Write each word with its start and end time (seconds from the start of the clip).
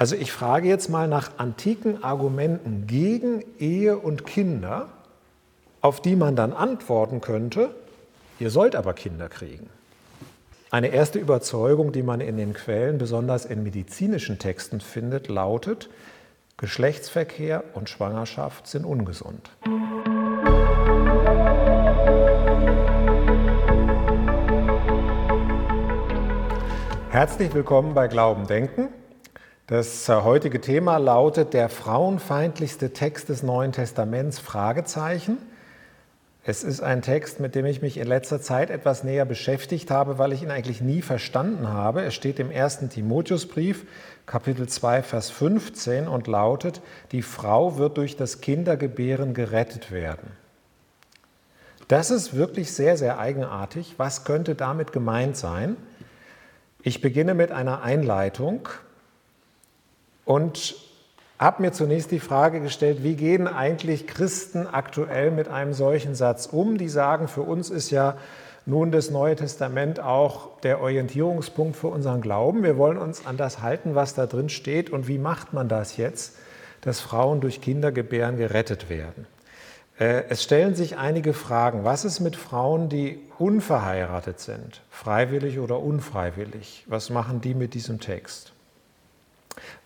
Also 0.00 0.16
ich 0.16 0.32
frage 0.32 0.66
jetzt 0.66 0.88
mal 0.88 1.08
nach 1.08 1.32
antiken 1.36 2.02
Argumenten 2.02 2.86
gegen 2.86 3.44
Ehe 3.58 3.98
und 3.98 4.24
Kinder, 4.24 4.88
auf 5.82 6.00
die 6.00 6.16
man 6.16 6.36
dann 6.36 6.54
antworten 6.54 7.20
könnte, 7.20 7.74
ihr 8.38 8.48
sollt 8.48 8.76
aber 8.76 8.94
Kinder 8.94 9.28
kriegen. 9.28 9.68
Eine 10.70 10.88
erste 10.88 11.18
Überzeugung, 11.18 11.92
die 11.92 12.02
man 12.02 12.22
in 12.22 12.38
den 12.38 12.54
Quellen, 12.54 12.96
besonders 12.96 13.44
in 13.44 13.62
medizinischen 13.62 14.38
Texten 14.38 14.80
findet, 14.80 15.28
lautet, 15.28 15.90
Geschlechtsverkehr 16.56 17.62
und 17.74 17.90
Schwangerschaft 17.90 18.68
sind 18.68 18.86
ungesund. 18.86 19.50
Herzlich 27.10 27.52
willkommen 27.52 27.92
bei 27.92 28.08
Glauben 28.08 28.46
Denken. 28.46 28.88
Das 29.70 30.08
äh, 30.08 30.22
heutige 30.22 30.60
Thema 30.60 30.96
lautet 30.96 31.54
der 31.54 31.68
frauenfeindlichste 31.68 32.92
Text 32.92 33.28
des 33.28 33.44
Neuen 33.44 33.70
Testaments 33.70 34.40
Fragezeichen. 34.40 35.38
Es 36.42 36.64
ist 36.64 36.80
ein 36.80 37.02
Text, 37.02 37.38
mit 37.38 37.54
dem 37.54 37.66
ich 37.66 37.80
mich 37.80 37.96
in 37.96 38.08
letzter 38.08 38.40
Zeit 38.40 38.70
etwas 38.70 39.04
näher 39.04 39.24
beschäftigt 39.24 39.92
habe, 39.92 40.18
weil 40.18 40.32
ich 40.32 40.42
ihn 40.42 40.50
eigentlich 40.50 40.80
nie 40.80 41.02
verstanden 41.02 41.68
habe. 41.68 42.02
Er 42.02 42.10
steht 42.10 42.40
im 42.40 42.50
ersten 42.50 42.88
Timotheusbrief, 42.88 43.86
Kapitel 44.26 44.68
2, 44.68 45.04
Vers 45.04 45.30
15 45.30 46.08
und 46.08 46.26
lautet, 46.26 46.80
die 47.12 47.22
Frau 47.22 47.78
wird 47.78 47.96
durch 47.96 48.16
das 48.16 48.40
Kindergebären 48.40 49.34
gerettet 49.34 49.92
werden. 49.92 50.32
Das 51.86 52.10
ist 52.10 52.34
wirklich 52.34 52.72
sehr, 52.72 52.96
sehr 52.96 53.20
eigenartig. 53.20 53.94
Was 53.98 54.24
könnte 54.24 54.56
damit 54.56 54.90
gemeint 54.90 55.36
sein? 55.36 55.76
Ich 56.82 57.00
beginne 57.00 57.34
mit 57.34 57.52
einer 57.52 57.82
Einleitung 57.82 58.68
und 60.30 60.76
habe 61.40 61.60
mir 61.60 61.72
zunächst 61.72 62.12
die 62.12 62.20
Frage 62.20 62.60
gestellt, 62.60 63.02
wie 63.02 63.16
gehen 63.16 63.48
eigentlich 63.48 64.06
Christen 64.06 64.68
aktuell 64.68 65.32
mit 65.32 65.48
einem 65.48 65.72
solchen 65.72 66.14
Satz 66.14 66.46
um? 66.46 66.78
Die 66.78 66.88
sagen, 66.88 67.26
für 67.26 67.42
uns 67.42 67.68
ist 67.68 67.90
ja 67.90 68.16
nun 68.64 68.92
das 68.92 69.10
Neue 69.10 69.34
Testament 69.34 69.98
auch 69.98 70.60
der 70.60 70.82
Orientierungspunkt 70.82 71.74
für 71.74 71.88
unseren 71.88 72.20
Glauben. 72.20 72.62
Wir 72.62 72.78
wollen 72.78 72.96
uns 72.96 73.26
an 73.26 73.38
das 73.38 73.60
halten, 73.60 73.96
was 73.96 74.14
da 74.14 74.26
drin 74.26 74.50
steht. 74.50 74.90
Und 74.90 75.08
wie 75.08 75.18
macht 75.18 75.52
man 75.52 75.68
das 75.68 75.96
jetzt, 75.96 76.36
dass 76.80 77.00
Frauen 77.00 77.40
durch 77.40 77.60
Kindergebären 77.60 78.36
gerettet 78.36 78.88
werden? 78.88 79.26
Äh, 79.98 80.26
es 80.28 80.44
stellen 80.44 80.76
sich 80.76 80.96
einige 80.96 81.32
Fragen. 81.32 81.82
Was 81.82 82.04
ist 82.04 82.20
mit 82.20 82.36
Frauen, 82.36 82.88
die 82.88 83.18
unverheiratet 83.40 84.38
sind, 84.38 84.80
freiwillig 84.90 85.58
oder 85.58 85.80
unfreiwillig? 85.80 86.84
Was 86.86 87.10
machen 87.10 87.40
die 87.40 87.54
mit 87.56 87.74
diesem 87.74 87.98
Text? 87.98 88.52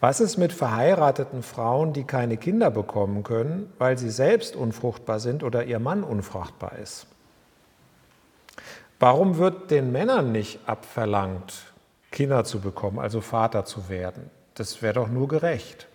Was 0.01 0.21
ist 0.21 0.37
mit 0.37 0.53
verheirateten 0.53 1.43
Frauen, 1.43 1.93
die 1.93 2.05
keine 2.05 2.37
Kinder 2.37 2.71
bekommen 2.71 3.23
können, 3.23 3.73
weil 3.79 3.97
sie 3.97 4.11
selbst 4.11 4.57
unfruchtbar 4.57 5.21
sind 5.21 5.43
oder 5.43 5.65
ihr 5.65 5.79
Mann 5.79 6.05
unfruchtbar 6.05 6.79
ist? 6.83 7.07
Warum 9.01 9.39
wird 9.39 9.71
den 9.71 9.93
Männern 9.93 10.33
nicht 10.33 10.61
abverlangt, 10.67 11.73
Kinder 12.11 12.45
zu 12.45 12.61
bekommen, 12.61 12.99
also 12.99 13.21
Vater 13.21 13.65
zu 13.65 13.89
werden? 13.89 14.31
Das 14.55 14.83
wäre 14.83 14.95
doch 14.95 15.09
nur 15.09 15.29
gerecht. 15.29 15.89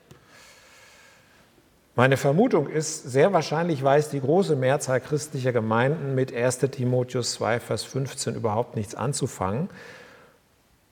Meine 1.96 2.18
Vermutung 2.18 2.70
ist, 2.70 3.12
sehr 3.12 3.34
wahrscheinlich 3.34 3.84
weiß 3.84 4.10
die 4.10 4.22
große 4.22 4.56
Mehrzahl 4.56 5.02
christlicher 5.02 5.52
Gemeinden 5.52 6.16
mit 6.16 6.34
1 6.34 6.60
Timotheus 6.60 7.34
2, 7.34 7.60
Vers 7.60 7.84
15 7.84 8.36
überhaupt 8.36 8.76
nichts 8.76 8.96
anzufangen 8.96 9.70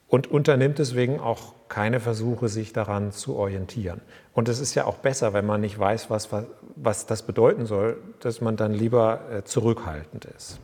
und 0.08 0.28
unternimmt 0.28 0.80
deswegen 0.80 1.20
auch 1.20 1.54
keine 1.70 2.00
Versuche, 2.00 2.50
sich 2.50 2.74
daran 2.74 3.12
zu 3.12 3.36
orientieren. 3.36 4.02
Und 4.34 4.50
es 4.50 4.60
ist 4.60 4.76
ja 4.76 4.86
auch 4.86 4.98
besser, 4.98 5.34
wenn 5.34 5.46
man 5.46 5.62
nicht 5.62 5.78
weiß, 5.78 6.10
was, 6.10 6.32
was, 6.32 6.46
was 6.76 7.06
das 7.06 7.24
bedeuten 7.24 7.66
soll, 7.66 7.98
dass 8.20 8.42
man 8.42 8.56
dann 8.56 8.74
lieber 8.74 9.22
äh, 9.32 9.44
zurückhaltend 9.44 10.26
ist. 10.26 10.60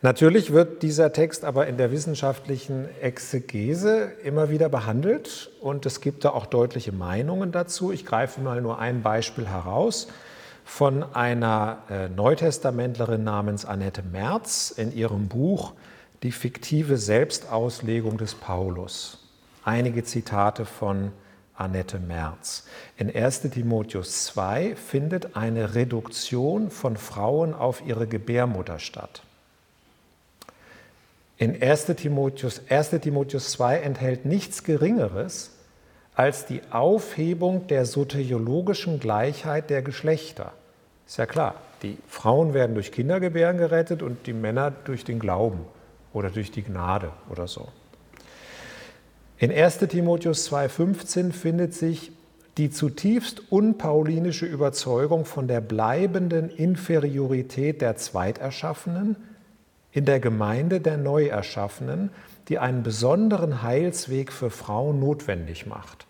Natürlich 0.00 0.52
wird 0.52 0.84
dieser 0.84 1.12
Text 1.12 1.44
aber 1.44 1.66
in 1.66 1.76
der 1.76 1.90
wissenschaftlichen 1.90 2.86
Exegese 3.00 4.12
immer 4.22 4.48
wieder 4.48 4.68
behandelt 4.68 5.50
und 5.60 5.86
es 5.86 6.00
gibt 6.00 6.24
da 6.24 6.30
auch 6.30 6.46
deutliche 6.46 6.92
Meinungen 6.92 7.50
dazu. 7.50 7.90
Ich 7.90 8.06
greife 8.06 8.40
mal 8.40 8.60
nur 8.60 8.78
ein 8.78 9.02
Beispiel 9.02 9.48
heraus 9.48 10.06
von 10.64 11.02
einer 11.14 11.78
äh, 11.90 12.08
Neutestamentlerin 12.10 13.24
namens 13.24 13.64
Annette 13.64 14.02
Merz 14.02 14.70
in 14.70 14.94
ihrem 14.94 15.26
Buch 15.26 15.72
Die 16.24 16.32
fiktive 16.32 16.96
Selbstauslegung 16.96 18.18
des 18.18 18.34
Paulus. 18.34 19.18
Einige 19.64 20.02
Zitate 20.02 20.64
von 20.64 21.12
Annette 21.54 22.00
Merz. 22.00 22.66
In 22.96 23.14
1 23.14 23.42
Timotheus 23.42 24.24
2 24.24 24.74
findet 24.74 25.36
eine 25.36 25.76
Reduktion 25.76 26.72
von 26.72 26.96
Frauen 26.96 27.54
auf 27.54 27.86
ihre 27.86 28.08
Gebärmutter 28.08 28.80
statt. 28.80 29.22
In 31.36 31.62
1 31.62 31.86
Timotheus, 31.96 32.62
1 32.68 32.90
Timotheus 33.00 33.52
2 33.52 33.78
enthält 33.78 34.24
nichts 34.24 34.64
Geringeres 34.64 35.52
als 36.16 36.46
die 36.46 36.62
Aufhebung 36.72 37.68
der 37.68 37.86
soteriologischen 37.86 38.98
Gleichheit 38.98 39.70
der 39.70 39.82
Geschlechter. 39.82 40.52
Ist 41.06 41.18
ja 41.18 41.26
klar, 41.26 41.54
die 41.84 41.96
Frauen 42.08 42.54
werden 42.54 42.74
durch 42.74 42.90
Kindergebären 42.90 43.56
gerettet 43.56 44.02
und 44.02 44.26
die 44.26 44.32
Männer 44.32 44.72
durch 44.84 45.04
den 45.04 45.20
Glauben 45.20 45.64
oder 46.18 46.30
durch 46.30 46.50
die 46.50 46.62
Gnade 46.62 47.12
oder 47.30 47.46
so. 47.46 47.68
In 49.38 49.52
1 49.52 49.78
Timotheus 49.78 50.50
2.15 50.50 51.32
findet 51.32 51.72
sich 51.72 52.10
die 52.56 52.70
zutiefst 52.70 53.52
unpaulinische 53.52 54.44
Überzeugung 54.46 55.24
von 55.24 55.46
der 55.46 55.60
bleibenden 55.60 56.50
Inferiorität 56.50 57.80
der 57.80 57.96
Zweiterschaffenen 57.96 59.14
in 59.92 60.04
der 60.04 60.18
Gemeinde 60.18 60.80
der 60.80 60.96
Neuerschaffenen, 60.96 62.10
die 62.48 62.58
einen 62.58 62.82
besonderen 62.82 63.62
Heilsweg 63.62 64.32
für 64.32 64.50
Frauen 64.50 64.98
notwendig 64.98 65.66
macht. 65.66 66.06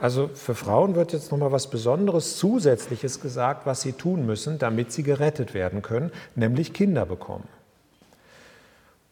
Also 0.00 0.28
für 0.34 0.56
Frauen 0.56 0.96
wird 0.96 1.12
jetzt 1.12 1.30
nochmal 1.30 1.52
was 1.52 1.70
Besonderes 1.70 2.36
Zusätzliches 2.36 3.20
gesagt, 3.20 3.66
was 3.66 3.82
sie 3.82 3.92
tun 3.92 4.26
müssen, 4.26 4.58
damit 4.58 4.90
sie 4.90 5.04
gerettet 5.04 5.54
werden 5.54 5.80
können, 5.80 6.10
nämlich 6.34 6.72
Kinder 6.72 7.06
bekommen. 7.06 7.46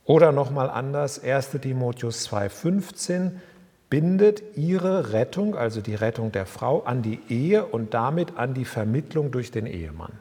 Oder 0.05 0.33
nochmal 0.33 0.69
anders, 0.69 1.23
1 1.23 1.51
Timotheus 1.61 2.29
2.15 2.29 3.33
bindet 3.89 4.43
ihre 4.57 5.13
Rettung, 5.13 5.55
also 5.55 5.81
die 5.81 5.95
Rettung 5.95 6.33
der 6.33 6.47
Frau, 6.47 6.83
an 6.83 7.03
die 7.03 7.21
Ehe 7.29 7.65
und 7.65 7.95
damit 7.95 8.37
an 8.37 8.55
die 8.55 8.65
Vermittlung 8.65 9.31
durch 9.31 9.51
den 9.51 9.67
Ehemann. 9.67 10.13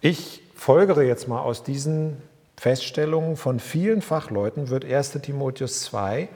Ich 0.00 0.42
folgere 0.54 1.02
jetzt 1.02 1.28
mal 1.28 1.40
aus 1.40 1.62
diesen 1.62 2.16
Feststellungen 2.56 3.36
von 3.36 3.60
vielen 3.60 4.02
Fachleuten, 4.02 4.70
wird 4.70 4.84
1 4.84 5.12
Timotheus 5.22 5.82
2, 5.82 6.28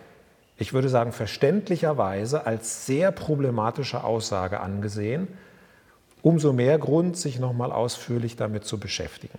ich 0.59 0.73
würde 0.73 0.89
sagen 0.89 1.13
verständlicherweise, 1.13 2.45
als 2.45 2.85
sehr 2.85 3.13
problematische 3.13 4.03
Aussage 4.03 4.61
angesehen. 4.61 5.29
Umso 6.21 6.53
mehr 6.53 6.79
Grund, 6.79 7.17
sich 7.17 7.39
nochmal 7.39 7.71
ausführlich 7.71 8.35
damit 8.35 8.65
zu 8.65 8.79
beschäftigen. 8.79 9.39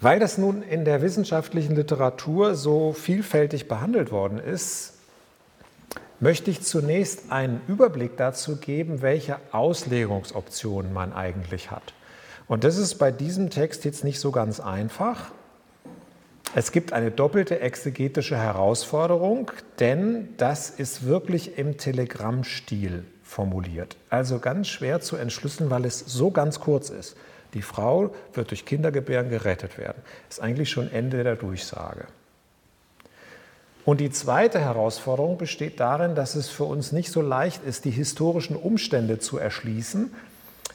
Weil 0.00 0.18
das 0.18 0.38
nun 0.38 0.62
in 0.62 0.84
der 0.84 1.02
wissenschaftlichen 1.02 1.76
Literatur 1.76 2.54
so 2.54 2.92
vielfältig 2.92 3.68
behandelt 3.68 4.10
worden 4.10 4.38
ist, 4.38 4.94
möchte 6.20 6.50
ich 6.50 6.62
zunächst 6.62 7.30
einen 7.30 7.60
Überblick 7.68 8.16
dazu 8.16 8.56
geben, 8.56 9.02
welche 9.02 9.36
Auslegungsoptionen 9.52 10.92
man 10.92 11.12
eigentlich 11.12 11.70
hat. 11.70 11.94
Und 12.48 12.64
das 12.64 12.78
ist 12.78 12.96
bei 12.96 13.10
diesem 13.10 13.50
Text 13.50 13.84
jetzt 13.84 14.04
nicht 14.04 14.20
so 14.20 14.30
ganz 14.30 14.58
einfach. 14.58 15.32
Es 16.54 16.72
gibt 16.72 16.92
eine 16.92 17.10
doppelte 17.10 17.60
exegetische 17.60 18.36
Herausforderung, 18.36 19.52
denn 19.78 20.30
das 20.36 20.70
ist 20.70 21.04
wirklich 21.04 21.58
im 21.58 21.76
Telegrammstil 21.76 23.04
formuliert. 23.22 23.96
Also 24.08 24.40
ganz 24.40 24.66
schwer 24.66 25.00
zu 25.00 25.16
entschlüsseln, 25.16 25.70
weil 25.70 25.84
es 25.84 26.00
so 26.00 26.30
ganz 26.30 26.58
kurz 26.58 26.90
ist. 26.90 27.16
Die 27.54 27.62
Frau 27.62 28.14
wird 28.32 28.50
durch 28.50 28.64
Kindergebären 28.64 29.28
gerettet 29.28 29.78
werden. 29.78 30.02
Ist 30.28 30.40
eigentlich 30.40 30.70
schon 30.70 30.90
Ende 30.90 31.24
der 31.24 31.36
Durchsage. 31.36 32.06
Und 33.84 34.00
die 34.00 34.10
zweite 34.10 34.60
Herausforderung 34.60 35.38
besteht 35.38 35.80
darin, 35.80 36.14
dass 36.14 36.34
es 36.34 36.48
für 36.48 36.64
uns 36.64 36.92
nicht 36.92 37.10
so 37.10 37.22
leicht 37.22 37.64
ist, 37.64 37.84
die 37.84 37.90
historischen 37.90 38.54
Umstände 38.54 39.18
zu 39.18 39.38
erschließen, 39.38 40.12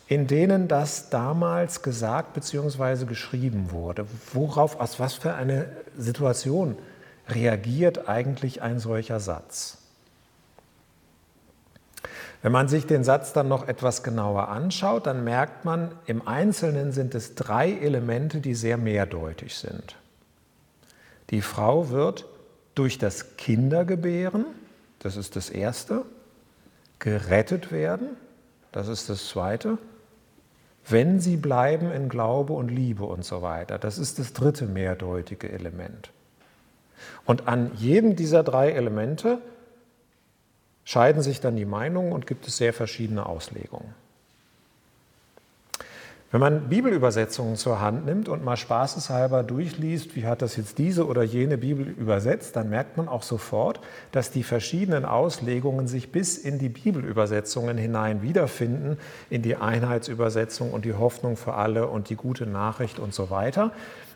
in 0.08 0.28
denen 0.28 0.68
das 0.68 1.10
damals 1.10 1.82
gesagt 1.82 2.34
bzw. 2.34 3.06
geschrieben 3.06 3.72
wurde. 3.72 4.06
Worauf, 4.34 4.80
aus 4.80 5.00
was 5.00 5.14
für 5.14 5.34
eine 5.34 5.68
Situation 5.98 6.78
reagiert 7.30 8.10
eigentlich 8.10 8.62
ein 8.62 8.80
solcher 8.80 9.20
Satz? 9.20 9.78
Wenn 12.46 12.52
man 12.52 12.68
sich 12.68 12.86
den 12.86 13.04
Satz 13.04 13.34
dann 13.34 13.48
noch 13.48 13.68
etwas 13.68 14.04
genauer 14.04 14.50
anschaut, 14.50 15.08
dann 15.08 15.24
merkt 15.24 15.66
man, 15.66 15.90
im 16.06 16.28
Einzelnen 16.28 16.92
sind 16.92 17.16
es 17.16 17.34
drei 17.34 17.72
Elemente, 17.72 18.40
die 18.40 18.54
sehr 18.54 18.78
mehrdeutig 18.78 19.56
sind. 19.56 19.96
Die 21.32 21.42
Frau 21.42 21.90
wird 21.90 22.28
durch 22.76 23.00
das 23.00 23.36
Kindergebären, 23.38 24.46
das 25.00 25.18
ist 25.18 25.36
das 25.36 25.50
Erste, 25.50 26.04
gerettet 27.00 27.72
werden, 27.72 28.10
das 28.72 28.90
ist 28.90 29.10
das 29.10 29.28
Zweite, 29.28 29.80
wenn 30.88 31.20
sie 31.20 31.38
bleiben 31.38 31.92
in 31.92 32.10
Glaube 32.10 32.54
und 32.54 32.70
Liebe 32.70 33.06
und 33.06 33.26
so 33.26 33.42
weiter. 33.42 33.80
Das 33.80 33.98
ist 33.98 34.20
das 34.20 34.34
dritte 34.34 34.68
mehrdeutige 34.68 35.52
Element. 35.52 36.12
Und 37.26 37.48
an 37.48 37.72
jedem 37.74 38.16
dieser 38.16 38.44
drei 38.44 38.70
Elemente 38.70 39.40
scheiden 40.86 41.22
sich 41.22 41.42
dann 41.42 41.58
die 41.58 41.66
Meinungen 41.66 42.14
und 42.14 42.26
gibt 42.26 42.48
es 42.48 42.58
sehr 42.58 42.72
verschiedene 42.72 43.26
Auslegungen. 43.26 43.94
Wenn 46.32 46.42
man 46.42 46.68
Bibelübersetzungen 46.68 47.56
zur 47.56 47.80
Hand 47.80 48.06
nimmt 48.06 48.28
und 48.28 48.44
mal 48.44 48.58
spaßeshalber 48.58 49.44
durchliest, 49.44 50.18
wie 50.18 50.26
hat 50.26 50.42
das 50.42 50.58
jetzt 50.58 50.80
diese 50.80 51.08
oder 51.08 51.24
jene 51.24 51.58
Bibel 51.58 51.88
übersetzt, 51.88 52.58
dann 52.58 52.70
merkt 52.70 52.98
man 52.98 53.08
auch 53.08 53.24
sofort, 53.24 53.80
dass 54.12 54.32
die 54.32 54.44
verschiedenen 54.44 55.06
Auslegungen 55.06 55.88
sich 55.88 56.12
bis 56.12 56.38
in 56.38 56.60
die 56.60 56.68
Bibelübersetzungen 56.68 57.78
hinein 57.78 58.22
wiederfinden, 58.22 58.98
in 59.30 59.44
die 59.44 59.56
Einheitsübersetzung 59.56 60.72
und 60.72 60.84
die 60.84 60.96
Hoffnung 60.96 61.38
für 61.38 61.54
alle 61.54 61.88
und 61.88 62.10
die 62.10 62.18
gute 62.18 62.46
Nachricht 62.46 63.00
und 63.00 63.14
so 63.14 63.30
weiter. 63.30 63.72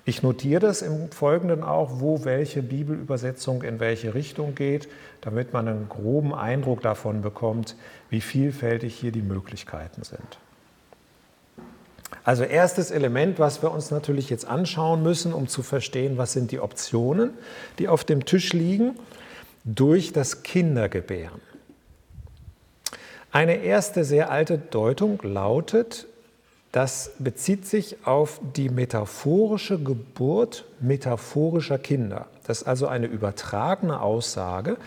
Ich 0.10 0.24
notiere 0.24 0.60
das 0.60 0.82
im 0.82 1.12
Folgenden 1.12 1.64
auch, 1.64 2.00
wo 2.00 2.26
welche 2.26 2.64
Bibelübersetzung 2.64 3.62
in 3.62 3.80
welche 3.80 4.16
Richtung 4.16 4.56
geht, 4.56 4.90
damit 5.22 5.54
man 5.54 5.68
einen 5.68 5.88
groben 5.88 6.34
Eindruck 6.34 6.82
davon 6.82 7.22
bekommt, 7.22 7.76
wie 8.10 8.20
vielfältig 8.20 8.96
hier 8.96 9.12
die 9.12 9.22
Möglichkeiten 9.22 10.02
sind. 10.02 10.40
Also 12.24 12.44
erstes 12.44 12.90
Element, 12.90 13.38
was 13.38 13.62
wir 13.62 13.72
uns 13.72 13.92
natürlich 13.92 14.32
jetzt 14.32 14.46
anschauen 14.48 15.04
müssen, 15.04 15.32
um 15.32 15.48
zu 15.48 15.62
verstehen, 15.62 16.18
was 16.18 16.34
sind 16.34 16.50
die 16.50 16.60
Optionen, 16.60 17.30
die 17.78 17.88
auf 17.88 18.04
dem 18.04 18.26
Tisch 18.26 18.52
liegen, 18.52 18.96
durch 19.64 20.12
das 20.12 20.42
Kindergebären. 20.42 21.40
Eine 23.32 23.58
erste 23.58 24.04
sehr 24.04 24.32
alte 24.32 24.58
Deutung 24.58 25.20
lautet, 25.22 26.08
das 26.72 27.12
bezieht 27.18 27.66
sich 27.66 28.06
auf 28.06 28.40
die 28.56 28.70
metaphorische 28.70 29.80
Geburt 29.80 30.66
metaphorischer 30.80 31.80
Kinder. 31.80 32.28
Das 32.46 32.62
ist 32.62 32.68
also 32.68 32.88
eine 32.88 33.08
übertragene 33.08 34.02
Aussage. 34.02 34.78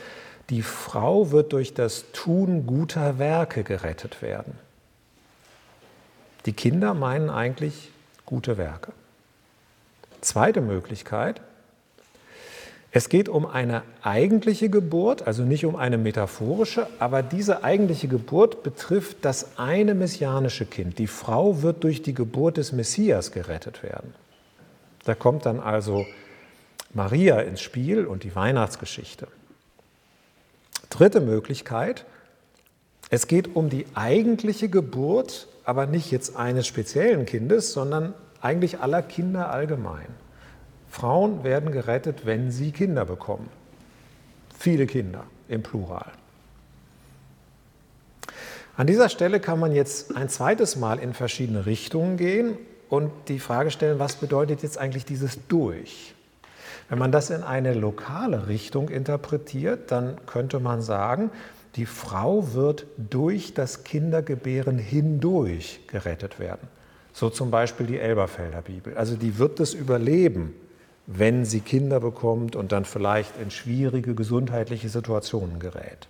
Die 0.50 0.62
Frau 0.62 1.30
wird 1.32 1.52
durch 1.52 1.74
das 1.74 2.04
Tun 2.12 2.66
guter 2.66 3.18
Werke 3.18 3.64
gerettet 3.64 4.22
werden. 4.22 4.54
Die 6.46 6.52
Kinder 6.52 6.94
meinen 6.94 7.30
eigentlich 7.30 7.90
gute 8.26 8.58
Werke. 8.58 8.92
Zweite 10.20 10.60
Möglichkeit, 10.60 11.40
es 12.94 13.08
geht 13.08 13.30
um 13.30 13.46
eine 13.46 13.82
eigentliche 14.02 14.68
Geburt, 14.68 15.26
also 15.26 15.44
nicht 15.44 15.64
um 15.64 15.76
eine 15.76 15.96
metaphorische, 15.96 16.86
aber 16.98 17.22
diese 17.22 17.64
eigentliche 17.64 18.06
Geburt 18.06 18.62
betrifft 18.62 19.18
das 19.22 19.58
eine 19.58 19.94
messianische 19.94 20.66
Kind. 20.66 20.98
Die 20.98 21.06
Frau 21.06 21.62
wird 21.62 21.84
durch 21.84 22.02
die 22.02 22.12
Geburt 22.12 22.58
des 22.58 22.72
Messias 22.72 23.32
gerettet 23.32 23.82
werden. 23.82 24.14
Da 25.04 25.14
kommt 25.14 25.46
dann 25.46 25.58
also 25.58 26.06
Maria 26.92 27.40
ins 27.40 27.62
Spiel 27.62 28.04
und 28.04 28.24
die 28.24 28.36
Weihnachtsgeschichte. 28.36 29.26
Dritte 30.90 31.22
Möglichkeit, 31.22 32.04
es 33.08 33.26
geht 33.26 33.56
um 33.56 33.70
die 33.70 33.86
eigentliche 33.94 34.68
Geburt 34.68 35.48
aber 35.64 35.86
nicht 35.86 36.10
jetzt 36.10 36.36
eines 36.36 36.66
speziellen 36.66 37.26
Kindes, 37.26 37.72
sondern 37.72 38.14
eigentlich 38.40 38.80
aller 38.80 39.02
Kinder 39.02 39.50
allgemein. 39.50 40.06
Frauen 40.92 41.42
werden 41.42 41.72
gerettet, 41.72 42.26
wenn 42.26 42.50
sie 42.50 42.70
Kinder 42.70 43.06
bekommen. 43.06 43.48
Viele 44.58 44.86
Kinder 44.86 45.24
im 45.48 45.62
Plural. 45.62 46.12
An 48.76 48.86
dieser 48.86 49.08
Stelle 49.08 49.40
kann 49.40 49.58
man 49.58 49.72
jetzt 49.72 50.14
ein 50.14 50.28
zweites 50.28 50.76
Mal 50.76 50.98
in 50.98 51.14
verschiedene 51.14 51.64
Richtungen 51.64 52.18
gehen 52.18 52.58
und 52.90 53.10
die 53.28 53.38
Frage 53.38 53.70
stellen, 53.70 53.98
was 53.98 54.16
bedeutet 54.16 54.62
jetzt 54.62 54.76
eigentlich 54.76 55.06
dieses 55.06 55.38
durch? 55.48 56.14
Wenn 56.90 56.98
man 56.98 57.10
das 57.10 57.30
in 57.30 57.42
eine 57.42 57.72
lokale 57.72 58.46
Richtung 58.46 58.90
interpretiert, 58.90 59.90
dann 59.90 60.18
könnte 60.26 60.60
man 60.60 60.82
sagen, 60.82 61.30
die 61.76 61.86
Frau 61.86 62.52
wird 62.52 62.84
durch 62.98 63.54
das 63.54 63.82
Kindergebären 63.82 64.76
hindurch 64.76 65.80
gerettet 65.86 66.38
werden. 66.38 66.68
So 67.14 67.30
zum 67.30 67.50
Beispiel 67.50 67.86
die 67.86 67.98
Elberfelder 67.98 68.60
Bibel. 68.60 68.94
Also 68.96 69.16
die 69.16 69.38
wird 69.38 69.58
es 69.58 69.72
überleben, 69.72 70.54
wenn 71.06 71.44
sie 71.44 71.60
Kinder 71.60 72.00
bekommt 72.00 72.56
und 72.56 72.72
dann 72.72 72.84
vielleicht 72.84 73.40
in 73.40 73.50
schwierige 73.50 74.14
gesundheitliche 74.14 74.88
Situationen 74.88 75.58
gerät. 75.58 76.08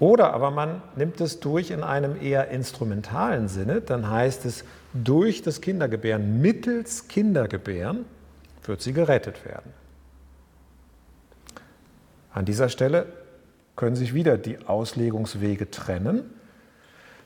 Oder 0.00 0.32
aber 0.32 0.50
man 0.50 0.82
nimmt 0.96 1.20
es 1.20 1.40
durch 1.40 1.70
in 1.70 1.82
einem 1.82 2.20
eher 2.20 2.48
instrumentalen 2.48 3.48
Sinne, 3.48 3.80
dann 3.80 4.08
heißt 4.08 4.44
es, 4.44 4.64
durch 4.94 5.42
das 5.42 5.60
Kindergebären, 5.60 6.40
mittels 6.40 7.08
Kindergebären, 7.08 8.04
wird 8.64 8.80
sie 8.80 8.92
gerettet 8.92 9.44
werden. 9.44 9.72
An 12.32 12.44
dieser 12.44 12.68
Stelle 12.68 13.06
können 13.74 13.96
sich 13.96 14.14
wieder 14.14 14.38
die 14.38 14.58
Auslegungswege 14.66 15.70
trennen. 15.70 16.30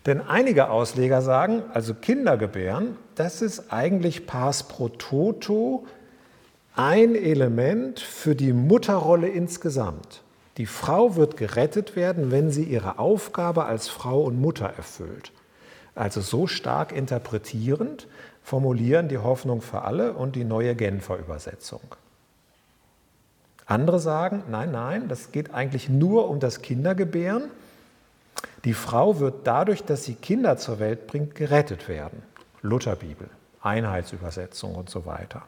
Denn 0.06 0.20
einige 0.20 0.70
Ausleger 0.70 1.22
sagen, 1.22 1.62
also 1.72 1.94
Kindergebären, 1.94 2.96
das 3.14 3.42
ist 3.42 3.72
eigentlich 3.72 4.26
pars 4.26 4.64
pro 4.64 4.88
toto 4.88 5.86
ein 6.74 7.14
Element 7.14 8.00
für 8.00 8.34
die 8.34 8.52
Mutterrolle 8.52 9.28
insgesamt. 9.28 10.22
Die 10.56 10.66
Frau 10.66 11.16
wird 11.16 11.36
gerettet 11.36 11.96
werden, 11.96 12.30
wenn 12.30 12.50
sie 12.50 12.64
ihre 12.64 12.98
Aufgabe 12.98 13.64
als 13.64 13.88
Frau 13.88 14.22
und 14.22 14.40
Mutter 14.40 14.66
erfüllt. 14.66 15.32
Also 15.94 16.20
so 16.20 16.46
stark 16.46 16.92
interpretierend 16.92 18.06
formulieren 18.42 19.08
die 19.08 19.18
Hoffnung 19.18 19.60
für 19.60 19.82
alle 19.82 20.14
und 20.14 20.34
die 20.34 20.44
neue 20.44 20.74
Genfer 20.74 21.18
Übersetzung. 21.18 21.82
Andere 23.66 23.98
sagen, 23.98 24.42
nein, 24.50 24.72
nein, 24.72 25.08
das 25.08 25.32
geht 25.32 25.54
eigentlich 25.54 25.88
nur 25.88 26.28
um 26.28 26.40
das 26.40 26.62
Kindergebären. 26.62 27.44
Die 28.64 28.74
Frau 28.74 29.20
wird 29.20 29.46
dadurch, 29.46 29.84
dass 29.84 30.04
sie 30.04 30.14
Kinder 30.14 30.56
zur 30.56 30.78
Welt 30.78 31.06
bringt, 31.06 31.34
gerettet 31.34 31.88
werden. 31.88 32.22
Lutherbibel, 32.62 33.28
Einheitsübersetzung 33.60 34.74
und 34.74 34.88
so 34.90 35.06
weiter. 35.06 35.42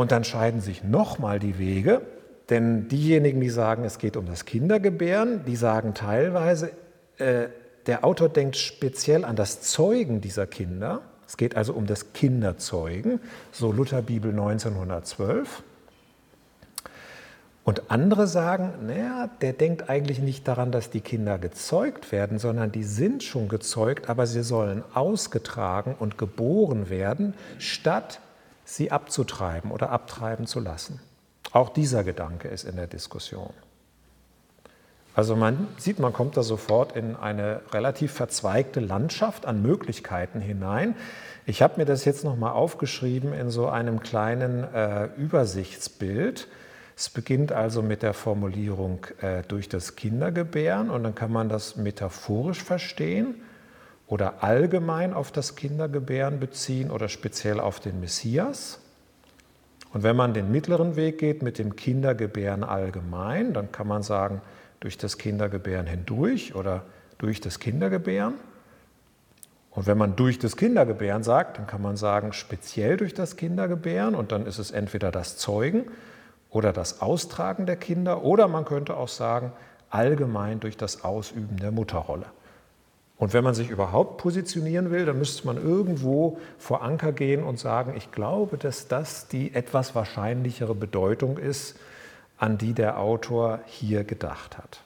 Und 0.00 0.12
dann 0.12 0.24
scheiden 0.24 0.60
sich 0.60 0.82
nochmal 0.82 1.38
die 1.38 1.58
Wege, 1.58 2.00
denn 2.48 2.88
diejenigen, 2.88 3.40
die 3.40 3.50
sagen, 3.50 3.84
es 3.84 3.98
geht 3.98 4.16
um 4.16 4.26
das 4.26 4.44
Kindergebären, 4.46 5.44
die 5.44 5.56
sagen 5.56 5.94
teilweise, 5.94 6.70
äh, 7.18 7.48
der 7.86 8.04
Autor 8.04 8.28
denkt 8.28 8.56
speziell 8.56 9.24
an 9.24 9.36
das 9.36 9.60
Zeugen 9.60 10.20
dieser 10.20 10.46
Kinder 10.46 11.02
es 11.30 11.36
geht 11.36 11.56
also 11.56 11.74
um 11.74 11.86
das 11.86 12.12
Kinderzeugen, 12.12 13.20
so 13.52 13.70
Lutherbibel 13.70 14.32
1912. 14.32 15.62
Und 17.62 17.88
andere 17.88 18.26
sagen, 18.26 18.72
naja, 18.88 19.30
der 19.40 19.52
denkt 19.52 19.88
eigentlich 19.88 20.18
nicht 20.18 20.48
daran, 20.48 20.72
dass 20.72 20.90
die 20.90 21.02
Kinder 21.02 21.38
gezeugt 21.38 22.10
werden, 22.10 22.40
sondern 22.40 22.72
die 22.72 22.82
sind 22.82 23.22
schon 23.22 23.46
gezeugt, 23.46 24.08
aber 24.08 24.26
sie 24.26 24.42
sollen 24.42 24.82
ausgetragen 24.92 25.94
und 25.96 26.18
geboren 26.18 26.90
werden, 26.90 27.34
statt 27.60 28.18
sie 28.76 28.90
abzutreiben 28.90 29.70
oder 29.70 29.90
abtreiben 29.90 30.46
zu 30.46 30.60
lassen. 30.60 31.00
Auch 31.52 31.70
dieser 31.70 32.04
Gedanke 32.04 32.48
ist 32.48 32.64
in 32.64 32.76
der 32.76 32.86
Diskussion. 32.86 33.50
Also 35.14 35.34
man 35.34 35.66
sieht, 35.76 35.98
man 35.98 36.12
kommt 36.12 36.36
da 36.36 36.44
sofort 36.44 36.94
in 36.94 37.16
eine 37.16 37.62
relativ 37.72 38.12
verzweigte 38.12 38.78
Landschaft 38.78 39.44
an 39.44 39.60
Möglichkeiten 39.60 40.40
hinein. 40.40 40.94
Ich 41.46 41.62
habe 41.62 41.78
mir 41.78 41.84
das 41.84 42.04
jetzt 42.04 42.22
nochmal 42.22 42.52
aufgeschrieben 42.52 43.32
in 43.32 43.50
so 43.50 43.68
einem 43.68 44.00
kleinen 44.00 44.62
äh, 44.72 45.06
Übersichtsbild. 45.16 46.46
Es 46.96 47.08
beginnt 47.08 47.50
also 47.50 47.82
mit 47.82 48.02
der 48.02 48.14
Formulierung 48.14 49.06
äh, 49.20 49.42
durch 49.48 49.68
das 49.68 49.96
Kindergebären 49.96 50.90
und 50.90 51.02
dann 51.02 51.16
kann 51.16 51.32
man 51.32 51.48
das 51.48 51.74
metaphorisch 51.74 52.62
verstehen 52.62 53.34
oder 54.10 54.42
allgemein 54.42 55.14
auf 55.14 55.30
das 55.30 55.54
Kindergebären 55.54 56.40
beziehen 56.40 56.90
oder 56.90 57.08
speziell 57.08 57.60
auf 57.60 57.78
den 57.78 58.00
Messias. 58.00 58.80
Und 59.92 60.02
wenn 60.02 60.16
man 60.16 60.34
den 60.34 60.50
mittleren 60.50 60.96
Weg 60.96 61.18
geht 61.18 61.42
mit 61.42 61.58
dem 61.58 61.76
Kindergebären 61.76 62.64
allgemein, 62.64 63.54
dann 63.54 63.70
kann 63.70 63.86
man 63.86 64.02
sagen, 64.02 64.42
durch 64.80 64.98
das 64.98 65.16
Kindergebären 65.16 65.86
hindurch 65.86 66.56
oder 66.56 66.82
durch 67.18 67.40
das 67.40 67.60
Kindergebären. 67.60 68.34
Und 69.70 69.86
wenn 69.86 69.96
man 69.96 70.16
durch 70.16 70.40
das 70.40 70.56
Kindergebären 70.56 71.22
sagt, 71.22 71.58
dann 71.58 71.68
kann 71.68 71.80
man 71.80 71.96
sagen, 71.96 72.32
speziell 72.32 72.96
durch 72.96 73.14
das 73.14 73.36
Kindergebären 73.36 74.16
und 74.16 74.32
dann 74.32 74.44
ist 74.44 74.58
es 74.58 74.72
entweder 74.72 75.12
das 75.12 75.36
Zeugen 75.36 75.86
oder 76.50 76.72
das 76.72 77.00
Austragen 77.00 77.64
der 77.64 77.76
Kinder 77.76 78.24
oder 78.24 78.48
man 78.48 78.64
könnte 78.64 78.96
auch 78.96 79.08
sagen, 79.08 79.52
allgemein 79.88 80.58
durch 80.58 80.76
das 80.76 81.04
Ausüben 81.04 81.58
der 81.58 81.70
Mutterrolle. 81.70 82.26
Und 83.20 83.34
wenn 83.34 83.44
man 83.44 83.54
sich 83.54 83.68
überhaupt 83.68 84.16
positionieren 84.16 84.90
will, 84.90 85.04
dann 85.04 85.18
müsste 85.18 85.46
man 85.46 85.62
irgendwo 85.62 86.38
vor 86.56 86.80
Anker 86.80 87.12
gehen 87.12 87.42
und 87.42 87.58
sagen, 87.58 87.92
ich 87.94 88.12
glaube, 88.12 88.56
dass 88.56 88.88
das 88.88 89.28
die 89.28 89.54
etwas 89.54 89.94
wahrscheinlichere 89.94 90.74
Bedeutung 90.74 91.36
ist, 91.36 91.76
an 92.38 92.56
die 92.56 92.72
der 92.72 92.98
Autor 92.98 93.60
hier 93.66 94.04
gedacht 94.04 94.56
hat. 94.56 94.80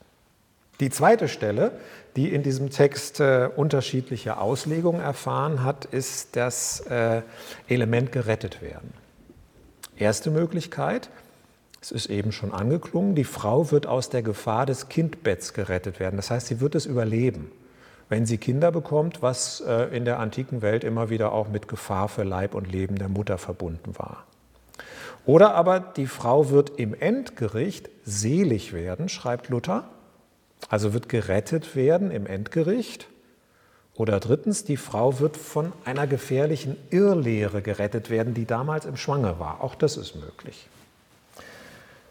Die 0.80 0.90
zweite 0.90 1.28
Stelle, 1.28 1.78
die 2.16 2.34
in 2.34 2.42
diesem 2.42 2.70
Text 2.70 3.20
äh, 3.20 3.48
unterschiedliche 3.54 4.38
Auslegungen 4.38 5.00
erfahren 5.00 5.62
hat, 5.62 5.84
ist 5.84 6.34
das 6.34 6.80
äh, 6.80 7.22
Element 7.68 8.10
gerettet 8.10 8.60
werden. 8.60 8.92
Erste 9.96 10.32
Möglichkeit, 10.32 11.08
es 11.80 11.92
ist 11.92 12.06
eben 12.06 12.32
schon 12.32 12.52
angeklungen, 12.52 13.14
die 13.14 13.22
Frau 13.22 13.70
wird 13.70 13.86
aus 13.86 14.10
der 14.10 14.22
Gefahr 14.24 14.66
des 14.66 14.88
Kindbetts 14.88 15.52
gerettet 15.52 16.00
werden. 16.00 16.16
Das 16.16 16.32
heißt, 16.32 16.48
sie 16.48 16.60
wird 16.60 16.74
es 16.74 16.84
überleben 16.84 17.52
wenn 18.08 18.26
sie 18.26 18.38
Kinder 18.38 18.70
bekommt, 18.70 19.22
was 19.22 19.60
äh, 19.60 19.96
in 19.96 20.04
der 20.04 20.18
antiken 20.18 20.62
Welt 20.62 20.84
immer 20.84 21.10
wieder 21.10 21.32
auch 21.32 21.48
mit 21.48 21.68
Gefahr 21.68 22.08
für 22.08 22.24
Leib 22.24 22.54
und 22.54 22.70
Leben 22.70 22.96
der 22.96 23.08
Mutter 23.08 23.38
verbunden 23.38 23.98
war. 23.98 24.24
Oder 25.26 25.54
aber 25.54 25.80
die 25.80 26.06
Frau 26.06 26.50
wird 26.50 26.78
im 26.78 26.94
Endgericht 26.94 27.88
selig 28.04 28.72
werden, 28.72 29.08
schreibt 29.08 29.48
Luther, 29.48 29.84
also 30.68 30.92
wird 30.92 31.08
gerettet 31.08 31.76
werden 31.76 32.10
im 32.10 32.26
Endgericht. 32.26 33.08
Oder 33.94 34.18
drittens, 34.20 34.64
die 34.64 34.76
Frau 34.76 35.20
wird 35.20 35.36
von 35.36 35.72
einer 35.84 36.06
gefährlichen 36.06 36.76
Irrlehre 36.90 37.62
gerettet 37.62 38.10
werden, 38.10 38.34
die 38.34 38.44
damals 38.44 38.86
im 38.86 38.96
Schwange 38.96 39.38
war. 39.38 39.62
Auch 39.62 39.76
das 39.76 39.96
ist 39.96 40.16
möglich. 40.16 40.68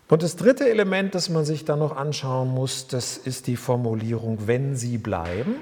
Und 0.07 0.23
das 0.23 0.35
dritte 0.35 0.69
Element, 0.69 1.15
das 1.15 1.29
man 1.29 1.43
sich 1.43 1.65
dann 1.65 1.79
noch 1.79 1.95
anschauen 1.95 2.49
muss, 2.49 2.87
das 2.87 3.17
ist 3.17 3.47
die 3.47 3.57
Formulierung, 3.57 4.47
wenn 4.47 4.75
sie 4.75 4.97
bleiben. 4.97 5.55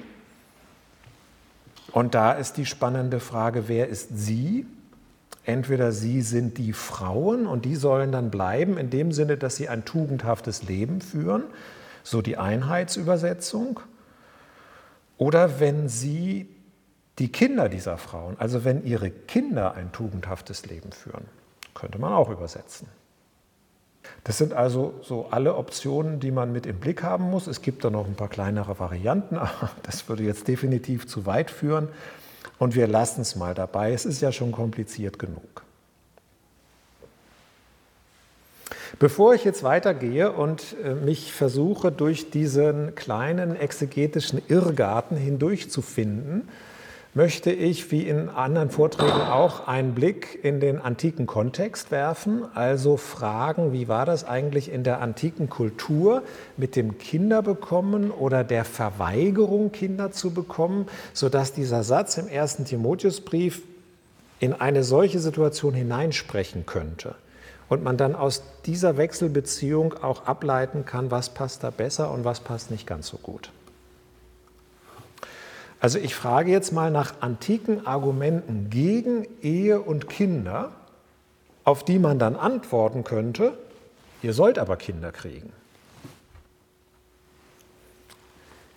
Und 1.93 2.15
da 2.15 2.31
ist 2.33 2.57
die 2.57 2.65
spannende 2.65 3.19
Frage, 3.19 3.67
wer 3.67 3.87
ist 3.89 4.09
sie? 4.13 4.65
Entweder 5.43 5.91
sie 5.91 6.21
sind 6.21 6.57
die 6.57 6.73
Frauen 6.73 7.47
und 7.47 7.65
die 7.65 7.75
sollen 7.75 8.11
dann 8.11 8.29
bleiben 8.29 8.77
in 8.77 8.89
dem 8.89 9.11
Sinne, 9.11 9.37
dass 9.37 9.55
sie 9.55 9.69
ein 9.69 9.85
tugendhaftes 9.85 10.63
Leben 10.63 11.01
führen, 11.01 11.43
so 12.03 12.21
die 12.21 12.37
Einheitsübersetzung. 12.37 13.79
Oder 15.17 15.59
wenn 15.59 15.89
sie 15.89 16.47
die 17.19 17.31
Kinder 17.31 17.69
dieser 17.69 17.97
Frauen, 17.97 18.35
also 18.39 18.63
wenn 18.63 18.85
ihre 18.85 19.09
Kinder 19.11 19.73
ein 19.73 19.91
tugendhaftes 19.91 20.65
Leben 20.65 20.91
führen, 20.91 21.25
könnte 21.73 21.99
man 21.99 22.13
auch 22.13 22.29
übersetzen. 22.29 22.87
Das 24.23 24.37
sind 24.37 24.53
also 24.53 24.93
so 25.01 25.27
alle 25.31 25.55
Optionen, 25.55 26.19
die 26.19 26.31
man 26.31 26.51
mit 26.51 26.65
im 26.65 26.79
Blick 26.79 27.03
haben 27.03 27.29
muss. 27.29 27.47
Es 27.47 27.61
gibt 27.61 27.83
da 27.83 27.89
noch 27.89 28.05
ein 28.05 28.15
paar 28.15 28.29
kleinere 28.29 28.79
Varianten, 28.79 29.37
aber 29.37 29.71
das 29.83 30.07
würde 30.09 30.23
jetzt 30.23 30.47
definitiv 30.47 31.07
zu 31.07 31.25
weit 31.25 31.51
führen. 31.51 31.87
Und 32.59 32.75
wir 32.75 32.87
lassen 32.87 33.21
es 33.21 33.35
mal 33.35 33.53
dabei. 33.53 33.93
Es 33.93 34.05
ist 34.05 34.21
ja 34.21 34.31
schon 34.31 34.51
kompliziert 34.51 35.17
genug. 35.17 35.63
Bevor 38.99 39.33
ich 39.33 39.43
jetzt 39.43 39.63
weitergehe 39.63 40.31
und 40.31 40.75
äh, 40.83 40.93
mich 40.93 41.33
versuche, 41.33 41.91
durch 41.91 42.29
diesen 42.29 42.93
kleinen 42.93 43.55
exegetischen 43.55 44.41
Irrgarten 44.47 45.17
hindurchzufinden, 45.17 46.47
möchte 47.13 47.51
ich, 47.51 47.91
wie 47.91 48.07
in 48.07 48.29
anderen 48.29 48.69
Vorträgen 48.69 49.21
auch, 49.21 49.67
einen 49.67 49.93
Blick 49.93 50.39
in 50.43 50.59
den 50.61 50.79
antiken 50.79 51.27
Kontext 51.27 51.91
werfen, 51.91 52.45
also 52.53 52.95
fragen, 52.95 53.73
wie 53.73 53.87
war 53.87 54.05
das 54.05 54.23
eigentlich 54.23 54.71
in 54.71 54.83
der 54.83 55.01
antiken 55.01 55.49
Kultur 55.49 56.23
mit 56.55 56.75
dem 56.75 56.97
Kinderbekommen 56.97 58.11
oder 58.11 58.43
der 58.43 58.63
Verweigerung, 58.63 59.71
Kinder 59.71 60.11
zu 60.11 60.31
bekommen, 60.31 60.87
sodass 61.13 61.53
dieser 61.53 61.83
Satz 61.83 62.17
im 62.17 62.29
ersten 62.29 62.63
Timotheusbrief 62.63 63.63
in 64.39 64.53
eine 64.53 64.83
solche 64.83 65.19
Situation 65.19 65.73
hineinsprechen 65.73 66.65
könnte. 66.65 67.15
Und 67.67 67.83
man 67.83 67.95
dann 67.95 68.15
aus 68.15 68.43
dieser 68.65 68.97
Wechselbeziehung 68.97 69.93
auch 70.01 70.25
ableiten 70.25 70.85
kann, 70.85 71.11
was 71.11 71.29
passt 71.29 71.63
da 71.63 71.69
besser 71.69 72.11
und 72.11 72.25
was 72.25 72.41
passt 72.41 72.71
nicht 72.71 72.85
ganz 72.87 73.07
so 73.07 73.17
gut. 73.17 73.51
Also 75.81 75.97
ich 75.97 76.13
frage 76.13 76.51
jetzt 76.51 76.71
mal 76.71 76.91
nach 76.91 77.15
antiken 77.21 77.87
Argumenten 77.87 78.69
gegen 78.69 79.27
Ehe 79.41 79.81
und 79.81 80.07
Kinder, 80.07 80.71
auf 81.63 81.83
die 81.83 81.97
man 81.97 82.19
dann 82.19 82.35
antworten 82.35 83.03
könnte, 83.03 83.57
ihr 84.21 84.33
sollt 84.33 84.59
aber 84.59 84.77
Kinder 84.77 85.11
kriegen. 85.11 85.51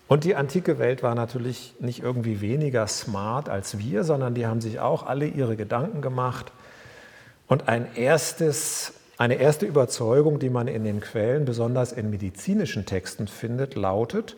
Und 0.07 0.23
die 0.23 0.35
antike 0.35 0.79
Welt 0.79 1.03
war 1.03 1.13
natürlich 1.13 1.75
nicht 1.79 2.01
irgendwie 2.01 2.41
weniger 2.41 2.87
smart 2.87 3.49
als 3.49 3.77
wir, 3.77 4.03
sondern 4.03 4.33
die 4.33 4.47
haben 4.47 4.61
sich 4.61 4.79
auch 4.79 5.05
alle 5.05 5.27
ihre 5.27 5.55
Gedanken 5.55 6.01
gemacht. 6.01 6.51
Und 7.47 7.67
ein 7.67 7.87
erstes, 7.95 8.93
eine 9.19 9.35
erste 9.35 9.67
Überzeugung, 9.67 10.39
die 10.39 10.49
man 10.49 10.67
in 10.67 10.83
den 10.83 11.01
Quellen, 11.01 11.45
besonders 11.45 11.91
in 11.91 12.09
medizinischen 12.09 12.87
Texten 12.87 13.27
findet, 13.27 13.75
lautet, 13.75 14.35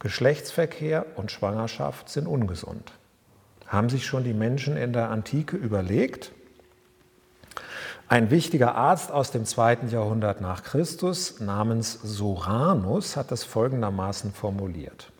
Geschlechtsverkehr 0.00 1.04
und 1.16 1.30
Schwangerschaft 1.30 2.08
sind 2.08 2.26
ungesund. 2.26 2.92
Haben 3.66 3.90
sich 3.90 4.06
schon 4.06 4.24
die 4.24 4.32
Menschen 4.32 4.76
in 4.76 4.94
der 4.94 5.10
Antike 5.10 5.56
überlegt? 5.56 6.32
Ein 8.08 8.30
wichtiger 8.30 8.74
Arzt 8.74 9.12
aus 9.12 9.30
dem 9.30 9.44
zweiten 9.44 9.88
Jahrhundert 9.88 10.40
nach 10.40 10.64
Christus 10.64 11.38
namens 11.38 11.92
Soranus 12.02 13.16
hat 13.16 13.30
das 13.30 13.44
folgendermaßen 13.44 14.32
formuliert. 14.32 15.12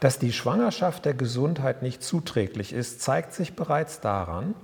Dass 0.00 0.18
die 0.18 0.32
Schwangerschaft 0.32 1.04
der 1.04 1.14
Gesundheit 1.14 1.82
nicht 1.82 2.02
zuträglich 2.02 2.72
ist, 2.72 3.00
zeigt 3.00 3.32
sich 3.32 3.54
bereits 3.54 4.00
daran, 4.00 4.54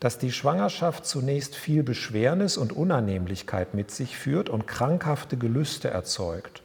dass 0.00 0.18
die 0.18 0.32
Schwangerschaft 0.32 1.06
zunächst 1.06 1.54
viel 1.54 1.84
Beschwernis 1.84 2.56
und 2.56 2.72
Unannehmlichkeit 2.72 3.74
mit 3.74 3.92
sich 3.92 4.18
führt 4.18 4.48
und 4.48 4.66
krankhafte 4.66 5.36
Gelüste 5.36 5.88
erzeugt. 5.88 6.62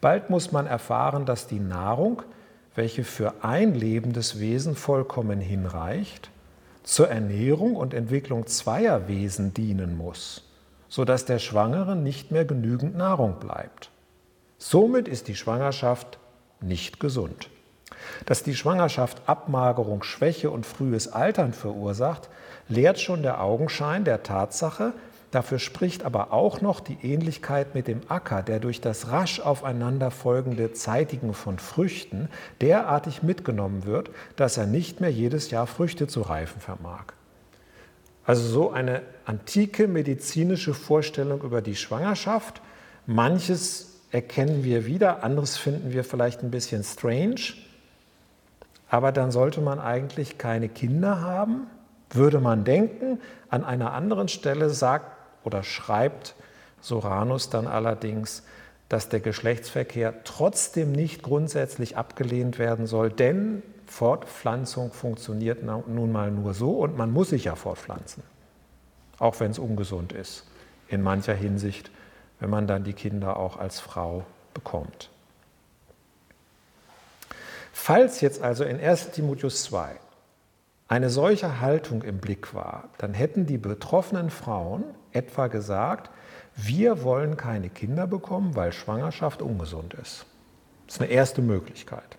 Bald 0.00 0.30
muss 0.30 0.52
man 0.52 0.66
erfahren, 0.66 1.26
dass 1.26 1.46
die 1.46 1.60
Nahrung, 1.60 2.22
welche 2.74 3.04
für 3.04 3.42
ein 3.42 3.74
lebendes 3.74 4.38
Wesen 4.38 4.76
vollkommen 4.76 5.40
hinreicht, 5.40 6.30
zur 6.84 7.08
Ernährung 7.08 7.76
und 7.76 7.92
Entwicklung 7.92 8.46
zweier 8.46 9.08
Wesen 9.08 9.52
dienen 9.52 9.96
muss, 9.96 10.44
sodass 10.88 11.24
der 11.24 11.38
Schwangeren 11.38 12.02
nicht 12.02 12.30
mehr 12.30 12.44
genügend 12.44 12.96
Nahrung 12.96 13.40
bleibt. 13.40 13.90
Somit 14.58 15.08
ist 15.08 15.28
die 15.28 15.36
Schwangerschaft 15.36 16.18
nicht 16.60 17.00
gesund. 17.00 17.50
Dass 18.26 18.42
die 18.42 18.54
Schwangerschaft 18.54 19.22
Abmagerung, 19.26 20.02
Schwäche 20.02 20.50
und 20.50 20.66
frühes 20.66 21.12
Altern 21.12 21.52
verursacht, 21.52 22.28
lehrt 22.68 23.00
schon 23.00 23.22
der 23.22 23.42
Augenschein 23.42 24.04
der 24.04 24.22
Tatsache, 24.22 24.92
Dafür 25.30 25.58
spricht 25.58 26.04
aber 26.04 26.32
auch 26.32 26.62
noch 26.62 26.80
die 26.80 26.98
Ähnlichkeit 27.02 27.74
mit 27.74 27.86
dem 27.86 28.00
Acker, 28.08 28.42
der 28.42 28.60
durch 28.60 28.80
das 28.80 29.10
rasch 29.10 29.40
aufeinanderfolgende 29.40 30.72
Zeitigen 30.72 31.34
von 31.34 31.58
Früchten 31.58 32.30
derartig 32.62 33.22
mitgenommen 33.22 33.84
wird, 33.84 34.10
dass 34.36 34.56
er 34.56 34.66
nicht 34.66 35.00
mehr 35.00 35.12
jedes 35.12 35.50
Jahr 35.50 35.66
Früchte 35.66 36.06
zu 36.06 36.22
reifen 36.22 36.60
vermag. 36.60 37.04
Also 38.24 38.46
so 38.46 38.70
eine 38.70 39.02
antike 39.26 39.86
medizinische 39.86 40.72
Vorstellung 40.72 41.42
über 41.42 41.60
die 41.60 41.76
Schwangerschaft. 41.76 42.62
Manches 43.06 44.00
erkennen 44.10 44.64
wir 44.64 44.86
wieder, 44.86 45.24
anderes 45.24 45.58
finden 45.58 45.92
wir 45.92 46.04
vielleicht 46.04 46.42
ein 46.42 46.50
bisschen 46.50 46.84
strange. 46.84 47.54
Aber 48.90 49.12
dann 49.12 49.30
sollte 49.30 49.60
man 49.60 49.78
eigentlich 49.78 50.38
keine 50.38 50.70
Kinder 50.70 51.20
haben, 51.20 51.66
würde 52.10 52.40
man 52.40 52.64
denken. 52.64 53.20
An 53.50 53.64
einer 53.64 53.92
anderen 53.92 54.28
Stelle 54.28 54.70
sagt 54.70 55.17
oder 55.48 55.62
schreibt 55.62 56.34
Soranus 56.82 57.48
dann 57.48 57.66
allerdings, 57.66 58.42
dass 58.90 59.08
der 59.08 59.20
Geschlechtsverkehr 59.20 60.22
trotzdem 60.24 60.92
nicht 60.92 61.22
grundsätzlich 61.22 61.96
abgelehnt 61.96 62.58
werden 62.58 62.86
soll, 62.86 63.10
denn 63.10 63.62
Fortpflanzung 63.86 64.92
funktioniert 64.92 65.62
nun 65.62 66.12
mal 66.12 66.30
nur 66.30 66.52
so 66.52 66.72
und 66.72 66.98
man 66.98 67.10
muss 67.10 67.30
sich 67.30 67.44
ja 67.44 67.54
fortpflanzen, 67.54 68.22
auch 69.18 69.40
wenn 69.40 69.50
es 69.50 69.58
ungesund 69.58 70.12
ist, 70.12 70.44
in 70.88 71.02
mancher 71.02 71.34
Hinsicht, 71.34 71.90
wenn 72.40 72.50
man 72.50 72.66
dann 72.66 72.84
die 72.84 72.92
Kinder 72.92 73.38
auch 73.38 73.56
als 73.56 73.80
Frau 73.80 74.24
bekommt. 74.52 75.08
Falls 77.72 78.20
jetzt 78.20 78.42
also 78.42 78.64
in 78.64 78.78
1 78.78 79.12
Timotheus 79.12 79.64
2 79.64 79.96
eine 80.88 81.08
solche 81.08 81.60
Haltung 81.60 82.02
im 82.02 82.18
Blick 82.18 82.54
war, 82.54 82.90
dann 82.98 83.14
hätten 83.14 83.46
die 83.46 83.58
betroffenen 83.58 84.30
Frauen 84.30 84.84
etwa 85.12 85.46
gesagt, 85.46 86.10
wir 86.56 87.02
wollen 87.02 87.36
keine 87.36 87.70
Kinder 87.70 88.06
bekommen, 88.06 88.56
weil 88.56 88.72
Schwangerschaft 88.72 89.42
ungesund 89.42 89.94
ist. 89.94 90.26
Das 90.86 90.96
ist 90.96 91.02
eine 91.02 91.10
erste 91.10 91.42
Möglichkeit. 91.42 92.16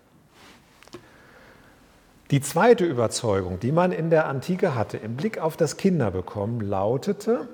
Die 2.30 2.40
zweite 2.40 2.84
Überzeugung, 2.84 3.58
die 3.58 3.72
man 3.72 3.90
in 3.90 4.08
der 4.08 4.26
Antike 4.26 4.74
hatte, 4.74 4.96
im 4.96 5.16
Blick 5.16 5.38
auf 5.38 5.56
das 5.56 5.76
Kinderbekommen, 5.76 6.60
lautete, 6.60 7.48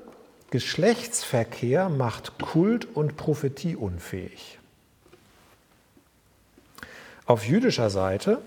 Geschlechtsverkehr 0.51 1.89
macht 1.89 2.39
Kult 2.39 2.85
und 2.95 3.17
Prophetie 3.17 3.75
unfähig. 3.75 4.59
Auf 7.25 7.45
jüdischer 7.45 7.91
Seite 7.91 8.39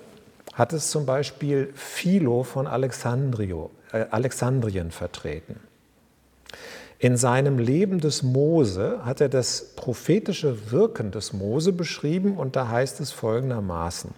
hat 0.54 0.72
es 0.72 0.92
zum 0.92 1.06
Beispiel 1.06 1.74
Philo 1.76 2.44
von 2.44 2.68
Alexandrio, 2.68 3.72
äh, 3.92 4.06
Alexandrien 4.12 4.92
vertreten. 4.92 5.60
In 7.02 7.16
seinem 7.16 7.60
Leben 7.60 8.02
des 8.02 8.24
Mose 8.24 9.00
hat 9.06 9.22
er 9.22 9.30
das 9.30 9.74
prophetische 9.78 10.70
Wirken 10.72 11.12
des 11.12 11.32
Mose 11.32 11.72
beschrieben 11.72 12.36
und 12.36 12.58
da 12.58 12.68
heißt 12.68 13.00
es 13.00 13.12
folgendermaßen. 13.12 14.12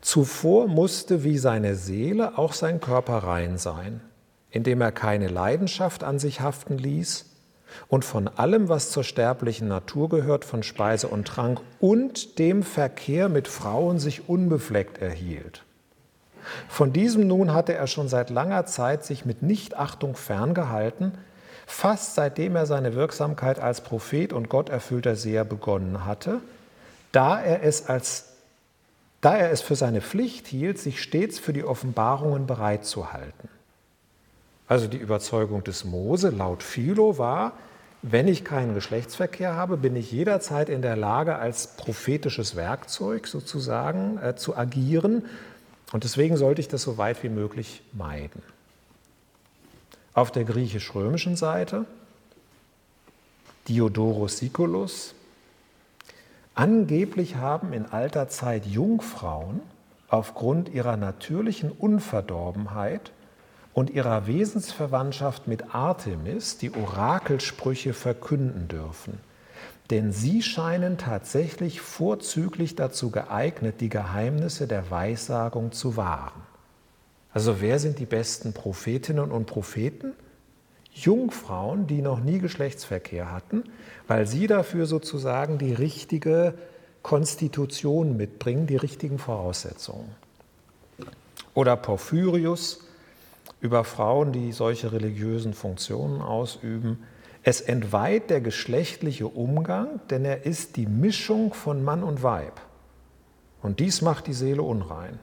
Zuvor 0.00 0.66
musste 0.66 1.22
wie 1.22 1.38
seine 1.38 1.76
Seele 1.76 2.36
auch 2.36 2.52
sein 2.52 2.80
Körper 2.80 3.18
rein 3.18 3.58
sein, 3.58 4.00
indem 4.50 4.80
er 4.80 4.90
keine 4.90 5.28
Leidenschaft 5.28 6.02
an 6.02 6.18
sich 6.18 6.40
haften 6.40 6.78
ließ 6.78 7.26
und 7.86 8.04
von 8.04 8.26
allem, 8.26 8.68
was 8.68 8.90
zur 8.90 9.04
sterblichen 9.04 9.68
Natur 9.68 10.08
gehört, 10.08 10.44
von 10.44 10.64
Speise 10.64 11.06
und 11.06 11.28
Trank 11.28 11.60
und 11.78 12.40
dem 12.40 12.64
Verkehr 12.64 13.28
mit 13.28 13.46
Frauen 13.46 14.00
sich 14.00 14.28
unbefleckt 14.28 14.98
erhielt. 14.98 15.62
Von 16.68 16.92
diesem 16.92 17.28
nun 17.28 17.54
hatte 17.54 17.72
er 17.72 17.86
schon 17.86 18.08
seit 18.08 18.30
langer 18.30 18.66
Zeit 18.66 19.04
sich 19.04 19.24
mit 19.24 19.42
Nichtachtung 19.42 20.16
ferngehalten, 20.16 21.12
fast 21.66 22.14
seitdem 22.14 22.56
er 22.56 22.66
seine 22.66 22.94
Wirksamkeit 22.94 23.58
als 23.58 23.82
Prophet 23.82 24.32
und 24.32 24.48
gotterfüllter 24.48 25.16
Seher 25.16 25.44
begonnen 25.44 26.04
hatte, 26.04 26.40
da 27.12 27.40
er 27.40 27.62
es 27.62 27.88
als 27.88 28.30
da 29.20 29.38
er 29.38 29.50
es 29.50 29.62
für 29.62 29.74
seine 29.74 30.02
Pflicht 30.02 30.46
hielt, 30.46 30.78
sich 30.78 31.02
stets 31.02 31.38
für 31.38 31.54
die 31.54 31.64
Offenbarungen 31.64 32.46
bereitzuhalten. 32.46 33.48
Also 34.68 34.86
die 34.86 34.98
Überzeugung 34.98 35.64
des 35.64 35.86
Mose 35.86 36.28
laut 36.28 36.62
Philo 36.62 37.16
war, 37.16 37.52
wenn 38.02 38.28
ich 38.28 38.44
keinen 38.44 38.74
Geschlechtsverkehr 38.74 39.54
habe, 39.54 39.78
bin 39.78 39.96
ich 39.96 40.12
jederzeit 40.12 40.68
in 40.68 40.82
der 40.82 40.94
Lage, 40.94 41.36
als 41.36 41.68
prophetisches 41.78 42.54
Werkzeug 42.54 43.26
sozusagen 43.26 44.18
äh, 44.18 44.36
zu 44.36 44.58
agieren. 44.58 45.24
Und 45.90 46.04
deswegen 46.04 46.36
sollte 46.36 46.60
ich 46.60 46.68
das 46.68 46.82
so 46.82 46.98
weit 46.98 47.22
wie 47.22 47.30
möglich 47.30 47.82
meiden. 47.94 48.42
Auf 50.14 50.30
der 50.30 50.44
griechisch-römischen 50.44 51.34
Seite 51.34 51.86
Diodorus 53.66 54.38
Siculus. 54.38 55.14
Angeblich 56.54 57.36
haben 57.36 57.72
in 57.72 57.86
alter 57.86 58.28
Zeit 58.28 58.64
Jungfrauen 58.64 59.60
aufgrund 60.08 60.68
ihrer 60.68 60.96
natürlichen 60.96 61.72
Unverdorbenheit 61.72 63.10
und 63.72 63.90
ihrer 63.90 64.28
Wesensverwandtschaft 64.28 65.48
mit 65.48 65.74
Artemis 65.74 66.58
die 66.58 66.72
Orakelsprüche 66.72 67.92
verkünden 67.92 68.68
dürfen. 68.68 69.18
Denn 69.90 70.12
sie 70.12 70.42
scheinen 70.42 70.96
tatsächlich 70.96 71.80
vorzüglich 71.80 72.76
dazu 72.76 73.10
geeignet, 73.10 73.80
die 73.80 73.88
Geheimnisse 73.88 74.68
der 74.68 74.90
Weissagung 74.92 75.72
zu 75.72 75.96
wahren. 75.96 76.53
Also 77.34 77.60
wer 77.60 77.80
sind 77.80 77.98
die 77.98 78.06
besten 78.06 78.52
Prophetinnen 78.52 79.32
und 79.32 79.46
Propheten? 79.46 80.12
Jungfrauen, 80.92 81.88
die 81.88 82.00
noch 82.00 82.20
nie 82.20 82.38
Geschlechtsverkehr 82.38 83.32
hatten, 83.32 83.64
weil 84.06 84.28
sie 84.28 84.46
dafür 84.46 84.86
sozusagen 84.86 85.58
die 85.58 85.74
richtige 85.74 86.54
Konstitution 87.02 88.16
mitbringen, 88.16 88.68
die 88.68 88.76
richtigen 88.76 89.18
Voraussetzungen. 89.18 90.14
Oder 91.54 91.76
Porphyrius 91.76 92.80
über 93.60 93.82
Frauen, 93.82 94.30
die 94.32 94.52
solche 94.52 94.92
religiösen 94.92 95.54
Funktionen 95.54 96.22
ausüben. 96.22 97.02
Es 97.42 97.60
entweiht 97.60 98.30
der 98.30 98.40
geschlechtliche 98.40 99.26
Umgang, 99.26 100.00
denn 100.08 100.24
er 100.24 100.46
ist 100.46 100.76
die 100.76 100.86
Mischung 100.86 101.52
von 101.52 101.82
Mann 101.82 102.04
und 102.04 102.22
Weib. 102.22 102.60
Und 103.60 103.80
dies 103.80 104.02
macht 104.02 104.28
die 104.28 104.34
Seele 104.34 104.62
unrein. 104.62 105.18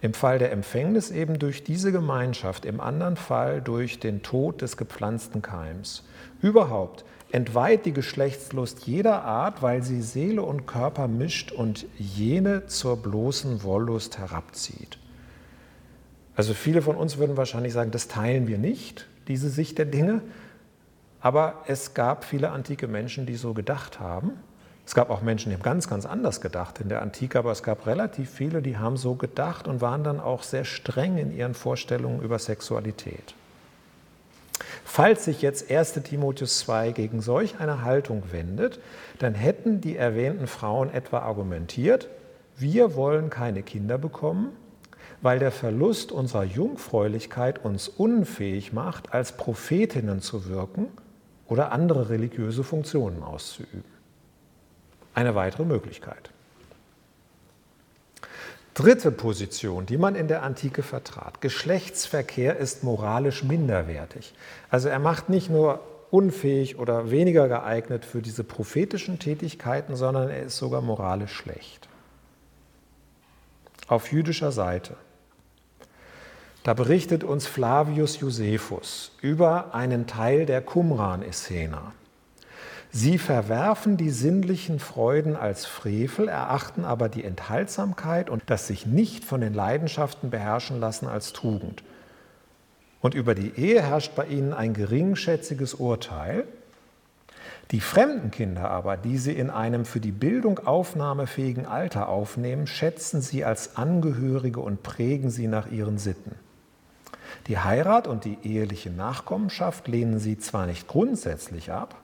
Im 0.00 0.14
Fall 0.14 0.38
der 0.38 0.52
Empfängnis 0.52 1.10
eben 1.10 1.38
durch 1.38 1.64
diese 1.64 1.92
Gemeinschaft, 1.92 2.64
im 2.64 2.80
anderen 2.80 3.16
Fall 3.16 3.60
durch 3.60 3.98
den 3.98 4.22
Tod 4.22 4.62
des 4.62 4.76
gepflanzten 4.76 5.42
Keims. 5.42 6.04
Überhaupt 6.42 7.04
entweiht 7.32 7.86
die 7.86 7.92
Geschlechtslust 7.92 8.86
jeder 8.86 9.24
Art, 9.24 9.62
weil 9.62 9.82
sie 9.82 10.02
Seele 10.02 10.42
und 10.42 10.66
Körper 10.66 11.08
mischt 11.08 11.52
und 11.52 11.86
jene 11.98 12.66
zur 12.66 12.96
bloßen 12.96 13.62
Wollust 13.62 14.18
herabzieht. 14.18 14.98
Also 16.34 16.54
viele 16.54 16.82
von 16.82 16.96
uns 16.96 17.18
würden 17.18 17.36
wahrscheinlich 17.36 17.72
sagen, 17.72 17.90
das 17.90 18.08
teilen 18.08 18.48
wir 18.48 18.58
nicht, 18.58 19.06
diese 19.28 19.50
Sicht 19.50 19.78
der 19.78 19.84
Dinge. 19.84 20.22
Aber 21.20 21.64
es 21.66 21.92
gab 21.92 22.24
viele 22.24 22.50
antike 22.50 22.88
Menschen, 22.88 23.26
die 23.26 23.36
so 23.36 23.52
gedacht 23.52 24.00
haben. 24.00 24.32
Es 24.90 24.94
gab 24.96 25.10
auch 25.10 25.22
Menschen, 25.22 25.50
die 25.50 25.54
haben 25.54 25.62
ganz, 25.62 25.88
ganz 25.88 26.04
anders 26.04 26.40
gedacht 26.40 26.80
in 26.80 26.88
der 26.88 27.00
Antike, 27.00 27.38
aber 27.38 27.52
es 27.52 27.62
gab 27.62 27.86
relativ 27.86 28.28
viele, 28.28 28.60
die 28.60 28.76
haben 28.76 28.96
so 28.96 29.14
gedacht 29.14 29.68
und 29.68 29.80
waren 29.80 30.02
dann 30.02 30.18
auch 30.18 30.42
sehr 30.42 30.64
streng 30.64 31.16
in 31.16 31.32
ihren 31.32 31.54
Vorstellungen 31.54 32.20
über 32.20 32.40
Sexualität. 32.40 33.36
Falls 34.84 35.26
sich 35.26 35.42
jetzt 35.42 35.70
1 35.70 35.92
Timotheus 36.02 36.58
2 36.58 36.90
gegen 36.90 37.20
solch 37.20 37.60
eine 37.60 37.84
Haltung 37.84 38.24
wendet, 38.32 38.80
dann 39.20 39.36
hätten 39.36 39.80
die 39.80 39.96
erwähnten 39.96 40.48
Frauen 40.48 40.92
etwa 40.92 41.20
argumentiert, 41.20 42.08
wir 42.56 42.96
wollen 42.96 43.30
keine 43.30 43.62
Kinder 43.62 43.96
bekommen, 43.96 44.48
weil 45.22 45.38
der 45.38 45.52
Verlust 45.52 46.10
unserer 46.10 46.42
Jungfräulichkeit 46.42 47.64
uns 47.64 47.86
unfähig 47.86 48.72
macht, 48.72 49.14
als 49.14 49.36
Prophetinnen 49.36 50.20
zu 50.20 50.48
wirken 50.48 50.88
oder 51.46 51.70
andere 51.70 52.08
religiöse 52.08 52.64
Funktionen 52.64 53.22
auszuüben 53.22 53.99
eine 55.14 55.34
weitere 55.34 55.64
Möglichkeit. 55.64 56.30
Dritte 58.74 59.10
Position, 59.10 59.84
die 59.84 59.98
man 59.98 60.14
in 60.14 60.28
der 60.28 60.42
Antike 60.42 60.82
vertrat. 60.82 61.40
Geschlechtsverkehr 61.40 62.56
ist 62.56 62.84
moralisch 62.84 63.42
minderwertig. 63.42 64.32
Also 64.70 64.88
er 64.88 64.98
macht 64.98 65.28
nicht 65.28 65.50
nur 65.50 65.80
unfähig 66.10 66.78
oder 66.78 67.10
weniger 67.10 67.48
geeignet 67.48 68.04
für 68.04 68.22
diese 68.22 68.44
prophetischen 68.44 69.18
Tätigkeiten, 69.18 69.96
sondern 69.96 70.30
er 70.30 70.44
ist 70.44 70.56
sogar 70.56 70.80
moralisch 70.80 71.32
schlecht. 71.32 71.88
Auf 73.86 74.12
jüdischer 74.12 74.52
Seite. 74.52 74.96
Da 76.62 76.74
berichtet 76.74 77.24
uns 77.24 77.46
Flavius 77.46 78.20
Josephus 78.20 79.12
über 79.20 79.74
einen 79.74 80.06
Teil 80.06 80.46
der 80.46 80.60
Qumran-Essener. 80.60 81.92
Sie 82.92 83.18
verwerfen 83.18 83.96
die 83.96 84.10
sinnlichen 84.10 84.80
Freuden 84.80 85.36
als 85.36 85.64
Frevel, 85.64 86.26
erachten 86.26 86.84
aber 86.84 87.08
die 87.08 87.22
Enthaltsamkeit 87.22 88.28
und 88.28 88.42
das 88.46 88.66
sich 88.66 88.84
nicht 88.84 89.24
von 89.24 89.40
den 89.40 89.54
Leidenschaften 89.54 90.30
beherrschen 90.30 90.80
lassen 90.80 91.06
als 91.06 91.32
Tugend. 91.32 91.84
Und 93.00 93.14
über 93.14 93.36
die 93.36 93.52
Ehe 93.56 93.82
herrscht 93.82 94.16
bei 94.16 94.26
ihnen 94.26 94.52
ein 94.52 94.74
geringschätziges 94.74 95.74
Urteil. 95.74 96.44
Die 97.70 97.80
fremden 97.80 98.32
Kinder 98.32 98.68
aber, 98.68 98.96
die 98.96 99.18
sie 99.18 99.32
in 99.32 99.50
einem 99.50 99.84
für 99.84 100.00
die 100.00 100.10
Bildung 100.10 100.58
aufnahmefähigen 100.58 101.66
Alter 101.66 102.08
aufnehmen, 102.08 102.66
schätzen 102.66 103.22
sie 103.22 103.44
als 103.44 103.76
Angehörige 103.76 104.58
und 104.58 104.82
prägen 104.82 105.30
sie 105.30 105.46
nach 105.46 105.70
ihren 105.70 105.96
Sitten. 105.96 106.34
Die 107.46 107.58
Heirat 107.58 108.08
und 108.08 108.24
die 108.24 108.38
eheliche 108.42 108.90
Nachkommenschaft 108.90 109.86
lehnen 109.86 110.18
sie 110.18 110.38
zwar 110.38 110.66
nicht 110.66 110.88
grundsätzlich 110.88 111.70
ab, 111.70 111.94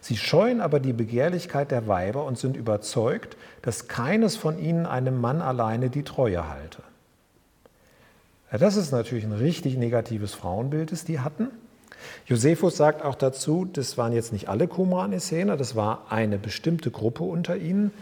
Sie 0.00 0.16
scheuen 0.16 0.60
aber 0.60 0.80
die 0.80 0.92
Begehrlichkeit 0.92 1.70
der 1.70 1.86
Weiber 1.86 2.24
und 2.24 2.38
sind 2.38 2.56
überzeugt, 2.56 3.36
dass 3.62 3.88
keines 3.88 4.36
von 4.36 4.58
ihnen 4.58 4.86
einem 4.86 5.20
Mann 5.20 5.42
alleine 5.42 5.90
die 5.90 6.02
Treue 6.02 6.48
halte. 6.48 6.82
Ja, 8.52 8.58
das 8.58 8.76
ist 8.76 8.90
natürlich 8.90 9.24
ein 9.24 9.32
richtig 9.32 9.76
negatives 9.76 10.34
Frauenbild, 10.34 10.92
das 10.92 11.04
die 11.04 11.20
hatten. 11.20 11.48
Josephus 12.26 12.76
sagt 12.76 13.04
auch 13.04 13.14
dazu, 13.14 13.64
das 13.64 13.98
waren 13.98 14.12
jetzt 14.12 14.32
nicht 14.32 14.48
alle 14.48 14.66
Qumran-Essener, 14.68 15.56
das 15.56 15.76
war 15.76 16.06
eine 16.10 16.38
bestimmte 16.38 16.90
Gruppe 16.90 17.24
unter 17.24 17.56
ihnen, 17.56 17.92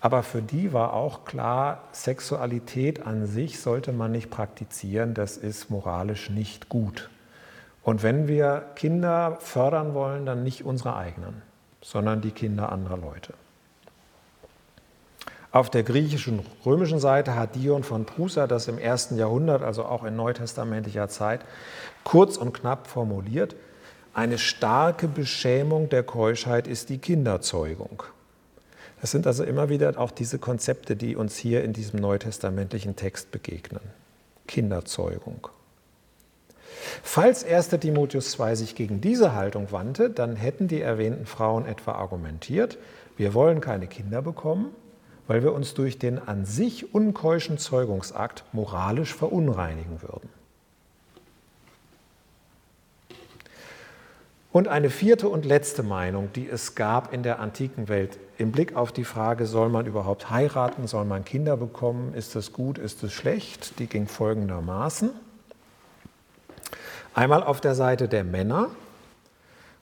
aber 0.00 0.22
für 0.22 0.42
die 0.42 0.72
war 0.72 0.94
auch 0.94 1.24
klar, 1.24 1.88
Sexualität 1.92 3.06
an 3.06 3.26
sich 3.26 3.60
sollte 3.60 3.92
man 3.92 4.10
nicht 4.10 4.30
praktizieren, 4.30 5.14
das 5.14 5.36
ist 5.36 5.70
moralisch 5.70 6.30
nicht 6.30 6.68
gut. 6.68 7.10
Und 7.82 8.02
wenn 8.02 8.28
wir 8.28 8.64
Kinder 8.76 9.38
fördern 9.40 9.94
wollen, 9.94 10.24
dann 10.24 10.44
nicht 10.44 10.64
unsere 10.64 10.96
eigenen, 10.96 11.42
sondern 11.80 12.20
die 12.20 12.30
Kinder 12.30 12.70
anderer 12.70 12.96
Leute. 12.96 13.34
Auf 15.50 15.68
der 15.68 15.82
griechischen 15.82 16.40
römischen 16.64 16.98
Seite 16.98 17.34
hat 17.34 17.56
Dion 17.56 17.82
von 17.82 18.06
Prusa 18.06 18.46
das 18.46 18.68
im 18.68 18.78
ersten 18.78 19.18
Jahrhundert, 19.18 19.62
also 19.62 19.84
auch 19.84 20.02
in 20.04 20.16
neutestamentlicher 20.16 21.08
Zeit, 21.08 21.42
kurz 22.04 22.38
und 22.38 22.54
knapp 22.54 22.86
formuliert. 22.86 23.54
Eine 24.14 24.38
starke 24.38 25.08
Beschämung 25.08 25.90
der 25.90 26.04
Keuschheit 26.04 26.66
ist 26.66 26.88
die 26.88 26.98
Kinderzeugung. 26.98 28.02
Das 29.02 29.10
sind 29.10 29.26
also 29.26 29.44
immer 29.44 29.68
wieder 29.68 29.98
auch 29.98 30.10
diese 30.10 30.38
Konzepte, 30.38 30.96
die 30.96 31.16
uns 31.16 31.36
hier 31.36 31.64
in 31.64 31.72
diesem 31.74 32.00
neutestamentlichen 32.00 32.96
Text 32.96 33.30
begegnen. 33.30 33.82
Kinderzeugung. 34.46 35.48
Falls 37.02 37.44
1. 37.44 37.68
Timotheus 37.68 38.32
2 38.32 38.54
sich 38.56 38.74
gegen 38.74 39.00
diese 39.00 39.34
Haltung 39.34 39.72
wandte, 39.72 40.10
dann 40.10 40.36
hätten 40.36 40.68
die 40.68 40.80
erwähnten 40.80 41.26
Frauen 41.26 41.66
etwa 41.66 41.92
argumentiert, 41.92 42.78
wir 43.16 43.34
wollen 43.34 43.60
keine 43.60 43.86
Kinder 43.86 44.22
bekommen, 44.22 44.70
weil 45.26 45.42
wir 45.42 45.52
uns 45.52 45.74
durch 45.74 45.98
den 45.98 46.18
an 46.18 46.44
sich 46.44 46.94
unkeuschen 46.94 47.58
Zeugungsakt 47.58 48.44
moralisch 48.52 49.14
verunreinigen 49.14 50.02
würden. 50.02 50.28
Und 54.52 54.68
eine 54.68 54.90
vierte 54.90 55.30
und 55.30 55.46
letzte 55.46 55.82
Meinung, 55.82 56.28
die 56.34 56.46
es 56.46 56.74
gab 56.74 57.14
in 57.14 57.22
der 57.22 57.40
antiken 57.40 57.88
Welt 57.88 58.18
im 58.36 58.52
Blick 58.52 58.76
auf 58.76 58.92
die 58.92 59.04
Frage, 59.04 59.46
soll 59.46 59.70
man 59.70 59.86
überhaupt 59.86 60.28
heiraten, 60.28 60.86
soll 60.86 61.06
man 61.06 61.24
Kinder 61.24 61.56
bekommen, 61.56 62.12
ist 62.12 62.36
es 62.36 62.52
gut, 62.52 62.76
ist 62.76 63.02
es 63.02 63.12
schlecht, 63.12 63.78
die 63.78 63.86
ging 63.86 64.06
folgendermaßen. 64.06 65.10
Einmal 67.14 67.42
auf 67.42 67.60
der 67.60 67.74
Seite 67.74 68.08
der 68.08 68.24
Männer 68.24 68.70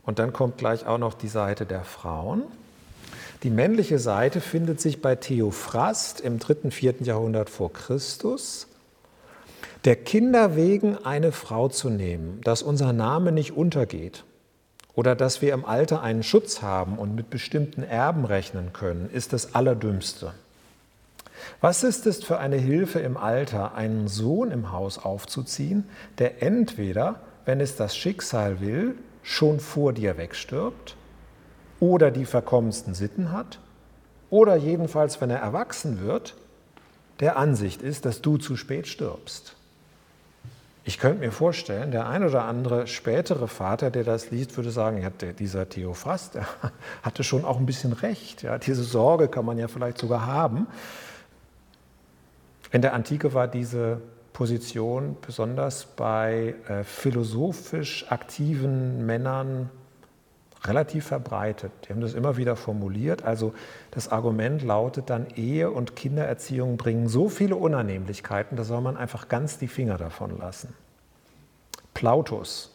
und 0.05 0.19
dann 0.19 0.33
kommt 0.33 0.59
gleich 0.59 0.87
auch 0.87 0.99
noch 0.99 1.15
die 1.15 1.29
Seite 1.29 1.67
der 1.67 1.85
Frauen. 1.85 2.43
Die 3.43 3.51
männliche 3.51 3.99
Seite 3.99 4.41
findet 4.41 4.81
sich 4.81 5.01
bei 5.01 5.15
Theophrast 5.15 6.21
im 6.21 6.39
dritten, 6.39 6.71
vierten 6.71 7.05
Jahrhundert 7.05 7.49
vor 7.49 7.73
Christus. 7.73 8.67
Der 9.85 9.97
Kinder 9.97 10.57
wegen 10.57 10.99
eine 10.99 11.33
Frau 11.33 11.69
zu 11.69 11.89
nehmen, 11.89 12.41
dass 12.43 12.63
unser 12.63 12.93
Name 12.93 13.33
nicht 13.33 13.57
untergeht, 13.57 14.25
oder 14.95 15.15
dass 15.15 15.41
wir 15.41 15.55
im 15.55 15.65
Alter 15.65 16.03
einen 16.03 16.23
Schutz 16.23 16.61
haben 16.61 16.99
und 16.99 17.15
mit 17.15 17.31
bestimmten 17.31 17.83
Erben 17.83 18.25
rechnen 18.25 18.73
können, 18.73 19.09
ist 19.11 19.33
das 19.33 19.55
Allerdümmste. 19.55 20.35
Was 21.61 21.85
ist 21.85 22.07
es 22.07 22.25
für 22.25 22.39
eine 22.39 22.57
Hilfe 22.57 23.01
im 23.01 23.17
Alter, 23.17 23.75
einen 23.75 24.09
Sohn 24.09 24.51
im 24.51 24.73
Haus 24.73 24.99
aufzuziehen, 24.99 25.89
der 26.19 26.43
entweder, 26.43 27.21
wenn 27.45 27.61
es 27.61 27.77
das 27.77 27.97
Schicksal 27.97 28.61
will, 28.61 28.95
schon 29.23 29.61
vor 29.61 29.93
dir 29.93 30.17
wegstirbt 30.17 30.97
oder 31.79 32.11
die 32.11 32.25
verkommensten 32.25 32.95
Sitten 32.95 33.33
hat 33.33 33.59
oder 34.31 34.57
jedenfalls, 34.57 35.21
wenn 35.21 35.31
er 35.31 35.41
erwachsen 35.41 36.01
wird, 36.01 36.37
der 37.21 37.37
Ansicht 37.37 37.83
ist, 37.83 38.07
dass 38.07 38.23
du 38.23 38.39
zu 38.39 38.57
spät 38.57 38.87
stirbst. 38.87 39.57
Ich 40.85 40.99
könnte 40.99 41.21
mir 41.21 41.31
vorstellen, 41.31 41.91
der 41.91 42.09
ein 42.09 42.25
oder 42.25 42.45
andere 42.45 42.87
spätere 42.87 43.49
Vater, 43.49 43.91
der 43.91 44.03
das 44.03 44.31
liest, 44.31 44.57
würde 44.57 44.71
sagen, 44.71 45.03
ja, 45.03 45.11
dieser 45.11 45.69
Theophrast, 45.69 46.35
der 46.37 46.47
hatte 47.03 47.23
schon 47.23 47.45
auch 47.45 47.59
ein 47.59 47.67
bisschen 47.67 47.93
recht. 47.93 48.43
Ja, 48.43 48.59
diese 48.59 48.83
Sorge 48.83 49.29
kann 49.29 49.45
man 49.45 49.59
ja 49.59 49.69
vielleicht 49.69 49.99
sogar 49.99 50.27
haben. 50.27 50.67
In 52.71 52.83
der 52.83 52.95
Antike 52.95 53.35
war 53.35 53.49
diese 53.49 54.01
Position 54.33 55.17
besonders 55.21 55.87
bei 55.87 56.55
äh, 56.69 56.85
philosophisch 56.85 58.11
aktiven 58.11 59.05
Männern 59.05 59.71
relativ 60.65 61.07
verbreitet. 61.07 61.73
Die 61.85 61.93
haben 61.93 62.01
das 62.01 62.15
immer 62.15 62.37
wieder 62.37 62.55
formuliert. 62.55 63.25
Also 63.25 63.55
das 63.91 64.09
Argument 64.09 64.63
lautet 64.63 65.11
dann, 65.11 65.27
Ehe 65.35 65.71
und 65.71 65.97
Kindererziehung 65.97 66.77
bringen 66.77 67.09
so 67.09 67.29
viele 67.29 67.57
Unannehmlichkeiten, 67.57 68.57
da 68.57 68.65
soll 68.65 68.81
man 68.81 68.97
einfach 68.97 69.29
ganz 69.29 69.59
die 69.59 69.69
Finger 69.69 69.97
davon 69.97 70.39
lassen. 70.39 70.75
Plautus 71.95 72.71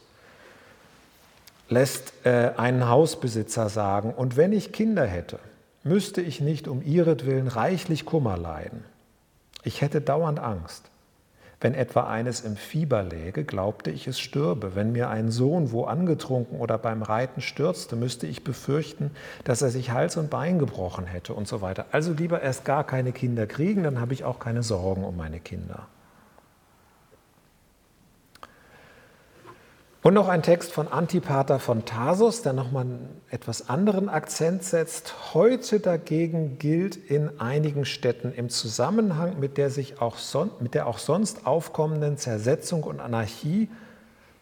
lässt 1.69 2.13
äh, 2.25 2.51
einen 2.57 2.89
Hausbesitzer 2.89 3.69
sagen, 3.69 4.13
und 4.13 4.35
wenn 4.35 4.51
ich 4.51 4.71
Kinder 4.71 5.05
hätte, 5.05 5.39
müsste 5.83 6.21
ich 6.21 6.41
nicht 6.41 6.67
um 6.67 6.81
ihretwillen 6.81 7.47
reichlich 7.47 8.05
Kummer 8.05 8.37
leiden. 8.37 8.83
Ich 9.65 9.81
hätte 9.81 9.99
dauernd 9.99 10.39
Angst. 10.39 10.83
Wenn 11.59 11.73
etwa 11.73 12.07
eines 12.07 12.41
im 12.41 12.55
Fieber 12.55 13.01
läge, 13.01 13.43
glaubte 13.43 13.89
ich, 13.89 14.05
es 14.05 14.19
stürbe. 14.19 14.75
Wenn 14.75 14.91
mir 14.91 15.09
ein 15.09 15.31
Sohn 15.31 15.71
wo 15.71 15.85
angetrunken 15.85 16.59
oder 16.59 16.77
beim 16.77 17.01
Reiten 17.01 17.41
stürzte, 17.41 17.95
müsste 17.95 18.27
ich 18.27 18.43
befürchten, 18.43 19.09
dass 19.43 19.63
er 19.63 19.71
sich 19.71 19.89
Hals 19.89 20.17
und 20.17 20.29
Bein 20.29 20.59
gebrochen 20.59 21.07
hätte 21.07 21.33
und 21.33 21.47
so 21.47 21.61
weiter. 21.61 21.85
Also 21.91 22.13
lieber 22.13 22.43
erst 22.43 22.63
gar 22.63 22.83
keine 22.83 23.11
Kinder 23.11 23.47
kriegen, 23.47 23.81
dann 23.81 23.99
habe 23.99 24.13
ich 24.13 24.23
auch 24.23 24.37
keine 24.37 24.61
Sorgen 24.61 25.03
um 25.03 25.17
meine 25.17 25.39
Kinder. 25.39 25.87
Und 30.05 30.13
noch 30.13 30.27
ein 30.27 30.43
Text 30.43 30.71
von 30.71 30.87
Antipater 30.87 31.57
von 31.57 31.83
Tarsus, 31.83 32.43
der 32.43 32.53
nochmal 32.53 32.83
einen 32.83 33.21
etwas 33.31 33.69
anderen 33.69 34.07
Akzent 34.07 34.63
setzt. 34.63 35.33
Heute 35.33 35.79
dagegen 35.79 36.59
gilt 36.59 36.95
in 36.95 37.39
einigen 37.39 37.85
Städten 37.85 38.31
im 38.31 38.49
Zusammenhang 38.49 39.39
mit 39.39 39.57
der, 39.57 39.71
sich 39.71 39.99
auch 40.01 40.17
son 40.17 40.51
mit 40.59 40.75
der 40.75 40.85
auch 40.85 40.99
sonst 40.99 41.47
aufkommenden 41.47 42.17
Zersetzung 42.19 42.83
und 42.83 42.99
Anarchie 42.99 43.67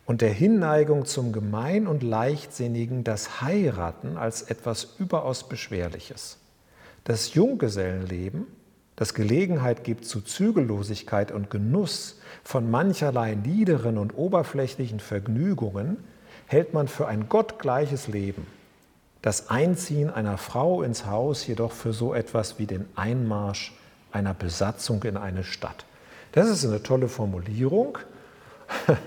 und 0.03 0.19
der 0.19 0.33
Hinneigung 0.33 1.05
zum 1.05 1.31
Gemein 1.31 1.87
und 1.87 2.03
Leichtsinnigen 2.03 3.05
das 3.05 3.39
Heiraten 3.39 4.17
als 4.17 4.41
etwas 4.41 4.95
überaus 4.99 5.47
Beschwerliches. 5.47 6.39
Das 7.05 7.35
Junggesellenleben, 7.35 8.47
das 8.97 9.13
Gelegenheit 9.13 9.85
gibt 9.85 10.03
zu 10.03 10.19
Zügellosigkeit 10.19 11.31
und 11.31 11.49
Genuss, 11.49 12.19
von 12.43 12.69
mancherlei 12.69 13.35
niederen 13.35 13.97
und 13.97 14.17
oberflächlichen 14.17 14.99
Vergnügungen 14.99 15.97
hält 16.47 16.73
man 16.73 16.87
für 16.87 17.07
ein 17.07 17.29
gottgleiches 17.29 18.07
Leben, 18.07 18.47
das 19.21 19.49
Einziehen 19.49 20.09
einer 20.09 20.37
Frau 20.37 20.81
ins 20.81 21.05
Haus 21.05 21.47
jedoch 21.47 21.71
für 21.71 21.93
so 21.93 22.13
etwas 22.13 22.59
wie 22.59 22.65
den 22.65 22.85
Einmarsch 22.95 23.73
einer 24.11 24.33
Besatzung 24.33 25.03
in 25.03 25.17
eine 25.17 25.43
Stadt. 25.43 25.85
Das 26.33 26.49
ist 26.49 26.65
eine 26.65 26.83
tolle 26.83 27.07
Formulierung, 27.07 27.97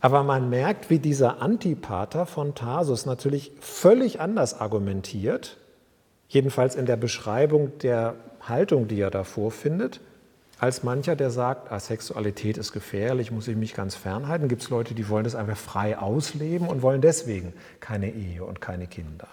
aber 0.00 0.22
man 0.22 0.50
merkt, 0.50 0.90
wie 0.90 0.98
dieser 0.98 1.40
Antipater 1.42 2.26
von 2.26 2.54
Tarsus 2.54 3.06
natürlich 3.06 3.52
völlig 3.60 4.20
anders 4.20 4.60
argumentiert, 4.60 5.56
jedenfalls 6.28 6.74
in 6.74 6.86
der 6.86 6.96
Beschreibung 6.96 7.78
der 7.78 8.14
Haltung, 8.40 8.88
die 8.88 9.00
er 9.00 9.10
da 9.10 9.24
vorfindet 9.24 10.00
als 10.58 10.82
mancher, 10.82 11.16
der 11.16 11.30
sagt, 11.30 11.70
ah, 11.70 11.78
Sexualität 11.78 12.56
ist 12.56 12.72
gefährlich, 12.72 13.30
muss 13.30 13.46
ich 13.46 13.56
mich 13.56 13.74
ganz 13.74 13.94
fernhalten. 13.94 14.48
Gibt 14.48 14.62
es 14.62 14.70
Leute, 14.70 14.94
die 14.94 15.08
wollen 15.08 15.24
das 15.24 15.34
einfach 15.34 15.56
frei 15.56 15.98
ausleben 15.98 16.68
und 16.68 16.80
wollen 16.80 17.02
deswegen 17.02 17.52
keine 17.80 18.10
Ehe 18.10 18.42
und 18.42 18.60
keine 18.60 18.86
Kinder. 18.86 19.28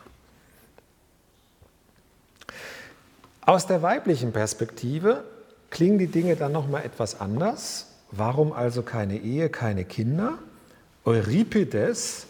Aus 3.41 3.67
der 3.67 3.81
weiblichen 3.81 4.33
Perspektive 4.33 5.23
klingen 5.69 5.97
die 5.97 6.07
Dinge 6.07 6.35
dann 6.35 6.51
noch 6.51 6.67
mal 6.67 6.81
etwas 6.81 7.19
anders. 7.19 7.87
Warum 8.11 8.51
also 8.51 8.83
keine 8.83 9.17
Ehe, 9.17 9.49
keine 9.49 9.85
Kinder? 9.85 10.37
Euripides 11.05 12.27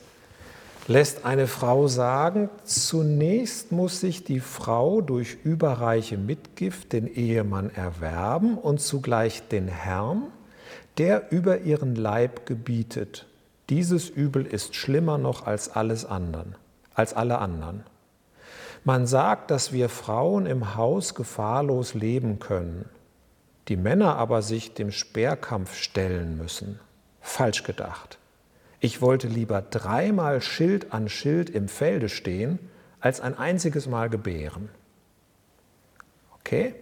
lässt 0.87 1.25
eine 1.25 1.47
Frau 1.47 1.87
sagen, 1.87 2.49
zunächst 2.63 3.71
muss 3.71 3.99
sich 3.99 4.23
die 4.23 4.39
Frau 4.39 5.01
durch 5.01 5.37
überreiche 5.43 6.17
Mitgift 6.17 6.93
den 6.93 7.07
Ehemann 7.07 7.69
erwerben 7.69 8.57
und 8.57 8.81
zugleich 8.81 9.47
den 9.47 9.67
Herrn, 9.67 10.23
der 10.97 11.31
über 11.31 11.59
ihren 11.61 11.95
Leib 11.95 12.45
gebietet. 12.45 13.27
Dieses 13.69 14.09
Übel 14.09 14.45
ist 14.45 14.75
schlimmer 14.75 15.17
noch 15.17 15.47
als 15.47 15.69
alles 15.69 16.05
anderen, 16.05 16.55
als 16.93 17.13
alle 17.13 17.39
anderen. 17.39 17.83
Man 18.83 19.07
sagt, 19.07 19.49
dass 19.49 19.71
wir 19.71 19.87
Frauen 19.87 20.45
im 20.45 20.75
Haus 20.75 21.15
gefahrlos 21.15 21.93
leben 21.93 22.39
können, 22.39 22.89
die 23.69 23.77
Männer 23.77 24.17
aber 24.17 24.41
sich 24.41 24.73
dem 24.73 24.91
Speerkampf 24.91 25.75
stellen 25.75 26.37
müssen. 26.37 26.79
Falsch 27.21 27.63
gedacht. 27.63 28.19
Ich 28.83 29.01
wollte 29.01 29.29
lieber 29.29 29.61
dreimal 29.61 30.41
Schild 30.41 30.91
an 30.91 31.07
Schild 31.07 31.49
im 31.49 31.69
Felde 31.69 32.09
stehen, 32.09 32.59
als 32.99 33.21
ein 33.21 33.37
einziges 33.37 33.87
Mal 33.87 34.09
gebären. 34.09 34.67
Okay? 36.33 36.75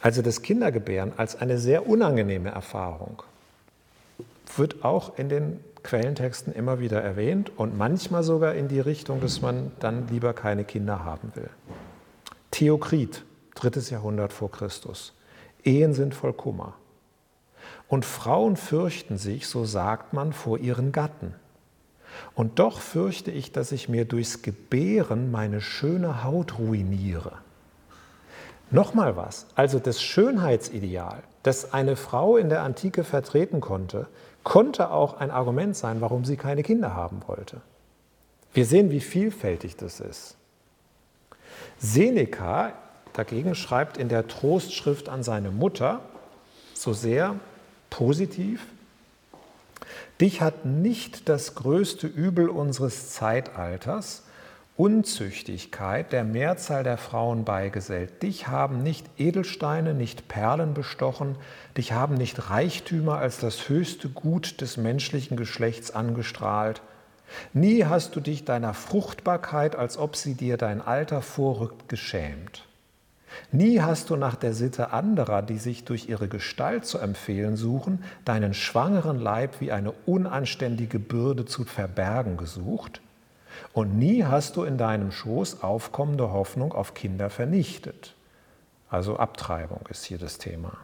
Also 0.00 0.22
das 0.22 0.40
Kindergebären 0.40 1.12
als 1.18 1.36
eine 1.36 1.58
sehr 1.58 1.86
unangenehme 1.86 2.48
Erfahrung 2.48 3.22
wird 4.56 4.82
auch 4.82 5.18
in 5.18 5.28
den 5.28 5.60
Quellentexten 5.82 6.54
immer 6.54 6.80
wieder 6.80 7.02
erwähnt 7.02 7.52
und 7.54 7.76
manchmal 7.76 8.22
sogar 8.22 8.54
in 8.54 8.68
die 8.68 8.80
Richtung, 8.80 9.20
dass 9.20 9.42
man 9.42 9.72
dann 9.80 10.08
lieber 10.08 10.32
keine 10.32 10.64
Kinder 10.64 11.04
haben 11.04 11.32
will. 11.34 11.50
Theokrit, 12.50 13.26
drittes 13.54 13.90
Jahrhundert 13.90 14.32
vor 14.32 14.50
Christus. 14.50 15.12
Ehen 15.64 15.92
sind 15.92 16.14
voll 16.14 16.32
Kummer. 16.32 16.76
Und 17.88 18.04
Frauen 18.04 18.56
fürchten 18.56 19.18
sich, 19.18 19.46
so 19.46 19.64
sagt 19.64 20.12
man, 20.12 20.32
vor 20.32 20.58
ihren 20.58 20.92
Gatten. 20.92 21.34
Und 22.34 22.58
doch 22.58 22.80
fürchte 22.80 23.30
ich, 23.30 23.52
dass 23.52 23.72
ich 23.72 23.88
mir 23.88 24.04
durchs 24.04 24.42
Gebären 24.42 25.30
meine 25.30 25.60
schöne 25.60 26.24
Haut 26.24 26.58
ruiniere. 26.58 27.32
Nochmal 28.70 29.16
was, 29.16 29.46
also 29.54 29.78
das 29.78 30.02
Schönheitsideal, 30.02 31.22
das 31.42 31.72
eine 31.72 31.96
Frau 31.96 32.36
in 32.36 32.48
der 32.48 32.62
Antike 32.62 33.04
vertreten 33.04 33.60
konnte, 33.60 34.08
konnte 34.42 34.90
auch 34.90 35.18
ein 35.18 35.30
Argument 35.30 35.76
sein, 35.76 36.00
warum 36.00 36.24
sie 36.24 36.36
keine 36.36 36.62
Kinder 36.62 36.94
haben 36.94 37.22
wollte. 37.26 37.60
Wir 38.52 38.66
sehen, 38.66 38.90
wie 38.90 39.00
vielfältig 39.00 39.76
das 39.76 40.00
ist. 40.00 40.36
Seneca 41.78 42.72
dagegen 43.12 43.54
schreibt 43.54 43.96
in 43.96 44.08
der 44.08 44.26
Trostschrift 44.26 45.08
an 45.08 45.22
seine 45.22 45.50
Mutter, 45.50 46.00
so 46.72 46.92
sehr 46.92 47.36
positiv. 47.94 48.66
Dich 50.20 50.40
hat 50.40 50.64
nicht 50.64 51.28
das 51.28 51.54
größte 51.54 52.08
Übel 52.08 52.48
unseres 52.48 53.10
Zeitalters 53.10 54.24
Unzüchtigkeit 54.76 56.10
der 56.10 56.24
Mehrzahl 56.24 56.82
der 56.82 56.98
Frauen 56.98 57.44
beigesellt. 57.44 58.24
Dich 58.24 58.48
haben 58.48 58.82
nicht 58.82 59.06
Edelsteine, 59.16 59.94
nicht 59.94 60.26
Perlen 60.26 60.74
bestochen, 60.74 61.36
dich 61.76 61.92
haben 61.92 62.16
nicht 62.16 62.50
Reichtümer 62.50 63.18
als 63.18 63.38
das 63.38 63.68
höchste 63.68 64.08
Gut 64.08 64.60
des 64.60 64.76
menschlichen 64.76 65.36
Geschlechts 65.36 65.92
angestrahlt. 65.92 66.82
Nie 67.52 67.84
hast 67.84 68.16
du 68.16 68.20
dich 68.20 68.44
deiner 68.44 68.74
Fruchtbarkeit, 68.74 69.76
als 69.76 69.98
ob 69.98 70.16
sie 70.16 70.34
dir 70.34 70.56
dein 70.56 70.80
Alter 70.80 71.22
vorrückt, 71.22 71.88
geschämt. 71.88 72.64
Nie 73.52 73.80
hast 73.80 74.10
du 74.10 74.16
nach 74.16 74.36
der 74.36 74.54
Sitte 74.54 74.92
anderer, 74.92 75.42
die 75.42 75.58
sich 75.58 75.84
durch 75.84 76.08
ihre 76.08 76.28
Gestalt 76.28 76.84
zu 76.84 76.98
empfehlen 76.98 77.56
suchen, 77.56 78.04
deinen 78.24 78.54
schwangeren 78.54 79.18
Leib 79.18 79.60
wie 79.60 79.72
eine 79.72 79.92
unanständige 80.06 80.98
Bürde 80.98 81.44
zu 81.44 81.64
verbergen 81.64 82.36
gesucht, 82.36 83.00
und 83.72 83.98
nie 83.98 84.24
hast 84.24 84.56
du 84.56 84.64
in 84.64 84.78
deinem 84.78 85.10
Schoß 85.10 85.62
aufkommende 85.62 86.32
Hoffnung 86.32 86.72
auf 86.72 86.94
Kinder 86.94 87.30
vernichtet. 87.30 88.14
Also 88.88 89.16
Abtreibung 89.16 89.80
ist 89.88 90.04
hier 90.04 90.18
das 90.18 90.38
Thema. 90.38 90.78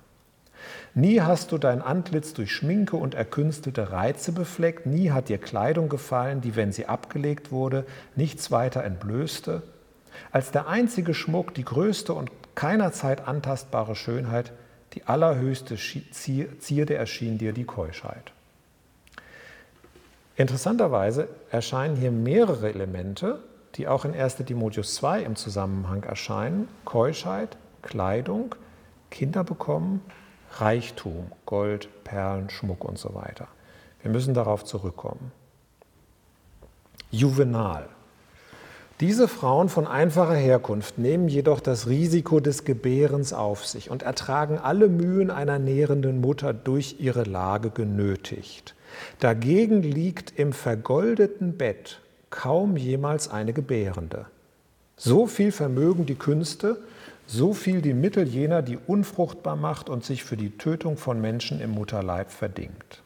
Nie 0.94 1.20
hast 1.20 1.52
du 1.52 1.58
dein 1.58 1.82
Antlitz 1.82 2.34
durch 2.34 2.52
Schminke 2.52 2.96
und 2.96 3.14
erkünstelte 3.14 3.92
Reize 3.92 4.32
befleckt, 4.32 4.86
nie 4.86 5.10
hat 5.10 5.28
dir 5.28 5.38
Kleidung 5.38 5.88
gefallen, 5.88 6.40
die, 6.40 6.56
wenn 6.56 6.72
sie 6.72 6.86
abgelegt 6.86 7.50
wurde, 7.50 7.86
nichts 8.16 8.50
weiter 8.50 8.84
entblößte. 8.84 9.62
Als 10.32 10.50
der 10.50 10.68
einzige 10.68 11.14
Schmuck, 11.14 11.54
die 11.54 11.64
größte 11.64 12.12
und 12.12 12.30
keinerzeit 12.54 13.26
antastbare 13.26 13.94
Schönheit, 13.96 14.52
die 14.94 15.04
allerhöchste 15.04 15.76
Zierde 15.76 16.94
erschien 16.94 17.38
dir 17.38 17.52
die 17.52 17.64
Keuschheit. 17.64 18.32
Interessanterweise 20.36 21.28
erscheinen 21.50 21.96
hier 21.96 22.10
mehrere 22.10 22.70
Elemente, 22.70 23.40
die 23.74 23.86
auch 23.86 24.04
in 24.04 24.14
1 24.14 24.36
Timotheus 24.36 24.94
2 24.96 25.22
im 25.22 25.36
Zusammenhang 25.36 26.02
erscheinen. 26.02 26.66
Keuschheit, 26.84 27.56
Kleidung, 27.82 28.54
Kinder 29.10 29.44
bekommen, 29.44 30.02
Reichtum, 30.58 31.30
Gold, 31.46 31.88
Perlen, 32.04 32.50
Schmuck 32.50 32.84
und 32.84 32.98
so 32.98 33.14
weiter. 33.14 33.48
Wir 34.02 34.10
müssen 34.10 34.34
darauf 34.34 34.64
zurückkommen. 34.64 35.30
Juvenal. 37.10 37.88
Diese 39.00 39.28
Frauen 39.28 39.70
von 39.70 39.86
einfacher 39.86 40.34
Herkunft 40.34 40.98
nehmen 40.98 41.28
jedoch 41.28 41.60
das 41.60 41.86
Risiko 41.86 42.38
des 42.38 42.64
Gebärens 42.64 43.32
auf 43.32 43.66
sich 43.66 43.90
und 43.90 44.02
ertragen 44.02 44.58
alle 44.58 44.90
Mühen 44.90 45.30
einer 45.30 45.58
nährenden 45.58 46.20
Mutter 46.20 46.52
durch 46.52 46.96
ihre 46.98 47.24
Lage 47.24 47.70
genötigt. 47.70 48.74
Dagegen 49.18 49.82
liegt 49.82 50.38
im 50.38 50.52
vergoldeten 50.52 51.56
Bett 51.56 52.00
kaum 52.28 52.76
jemals 52.76 53.30
eine 53.30 53.54
Gebärende. 53.54 54.26
So 54.96 55.26
viel 55.26 55.50
vermögen 55.50 56.04
die 56.04 56.16
Künste, 56.16 56.76
so 57.26 57.54
viel 57.54 57.80
die 57.80 57.94
Mittel 57.94 58.28
jener, 58.28 58.60
die 58.60 58.76
unfruchtbar 58.86 59.56
macht 59.56 59.88
und 59.88 60.04
sich 60.04 60.24
für 60.24 60.36
die 60.36 60.58
Tötung 60.58 60.98
von 60.98 61.22
Menschen 61.22 61.62
im 61.62 61.70
Mutterleib 61.70 62.30
verdingt. 62.30 63.02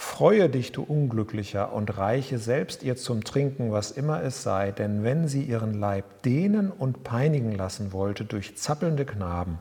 Freue 0.00 0.48
dich, 0.48 0.70
du 0.70 0.84
Unglücklicher, 0.84 1.72
und 1.72 1.98
reiche 1.98 2.38
selbst 2.38 2.84
ihr 2.84 2.96
zum 2.96 3.24
Trinken, 3.24 3.72
was 3.72 3.90
immer 3.90 4.22
es 4.22 4.44
sei, 4.44 4.70
denn 4.70 5.02
wenn 5.02 5.26
sie 5.26 5.42
ihren 5.42 5.74
Leib 5.74 6.22
dehnen 6.22 6.70
und 6.70 7.02
peinigen 7.02 7.50
lassen 7.50 7.92
wollte 7.92 8.24
durch 8.24 8.56
zappelnde 8.56 9.04
Knaben, 9.04 9.58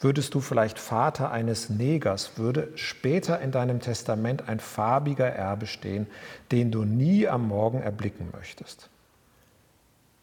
Würdest 0.00 0.34
du 0.34 0.40
vielleicht 0.40 0.78
Vater 0.78 1.30
eines 1.30 1.70
Negers, 1.70 2.36
würde 2.36 2.68
später 2.74 3.40
in 3.40 3.52
deinem 3.52 3.80
Testament 3.80 4.48
ein 4.48 4.60
farbiger 4.60 5.26
Erbe 5.26 5.66
stehen, 5.66 6.06
den 6.50 6.70
du 6.70 6.84
nie 6.84 7.26
am 7.26 7.48
Morgen 7.48 7.80
erblicken 7.80 8.28
möchtest. 8.32 8.90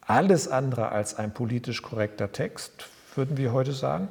Alles 0.01 0.47
andere 0.47 0.91
als 0.91 1.15
ein 1.15 1.33
politisch 1.33 1.81
korrekter 1.81 2.31
Text, 2.31 2.89
würden 3.15 3.37
wir 3.37 3.51
heute 3.51 3.73
sagen, 3.73 4.07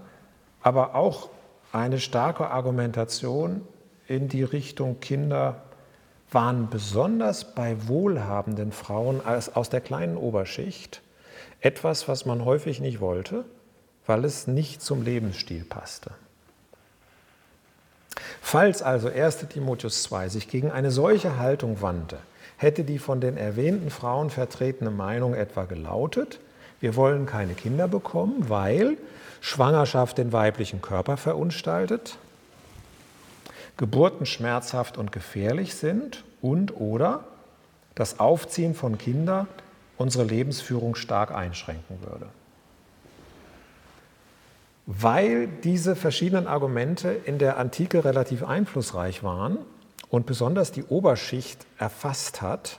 aber 0.60 0.96
auch 0.96 1.28
eine 1.72 2.00
starke 2.00 2.50
Argumentation 2.50 3.62
in 4.08 4.28
die 4.28 4.42
Richtung 4.42 4.98
Kinder 5.00 5.62
waren 6.30 6.68
besonders 6.68 7.54
bei 7.54 7.76
wohlhabenden 7.86 8.72
Frauen 8.72 9.20
aus 9.24 9.70
der 9.70 9.80
kleinen 9.80 10.16
Oberschicht 10.16 11.02
etwas, 11.60 12.08
was 12.08 12.26
man 12.26 12.44
häufig 12.44 12.80
nicht 12.80 13.00
wollte 13.00 13.44
weil 14.08 14.24
es 14.24 14.46
nicht 14.46 14.80
zum 14.82 15.02
Lebensstil 15.02 15.64
passte. 15.64 16.10
Falls 18.40 18.82
also 18.82 19.08
1 19.08 19.48
Timotheus 19.48 20.02
2 20.04 20.30
sich 20.30 20.48
gegen 20.48 20.72
eine 20.72 20.90
solche 20.90 21.38
Haltung 21.38 21.82
wandte, 21.82 22.18
hätte 22.56 22.84
die 22.84 22.98
von 22.98 23.20
den 23.20 23.36
erwähnten 23.36 23.90
Frauen 23.90 24.30
vertretene 24.30 24.90
Meinung 24.90 25.34
etwa 25.34 25.66
gelautet, 25.66 26.40
wir 26.80 26.96
wollen 26.96 27.26
keine 27.26 27.54
Kinder 27.54 27.86
bekommen, 27.86 28.48
weil 28.48 28.96
Schwangerschaft 29.40 30.16
den 30.16 30.32
weiblichen 30.32 30.80
Körper 30.80 31.16
verunstaltet, 31.16 32.16
Geburten 33.78 34.26
schmerzhaft 34.26 34.98
und 34.98 35.12
gefährlich 35.12 35.74
sind 35.74 36.24
und 36.42 36.76
oder 36.78 37.24
das 37.94 38.20
Aufziehen 38.20 38.74
von 38.74 38.98
Kindern 38.98 39.48
unsere 39.96 40.24
Lebensführung 40.24 40.94
stark 40.94 41.32
einschränken 41.32 41.98
würde. 42.02 42.26
Weil 44.86 45.48
diese 45.48 45.96
verschiedenen 45.96 46.46
Argumente 46.46 47.10
in 47.10 47.38
der 47.38 47.56
Antike 47.58 48.04
relativ 48.04 48.42
einflussreich 48.42 49.22
waren 49.22 49.58
und 50.08 50.26
besonders 50.26 50.72
die 50.72 50.84
Oberschicht 50.84 51.66
erfasst 51.78 52.42
hat, 52.42 52.78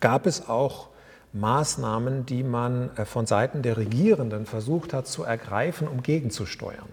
gab 0.00 0.26
es 0.26 0.48
auch 0.48 0.88
Maßnahmen, 1.32 2.26
die 2.26 2.42
man 2.42 2.94
äh, 2.96 3.04
von 3.04 3.26
Seiten 3.26 3.62
der 3.62 3.78
Regierenden 3.78 4.46
versucht 4.46 4.92
hat 4.92 5.06
zu 5.06 5.22
ergreifen, 5.22 5.88
um 5.88 6.02
gegenzusteuern. 6.02 6.88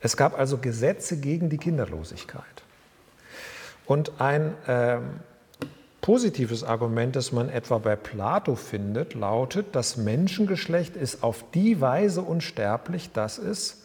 Es 0.00 0.16
gab 0.16 0.38
also 0.38 0.58
Gesetze 0.58 1.18
gegen 1.18 1.50
die 1.50 1.58
Kinderlosigkeit. 1.58 2.44
Und 3.86 4.20
ein 4.20 4.54
ähm, 4.66 5.20
positives 6.00 6.62
Argument, 6.62 7.16
das 7.16 7.32
man 7.32 7.48
etwa 7.48 7.78
bei 7.78 7.96
Plato 7.96 8.54
findet, 8.54 9.14
lautet, 9.14 9.66
das 9.72 9.96
Menschengeschlecht 9.96 10.96
ist 10.96 11.22
auf 11.22 11.44
die 11.52 11.80
Weise 11.80 12.22
unsterblich, 12.22 13.12
dass 13.12 13.38
es 13.38 13.82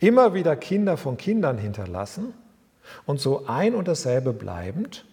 immer 0.00 0.34
wieder 0.34 0.56
Kinder 0.56 0.96
von 0.96 1.16
Kindern 1.16 1.58
hinterlassen 1.58 2.34
und 3.04 3.20
so 3.20 3.46
ein 3.46 3.74
und 3.74 3.88
dasselbe 3.88 4.32
bleibend 4.32 5.04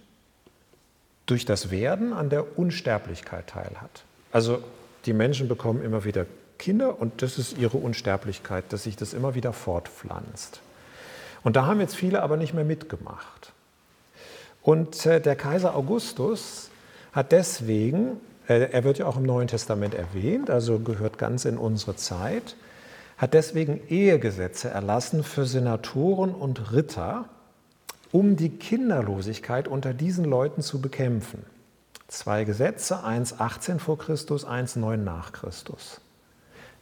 durch 1.26 1.46
das 1.46 1.72
Werden 1.72 2.14
an 2.14 2.30
der 2.30 2.58
Unsterblichkeit 2.58 3.48
teilhat. 3.48 4.04
Also 4.32 4.64
die 5.06 5.14
Menschen 5.14 5.48
bekommen 5.48 5.84
immer 5.84 6.04
wieder 6.04 6.26
Kinder 6.64 7.02
und 7.02 7.22
das 7.22 7.38
ist 7.38 7.58
ihre 7.58 7.78
Unsterblichkeit, 7.78 8.64
dass 8.70 8.84
sich 8.84 8.96
das 8.96 9.14
immer 9.14 9.36
wieder 9.36 9.52
fortpflanzt. 9.52 10.62
Und 11.44 11.58
da 11.58 11.66
haben 11.66 11.82
jetzt 11.82 11.96
viele 11.96 12.24
aber 12.24 12.38
nicht 12.38 12.54
mehr 12.54 12.64
mitgemacht. 12.64 13.52
Und 14.62 15.06
äh, 15.06 15.20
der 15.20 15.36
Kaiser 15.36 15.76
Augustus 15.76 16.70
hat 17.12 17.34
deswegen, 17.34 18.22
äh, 18.48 18.72
er 18.72 18.86
wird 18.86 18.98
ja 18.98 19.08
auch 19.08 19.18
im 19.18 19.24
Neuen 19.24 19.50
Testament 19.50 19.94
erwähnt, 19.94 20.50
also 20.50 20.80
gehört 20.80 21.18
ganz 21.18 21.44
in 21.44 21.58
unsere 21.58 21.98
Zeit, 21.98 22.56
hat 23.18 23.34
deswegen 23.34 23.82
Ehegesetze 23.90 24.70
erlassen 24.70 25.26
für 25.26 25.46
Senatoren 25.46 26.34
und 26.34 26.72
Ritter, 26.72 27.26
um 28.14 28.38
die 28.38 28.52
Kinderlosigkeit 28.52 29.68
unter 29.68 29.94
diesen 29.94 30.24
Leuten 30.24 30.62
zu 30.62 30.80
bekämpfen. 30.80 31.44
Zwei 32.08 32.46
Gesetze, 32.46 33.04
eins 33.04 33.38
18 33.38 33.82
vor 33.82 33.98
Christus, 33.98 34.46
eins 34.46 34.78
9 34.78 35.04
nach 35.04 35.34
Christus. 35.34 36.00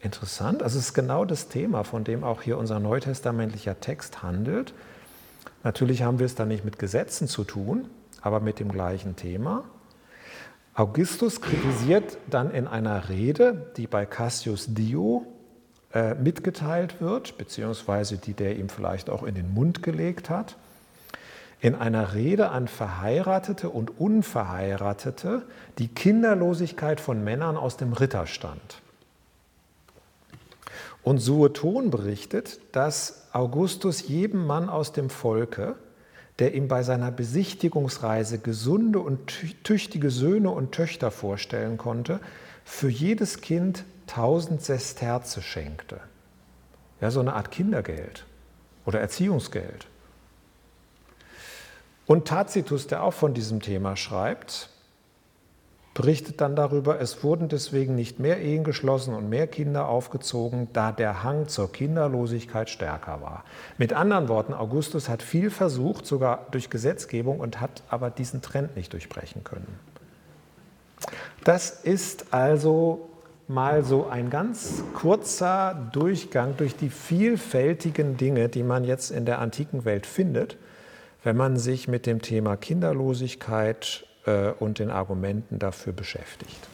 Interessant, 0.03 0.63
also 0.63 0.79
es 0.79 0.87
ist 0.87 0.93
genau 0.93 1.25
das 1.25 1.47
Thema, 1.47 1.83
von 1.83 2.03
dem 2.03 2.23
auch 2.23 2.41
hier 2.41 2.57
unser 2.57 2.79
neutestamentlicher 2.79 3.79
Text 3.79 4.23
handelt. 4.23 4.73
Natürlich 5.63 6.01
haben 6.01 6.17
wir 6.17 6.25
es 6.25 6.33
dann 6.33 6.47
nicht 6.47 6.65
mit 6.65 6.79
Gesetzen 6.79 7.27
zu 7.27 7.43
tun, 7.43 7.87
aber 8.19 8.39
mit 8.39 8.59
dem 8.59 8.71
gleichen 8.71 9.15
Thema. 9.15 9.63
Augustus 10.73 11.41
kritisiert 11.41 12.17
dann 12.29 12.49
in 12.49 12.65
einer 12.67 13.09
Rede, 13.09 13.71
die 13.77 13.85
bei 13.85 14.07
Cassius 14.07 14.73
Dio 14.73 15.27
äh, 15.93 16.15
mitgeteilt 16.15 16.99
wird, 16.99 17.37
beziehungsweise 17.37 18.17
die 18.17 18.33
der 18.33 18.57
ihm 18.57 18.69
vielleicht 18.69 19.09
auch 19.09 19.21
in 19.21 19.35
den 19.35 19.53
Mund 19.53 19.83
gelegt 19.83 20.31
hat, 20.31 20.55
in 21.59 21.75
einer 21.75 22.15
Rede 22.15 22.49
an 22.49 22.67
Verheiratete 22.67 23.69
und 23.69 23.99
Unverheiratete 23.99 25.43
die 25.77 25.89
Kinderlosigkeit 25.89 26.99
von 26.99 27.23
Männern 27.23 27.55
aus 27.55 27.77
dem 27.77 27.93
Ritterstand. 27.93 28.81
Und 31.03 31.19
Sueton 31.19 31.89
berichtet, 31.89 32.59
dass 32.73 33.27
Augustus 33.33 34.07
jedem 34.07 34.45
Mann 34.45 34.69
aus 34.69 34.91
dem 34.91 35.09
Volke, 35.09 35.75
der 36.39 36.53
ihm 36.53 36.67
bei 36.67 36.83
seiner 36.83 37.11
Besichtigungsreise 37.11 38.39
gesunde 38.39 38.99
und 38.99 39.31
tüchtige 39.63 40.11
Söhne 40.11 40.51
und 40.51 40.71
Töchter 40.71 41.11
vorstellen 41.11 41.77
konnte, 41.77 42.19
für 42.63 42.89
jedes 42.89 43.41
Kind 43.41 43.83
tausend 44.07 44.61
Sesterze 44.61 45.41
schenkte. 45.41 45.99
Ja, 46.99 47.09
so 47.09 47.19
eine 47.19 47.33
Art 47.33 47.51
Kindergeld 47.51 48.25
oder 48.85 48.99
Erziehungsgeld. 48.99 49.87
Und 52.05 52.27
Tacitus, 52.27 52.87
der 52.87 53.03
auch 53.03 53.13
von 53.13 53.33
diesem 53.33 53.61
Thema 53.61 53.95
schreibt, 53.95 54.70
berichtet 55.93 56.39
dann 56.39 56.55
darüber, 56.55 57.01
es 57.01 57.23
wurden 57.23 57.49
deswegen 57.49 57.95
nicht 57.95 58.19
mehr 58.19 58.39
Ehen 58.39 58.63
geschlossen 58.63 59.13
und 59.13 59.29
mehr 59.29 59.47
Kinder 59.47 59.87
aufgezogen, 59.87 60.69
da 60.71 60.91
der 60.91 61.23
Hang 61.23 61.47
zur 61.47 61.71
Kinderlosigkeit 61.71 62.69
stärker 62.69 63.21
war. 63.21 63.43
Mit 63.77 63.91
anderen 63.91 64.29
Worten, 64.29 64.53
Augustus 64.53 65.09
hat 65.09 65.21
viel 65.21 65.49
versucht, 65.49 66.05
sogar 66.05 66.47
durch 66.51 66.69
Gesetzgebung, 66.69 67.39
und 67.39 67.59
hat 67.59 67.83
aber 67.89 68.09
diesen 68.09 68.41
Trend 68.41 68.75
nicht 68.77 68.93
durchbrechen 68.93 69.43
können. 69.43 69.67
Das 71.43 71.71
ist 71.71 72.33
also 72.33 73.09
mal 73.47 73.83
so 73.83 74.07
ein 74.07 74.29
ganz 74.29 74.83
kurzer 74.93 75.89
Durchgang 75.91 76.55
durch 76.55 76.75
die 76.75 76.89
vielfältigen 76.89 78.15
Dinge, 78.15 78.47
die 78.47 78.63
man 78.63 78.85
jetzt 78.85 79.11
in 79.11 79.25
der 79.25 79.39
antiken 79.39 79.83
Welt 79.83 80.05
findet, 80.05 80.57
wenn 81.23 81.35
man 81.35 81.57
sich 81.57 81.87
mit 81.87 82.05
dem 82.05 82.21
Thema 82.21 82.55
Kinderlosigkeit 82.55 84.05
und 84.59 84.79
den 84.79 84.91
Argumenten 84.91 85.57
dafür 85.57 85.93
beschäftigt. 85.93 86.67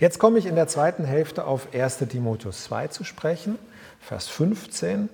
Jetzt 0.00 0.18
komme 0.18 0.38
ich 0.38 0.46
in 0.46 0.54
der 0.54 0.68
zweiten 0.68 1.04
Hälfte 1.04 1.44
auf 1.44 1.68
1 1.74 1.98
Timotheus 2.08 2.64
2 2.64 2.88
zu 2.88 3.04
sprechen, 3.04 3.58
Vers 4.00 4.28
15, 4.28 5.08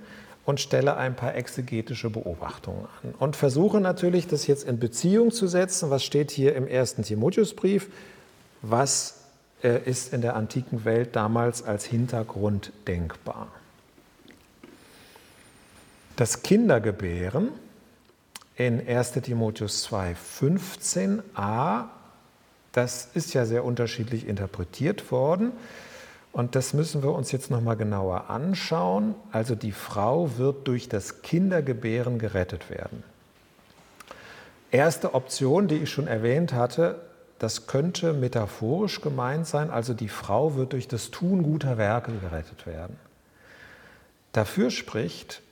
und 0.45 0.61
stelle 0.61 0.97
ein 0.97 1.17
paar 1.17 1.35
exegetische 1.35 2.11
Beobachtungen 2.11 2.87
an 3.03 3.15
und 3.19 3.35
versuche 3.35 3.81
natürlich, 3.81 4.27
das 4.27 4.47
jetzt 4.47 4.69
in 4.69 4.79
Beziehung 4.79 5.31
zu 5.31 5.47
setzen. 5.47 5.89
Was 5.89 6.05
steht 6.05 6.31
hier 6.31 6.55
im 6.55 6.69
1. 6.69 6.97
Timotheusbrief? 6.97 7.89
Was 8.61 9.21
äh, 9.63 9.81
ist 9.85 10.13
in 10.13 10.21
der 10.21 10.37
antiken 10.37 10.85
Welt 10.85 11.17
damals 11.17 11.63
als 11.63 11.87
Hintergrund 11.87 12.73
denkbar? 12.87 13.49
Das 16.17 16.43
Kindergebären 16.43 17.49
in 18.57 18.87
1 18.87 19.12
Timotheus 19.12 19.83
2, 19.83 20.14
15a, 20.14 21.87
das 22.73 23.09
ist 23.14 23.35
ja 23.35 23.45
sehr 23.45 23.64
unterschiedlich 23.64 24.27
interpretiert 24.27 25.11
worden. 25.11 25.53
Und 26.33 26.57
das 26.57 26.75
müssen 26.75 27.03
wir 27.05 27.12
uns 27.12 27.31
jetzt 27.31 27.51
nochmal 27.51 27.77
genauer 27.77 28.29
anschauen. 28.29 29.14
Also 29.31 29.55
die 29.55 29.71
Frau 29.71 30.37
wird 30.37 30.67
durch 30.67 30.88
das 30.88 31.23
Kindergebären 31.23 32.19
gerettet 32.19 32.71
werden. 32.71 33.05
Erste 34.73 35.14
Option, 35.14 35.69
die 35.69 35.77
ich 35.77 35.90
schon 35.90 36.09
erwähnt 36.09 36.53
hatte, 36.53 37.01
das 37.38 37.69
könnte 37.69 38.12
metaphorisch 38.12 39.01
gemeint 39.01 39.47
sein, 39.47 39.71
also 39.71 39.95
die 39.95 40.09
Frau 40.09 40.57
wird 40.57 40.73
durch 40.73 40.88
das 40.88 41.12
Tun 41.12 41.45
guter 41.45 41.79
Werke 41.79 42.12
gerettet 42.12 42.67
werden. 42.67 42.97
Dafür 44.33 44.71
spricht 44.71 45.43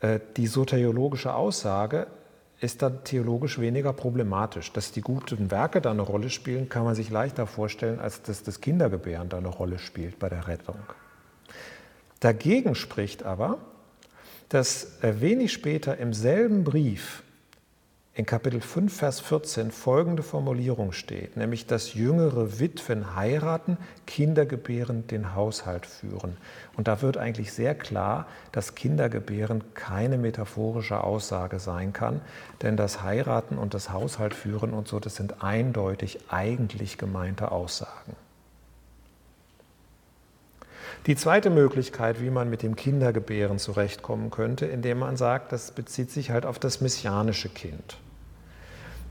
äh, 0.00 0.20
die 0.36 0.46
soteriologische 0.46 1.32
Aussage, 1.32 2.06
ist 2.60 2.82
dann 2.82 3.04
theologisch 3.04 3.60
weniger 3.60 3.92
problematisch. 3.92 4.72
Dass 4.72 4.92
die 4.92 5.00
guten 5.00 5.50
Werke 5.50 5.80
da 5.80 5.90
eine 5.90 6.02
Rolle 6.02 6.30
spielen, 6.30 6.68
kann 6.68 6.84
man 6.84 6.94
sich 6.94 7.10
leichter 7.10 7.46
vorstellen, 7.46 8.00
als 8.00 8.22
dass 8.22 8.42
das 8.42 8.60
Kindergebären 8.60 9.28
da 9.28 9.38
eine 9.38 9.48
Rolle 9.48 9.78
spielt 9.78 10.18
bei 10.18 10.28
der 10.28 10.48
Rettung. 10.48 10.80
Dagegen 12.20 12.74
spricht 12.74 13.22
aber, 13.22 13.58
dass 14.48 14.98
wenig 15.02 15.52
später 15.52 15.98
im 15.98 16.12
selben 16.12 16.64
Brief 16.64 17.22
in 18.18 18.26
Kapitel 18.26 18.60
5, 18.60 18.92
Vers 18.92 19.20
14 19.20 19.70
folgende 19.70 20.24
Formulierung 20.24 20.90
steht, 20.90 21.36
nämlich 21.36 21.66
dass 21.66 21.94
jüngere 21.94 22.58
Witwen 22.58 23.14
heiraten, 23.14 23.78
Kinder 24.08 24.44
gebären, 24.44 25.06
den 25.06 25.36
Haushalt 25.36 25.86
führen. 25.86 26.36
Und 26.76 26.88
da 26.88 27.00
wird 27.00 27.16
eigentlich 27.16 27.52
sehr 27.52 27.76
klar, 27.76 28.26
dass 28.50 28.74
Kindergebären 28.74 29.72
keine 29.74 30.18
metaphorische 30.18 31.04
Aussage 31.04 31.60
sein 31.60 31.92
kann, 31.92 32.20
denn 32.60 32.76
das 32.76 33.04
Heiraten 33.04 33.56
und 33.56 33.72
das 33.72 33.90
Haushalt 33.90 34.34
führen 34.34 34.72
und 34.72 34.88
so, 34.88 34.98
das 34.98 35.14
sind 35.14 35.44
eindeutig 35.44 36.18
eigentlich 36.28 36.98
gemeinte 36.98 37.52
Aussagen. 37.52 38.16
Die 41.06 41.14
zweite 41.14 41.50
Möglichkeit, 41.50 42.20
wie 42.20 42.30
man 42.30 42.50
mit 42.50 42.64
dem 42.64 42.74
Kindergebären 42.74 43.60
zurechtkommen 43.60 44.32
könnte, 44.32 44.66
indem 44.66 44.98
man 44.98 45.16
sagt, 45.16 45.52
das 45.52 45.70
bezieht 45.70 46.10
sich 46.10 46.32
halt 46.32 46.46
auf 46.46 46.58
das 46.58 46.80
messianische 46.80 47.48
Kind. 47.48 47.96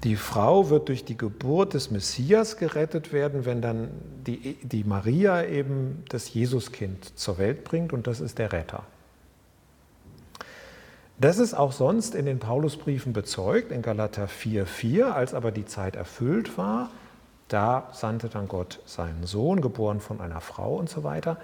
Die 0.04 0.16
Frau 0.16 0.70
wird 0.70 0.90
durch 0.90 1.06
die 1.06 1.18
Geburt 1.18 1.74
des 1.74 1.90
Messias 1.90 2.58
gerettet 2.58 3.12
werden, 3.12 3.46
wenn 3.46 3.62
dann 3.62 3.90
die, 4.26 4.58
die 4.62 4.84
Maria 4.84 5.44
eben 5.44 6.04
das 6.10 6.34
Jesuskind 6.34 7.18
zur 7.18 7.40
Welt 7.40 7.64
bringt 7.64 7.94
und 7.94 8.06
das 8.06 8.20
ist 8.20 8.38
der 8.38 8.54
Retter. 8.54 8.84
Das 11.20 11.40
ist 11.40 11.56
auch 11.56 11.72
sonst 11.72 12.14
in 12.14 12.28
den 12.28 12.38
Paulusbriefen 12.38 13.12
bezeugt, 13.12 13.72
in 13.72 13.82
Galater 13.82 14.26
4,4, 14.28 15.06
als 15.06 15.34
aber 15.34 15.52
die 15.52 15.66
Zeit 15.66 15.96
erfüllt 15.96 16.60
war, 16.60 16.92
da 17.48 17.90
sandte 17.94 18.30
dann 18.30 18.48
Gott 18.48 18.80
seinen 18.86 19.26
Sohn, 19.26 19.62
geboren 19.62 20.00
von 20.00 20.22
einer 20.22 20.42
Frau 20.42 20.76
und 20.76 20.90
so 20.90 21.04
weiter. 21.04 21.38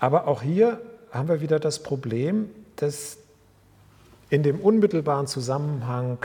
Aber 0.00 0.26
auch 0.26 0.42
hier 0.42 0.80
haben 1.10 1.28
wir 1.28 1.40
wieder 1.40 1.60
das 1.60 1.82
Problem, 1.82 2.50
dass 2.76 3.18
in 4.30 4.42
dem 4.42 4.60
unmittelbaren 4.60 5.26
Zusammenhang 5.26 6.18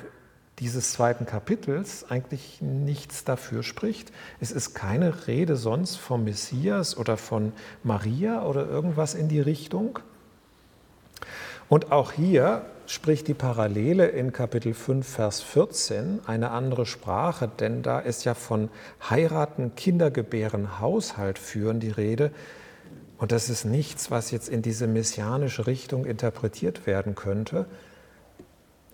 dieses 0.59 0.91
zweiten 0.91 1.25
Kapitels 1.25 2.05
eigentlich 2.09 2.61
nichts 2.61 3.23
dafür 3.23 3.63
spricht. 3.63 4.11
Es 4.39 4.51
ist 4.51 4.73
keine 4.73 5.27
Rede 5.27 5.55
sonst 5.55 5.95
vom 5.95 6.23
Messias 6.23 6.97
oder 6.97 7.17
von 7.17 7.53
Maria 7.83 8.43
oder 8.43 8.67
irgendwas 8.67 9.13
in 9.13 9.29
die 9.29 9.41
Richtung. 9.41 9.99
Und 11.69 11.91
auch 11.91 12.11
hier 12.11 12.65
spricht 12.87 13.27
die 13.27 13.35
Parallele 13.35 14.07
in 14.07 14.33
Kapitel 14.33 14.73
5, 14.73 15.07
Vers 15.07 15.41
14 15.41 16.21
eine 16.25 16.49
andere 16.49 16.87
Sprache, 16.87 17.47
denn 17.47 17.83
da 17.83 17.99
ist 17.99 18.25
ja 18.25 18.33
von 18.33 18.69
heiraten, 19.07 19.75
Kindergebären, 19.75 20.79
Haushalt 20.79 21.37
führen 21.37 21.79
die 21.79 21.91
Rede. 21.91 22.31
Und 23.19 23.31
das 23.31 23.49
ist 23.49 23.65
nichts, 23.65 24.09
was 24.09 24.31
jetzt 24.31 24.49
in 24.49 24.63
diese 24.63 24.87
messianische 24.87 25.67
Richtung 25.67 26.05
interpretiert 26.05 26.87
werden 26.87 27.13
könnte, 27.13 27.67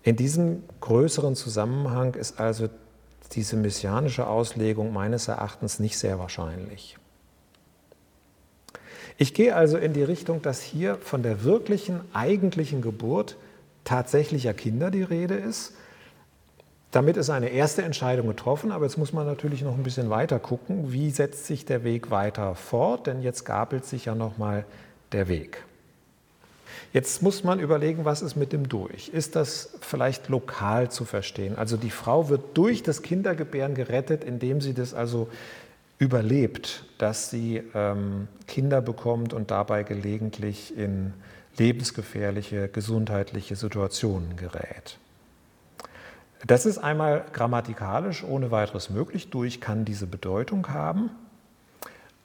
in 0.05 0.15
diesem 0.15 0.61
größeren 0.81 1.35
Zusammenhang 1.35 2.13
ist 2.13 2.39
also 2.39 2.69
diese 3.31 3.57
messianische 3.57 4.27
Auslegung 4.27 4.93
meines 4.93 5.27
Erachtens 5.27 5.79
nicht 5.79 5.97
sehr 5.97 6.19
wahrscheinlich. 6.19 6.95
Ich 9.17 9.33
gehe 9.33 9.55
also 9.55 9.77
in 9.77 9.93
die 9.93 10.03
Richtung, 10.03 10.43
dass 10.43 10.61
hier 10.61 10.97
von 10.97 11.23
der 11.23 11.43
wirklichen, 11.43 12.01
eigentlichen 12.13 12.83
Geburt 12.83 13.35
tatsächlicher 13.83 14.53
Kinder 14.53 14.91
die 14.91 15.01
Rede 15.01 15.35
ist. 15.35 15.73
Damit 16.91 17.17
ist 17.17 17.31
eine 17.31 17.49
erste 17.49 17.81
Entscheidung 17.81 18.27
getroffen, 18.27 18.71
aber 18.71 18.85
jetzt 18.85 18.97
muss 18.97 19.11
man 19.11 19.25
natürlich 19.25 19.63
noch 19.63 19.73
ein 19.73 19.83
bisschen 19.83 20.11
weiter 20.11 20.37
gucken, 20.37 20.91
wie 20.91 21.09
setzt 21.09 21.47
sich 21.47 21.65
der 21.65 21.83
Weg 21.83 22.11
weiter 22.11 22.53
fort, 22.53 23.07
denn 23.07 23.23
jetzt 23.23 23.43
gabelt 23.43 23.85
sich 23.85 24.05
ja 24.05 24.13
nochmal 24.13 24.65
der 25.13 25.27
Weg. 25.27 25.65
Jetzt 26.93 27.21
muss 27.21 27.43
man 27.43 27.59
überlegen, 27.59 28.05
was 28.05 28.21
ist 28.21 28.35
mit 28.35 28.53
dem 28.53 28.69
durch? 28.69 29.09
Ist 29.09 29.35
das 29.35 29.77
vielleicht 29.81 30.29
lokal 30.29 30.89
zu 30.89 31.05
verstehen? 31.05 31.57
Also 31.57 31.77
die 31.77 31.91
Frau 31.91 32.29
wird 32.29 32.57
durch 32.57 32.83
das 32.83 33.01
Kindergebären 33.01 33.75
gerettet, 33.75 34.23
indem 34.23 34.61
sie 34.61 34.73
das 34.73 34.93
also 34.93 35.29
überlebt, 35.99 36.85
dass 36.97 37.29
sie 37.29 37.63
ähm, 37.73 38.27
Kinder 38.47 38.81
bekommt 38.81 39.33
und 39.33 39.51
dabei 39.51 39.83
gelegentlich 39.83 40.77
in 40.77 41.13
lebensgefährliche 41.57 42.67
gesundheitliche 42.67 43.55
Situationen 43.55 44.35
gerät. 44.35 44.97
Das 46.45 46.65
ist 46.65 46.77
einmal 46.77 47.25
grammatikalisch 47.33 48.23
ohne 48.23 48.51
weiteres 48.51 48.89
möglich. 48.89 49.29
Durch 49.29 49.61
kann 49.61 49.85
diese 49.85 50.05
Bedeutung 50.05 50.69
haben. 50.69 51.09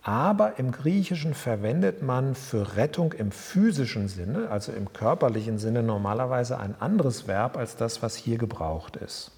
Aber 0.03 0.59
im 0.59 0.73
Griechischen 0.73 1.35
verwendet 1.35 2.03
man 2.03 2.35
für 2.35 2.77
Rettung 2.77 3.13
im 3.13 3.33
physischen 3.33 4.09
Sinne, 4.09 4.49
also 4.51 4.73
im 4.73 4.93
körperlichen 4.93 5.59
Sinne, 5.59 5.83
normalerweise 5.83 6.59
ein 6.59 6.75
anderes 6.81 7.27
Verb 7.29 7.59
als 7.59 7.77
das, 7.77 8.03
was 8.03 8.17
hier 8.17 8.39
gebraucht 8.39 8.97
ist. 8.97 9.33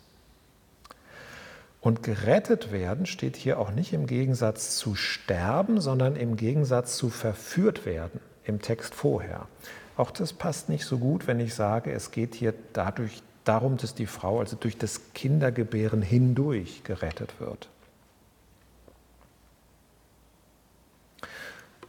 Und 1.80 2.04
gerettet 2.04 2.70
werden 2.70 3.06
steht 3.06 3.34
hier 3.34 3.58
auch 3.58 3.72
nicht 3.72 3.92
im 3.92 4.06
Gegensatz 4.06 4.76
zu 4.76 4.94
sterben, 4.94 5.80
sondern 5.80 6.14
im 6.14 6.36
Gegensatz 6.36 6.96
zu 6.96 7.10
verführt 7.10 7.84
werden 7.84 8.20
im 8.44 8.62
Text 8.62 8.94
vorher. 8.94 9.48
Auch 9.96 10.12
das 10.12 10.32
passt 10.32 10.68
nicht 10.68 10.86
so 10.86 10.98
gut, 10.98 11.26
wenn 11.26 11.40
ich 11.40 11.54
sage, 11.54 11.90
es 11.90 12.12
geht 12.12 12.36
hier 12.36 12.54
dadurch 12.72 13.20
darum, 13.42 13.78
dass 13.78 13.96
die 13.96 14.06
Frau 14.06 14.38
also 14.38 14.56
durch 14.56 14.78
das 14.78 15.12
Kindergebären 15.12 16.02
hindurch 16.02 16.84
gerettet 16.84 17.40
wird. 17.40 17.68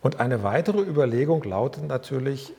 Und 0.04 0.20
eine 0.20 0.44
weitere 0.44 0.82
Überlegung 0.82 1.44
lautet 1.44 1.86
natürlich, 1.88 2.54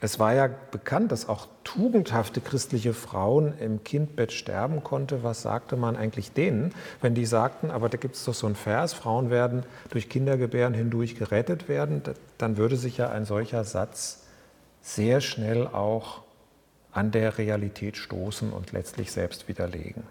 es 0.00 0.18
war 0.18 0.34
ja 0.34 0.50
bekannt, 0.70 1.10
dass 1.10 1.26
auch 1.30 1.48
tugendhafte 1.64 2.42
christliche 2.42 2.92
Frauen 2.92 3.54
im 3.58 3.82
Kindbett 3.82 4.32
sterben 4.32 4.84
konnte. 4.84 5.22
Was 5.22 5.40
sagte 5.40 5.76
man 5.76 5.96
eigentlich 5.96 6.32
denen, 6.32 6.74
wenn 7.00 7.14
die 7.14 7.24
sagten, 7.24 7.70
aber 7.70 7.88
da 7.88 7.96
gibt 7.96 8.16
es 8.16 8.24
doch 8.24 8.34
so 8.34 8.46
einen 8.46 8.56
Vers, 8.56 8.92
Frauen 8.92 9.30
werden 9.30 9.62
durch 9.88 10.10
Kindergebären 10.10 10.74
hindurch 10.74 11.16
gerettet 11.16 11.68
werden, 11.70 12.02
dann 12.36 12.58
würde 12.58 12.76
sich 12.76 12.98
ja 12.98 13.08
ein 13.08 13.24
solcher 13.24 13.64
Satz 13.64 14.24
sehr 14.82 15.22
schnell 15.22 15.66
auch 15.66 16.20
an 16.92 17.10
der 17.10 17.38
Realität 17.38 17.96
stoßen 17.96 18.52
und 18.52 18.72
letztlich 18.72 19.10
selbst 19.10 19.48
widerlegen. 19.48 20.02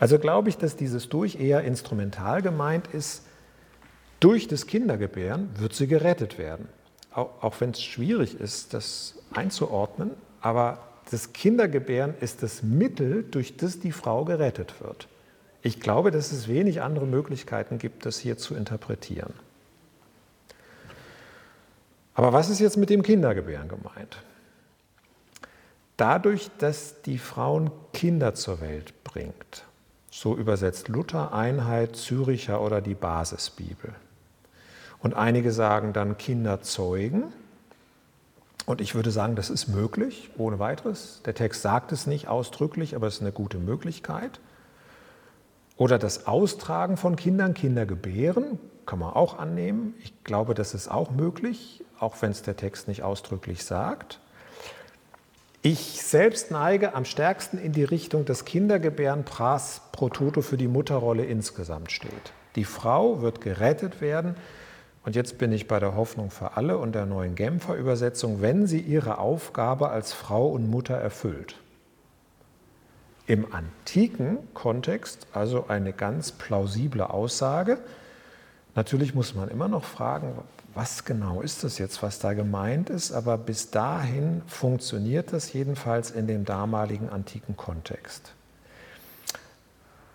Also 0.00 0.18
glaube 0.18 0.48
ich, 0.48 0.56
dass 0.56 0.74
dieses 0.74 1.08
durch 1.08 1.38
eher 1.38 1.62
instrumental 1.62 2.42
gemeint 2.42 2.88
ist, 2.88 3.22
durch 4.20 4.46
das 4.46 4.66
Kindergebären 4.66 5.50
wird 5.58 5.74
sie 5.74 5.86
gerettet 5.86 6.38
werden. 6.38 6.68
Auch, 7.12 7.42
auch 7.42 7.60
wenn 7.60 7.70
es 7.70 7.82
schwierig 7.82 8.38
ist, 8.38 8.74
das 8.74 9.16
einzuordnen, 9.32 10.12
aber 10.40 10.78
das 11.10 11.32
Kindergebären 11.32 12.14
ist 12.20 12.42
das 12.42 12.62
Mittel, 12.62 13.24
durch 13.24 13.56
das 13.56 13.80
die 13.80 13.92
Frau 13.92 14.24
gerettet 14.24 14.80
wird. 14.80 15.08
Ich 15.62 15.80
glaube, 15.80 16.10
dass 16.10 16.32
es 16.32 16.48
wenig 16.48 16.82
andere 16.82 17.06
Möglichkeiten 17.06 17.78
gibt, 17.78 18.06
das 18.06 18.18
hier 18.18 18.38
zu 18.38 18.54
interpretieren. 18.54 19.34
Aber 22.14 22.32
was 22.32 22.50
ist 22.50 22.60
jetzt 22.60 22.76
mit 22.76 22.90
dem 22.90 23.02
Kindergebären 23.02 23.68
gemeint? 23.68 24.18
Dadurch, 25.96 26.50
dass 26.58 27.02
die 27.02 27.18
Frauen 27.18 27.70
Kinder 27.92 28.34
zur 28.34 28.60
Welt 28.60 29.04
bringt, 29.04 29.64
so 30.10 30.36
übersetzt 30.36 30.88
Luther, 30.88 31.32
Einheit, 31.32 31.96
Züricher 31.96 32.60
oder 32.60 32.80
die 32.80 32.94
Basisbibel. 32.94 33.94
Und 35.02 35.14
einige 35.14 35.52
sagen 35.52 35.92
dann 35.92 36.18
Kinder 36.18 36.62
zeugen. 36.62 37.32
Und 38.66 38.80
ich 38.80 38.94
würde 38.94 39.10
sagen, 39.10 39.34
das 39.34 39.50
ist 39.50 39.68
möglich, 39.68 40.30
ohne 40.36 40.58
weiteres. 40.58 41.22
Der 41.24 41.34
Text 41.34 41.62
sagt 41.62 41.92
es 41.92 42.06
nicht 42.06 42.28
ausdrücklich, 42.28 42.94
aber 42.94 43.06
es 43.06 43.16
ist 43.16 43.22
eine 43.22 43.32
gute 43.32 43.58
Möglichkeit. 43.58 44.40
Oder 45.76 45.98
das 45.98 46.26
Austragen 46.26 46.96
von 46.98 47.16
Kindern, 47.16 47.54
Kinder 47.54 47.86
gebären, 47.86 48.58
kann 48.84 48.98
man 48.98 49.14
auch 49.14 49.38
annehmen. 49.38 49.94
Ich 50.02 50.24
glaube, 50.24 50.54
das 50.54 50.74
ist 50.74 50.90
auch 50.90 51.10
möglich, 51.10 51.82
auch 51.98 52.20
wenn 52.20 52.32
es 52.32 52.42
der 52.42 52.56
Text 52.56 52.86
nicht 52.86 53.02
ausdrücklich 53.02 53.64
sagt. 53.64 54.20
Ich 55.62 56.02
selbst 56.02 56.50
neige 56.50 56.94
am 56.94 57.04
stärksten 57.04 57.58
in 57.58 57.72
die 57.72 57.84
Richtung, 57.84 58.24
dass 58.24 58.44
Kindergebären 58.44 59.24
pras 59.24 59.82
pro 59.92 60.08
toto 60.08 60.42
für 60.42 60.56
die 60.56 60.68
Mutterrolle 60.68 61.24
insgesamt 61.24 61.92
steht. 61.92 62.32
Die 62.56 62.64
Frau 62.64 63.20
wird 63.20 63.40
gerettet 63.40 64.00
werden, 64.00 64.36
und 65.04 65.16
jetzt 65.16 65.38
bin 65.38 65.52
ich 65.52 65.66
bei 65.66 65.80
der 65.80 65.96
Hoffnung 65.96 66.30
für 66.30 66.56
alle 66.56 66.78
und 66.78 66.94
der 66.94 67.06
neuen 67.06 67.34
Genfer 67.34 67.74
Übersetzung, 67.74 68.42
wenn 68.42 68.66
sie 68.66 68.80
ihre 68.80 69.18
Aufgabe 69.18 69.88
als 69.88 70.12
Frau 70.12 70.48
und 70.48 70.68
Mutter 70.68 70.94
erfüllt. 70.94 71.56
Im 73.26 73.52
antiken 73.54 74.38
Kontext 74.54 75.26
also 75.32 75.66
eine 75.68 75.92
ganz 75.92 76.32
plausible 76.32 77.10
Aussage. 77.10 77.78
Natürlich 78.74 79.14
muss 79.14 79.34
man 79.34 79.48
immer 79.48 79.68
noch 79.68 79.84
fragen, 79.84 80.34
was 80.74 81.04
genau 81.04 81.40
ist 81.40 81.64
das 81.64 81.78
jetzt, 81.78 82.02
was 82.02 82.18
da 82.18 82.34
gemeint 82.34 82.90
ist, 82.90 83.12
aber 83.12 83.38
bis 83.38 83.70
dahin 83.70 84.42
funktioniert 84.46 85.32
das 85.32 85.52
jedenfalls 85.52 86.10
in 86.10 86.26
dem 86.26 86.44
damaligen 86.44 87.08
antiken 87.08 87.56
Kontext. 87.56 88.34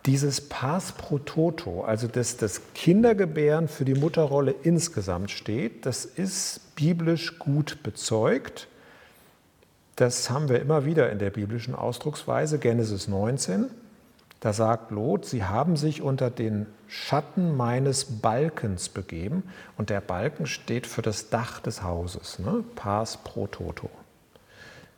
Dieses 0.06 0.39
Pas 0.41 0.91
pro 0.91 1.18
Toto, 1.18 1.84
also 1.84 2.08
dass 2.08 2.38
das 2.38 2.62
Kindergebären 2.76 3.68
für 3.68 3.86
die 3.86 3.95
Mutterrolle 3.95 4.53
insgesamt 4.64 5.32
steht, 5.32 5.86
das 5.86 6.06
ist 6.06 6.76
biblisch 6.76 7.39
gut 7.39 7.80
bezeugt. 7.82 8.68
Das 9.95 10.30
haben 10.30 10.49
wir 10.49 10.62
immer 10.62 10.86
wieder 10.86 11.12
in 11.12 11.18
der 11.18 11.32
biblischen 11.32 11.74
Ausdrucksweise, 11.74 12.60
Genesis 12.60 13.08
19. 13.08 13.66
Da 14.41 14.53
sagt 14.53 14.91
Lot, 14.91 15.26
sie 15.26 15.43
haben 15.43 15.76
sich 15.76 16.03
unter 16.03 16.30
den 16.30 16.68
Schatten 16.88 17.58
meines 17.58 18.06
Balkens 18.06 18.89
begeben. 18.89 19.41
Und 19.76 19.89
der 19.89 20.01
Balken 20.01 20.45
steht 20.45 20.86
für 20.86 21.01
das 21.01 21.32
Dach 21.32 21.60
des 21.60 21.82
Hauses, 21.82 22.38
ne? 22.38 22.64
Pas 22.76 23.18
pro 23.18 23.47
Toto. 23.47 23.89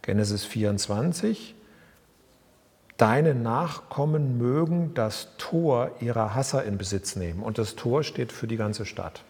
Genesis 0.01 0.43
24, 0.43 1.55
deine 2.97 3.35
Nachkommen 3.35 4.37
mögen 4.37 4.93
das 4.93 5.29
Tor 5.37 5.91
ihrer 5.99 6.35
Hasser 6.35 6.63
in 6.63 6.77
Besitz 6.77 7.15
nehmen. 7.15 7.43
Und 7.43 7.57
das 7.57 7.75
Tor 7.75 8.03
steht 8.03 8.31
für 8.31 8.47
die 8.47 8.57
ganze 8.57 8.85
Stadt. 8.85 9.23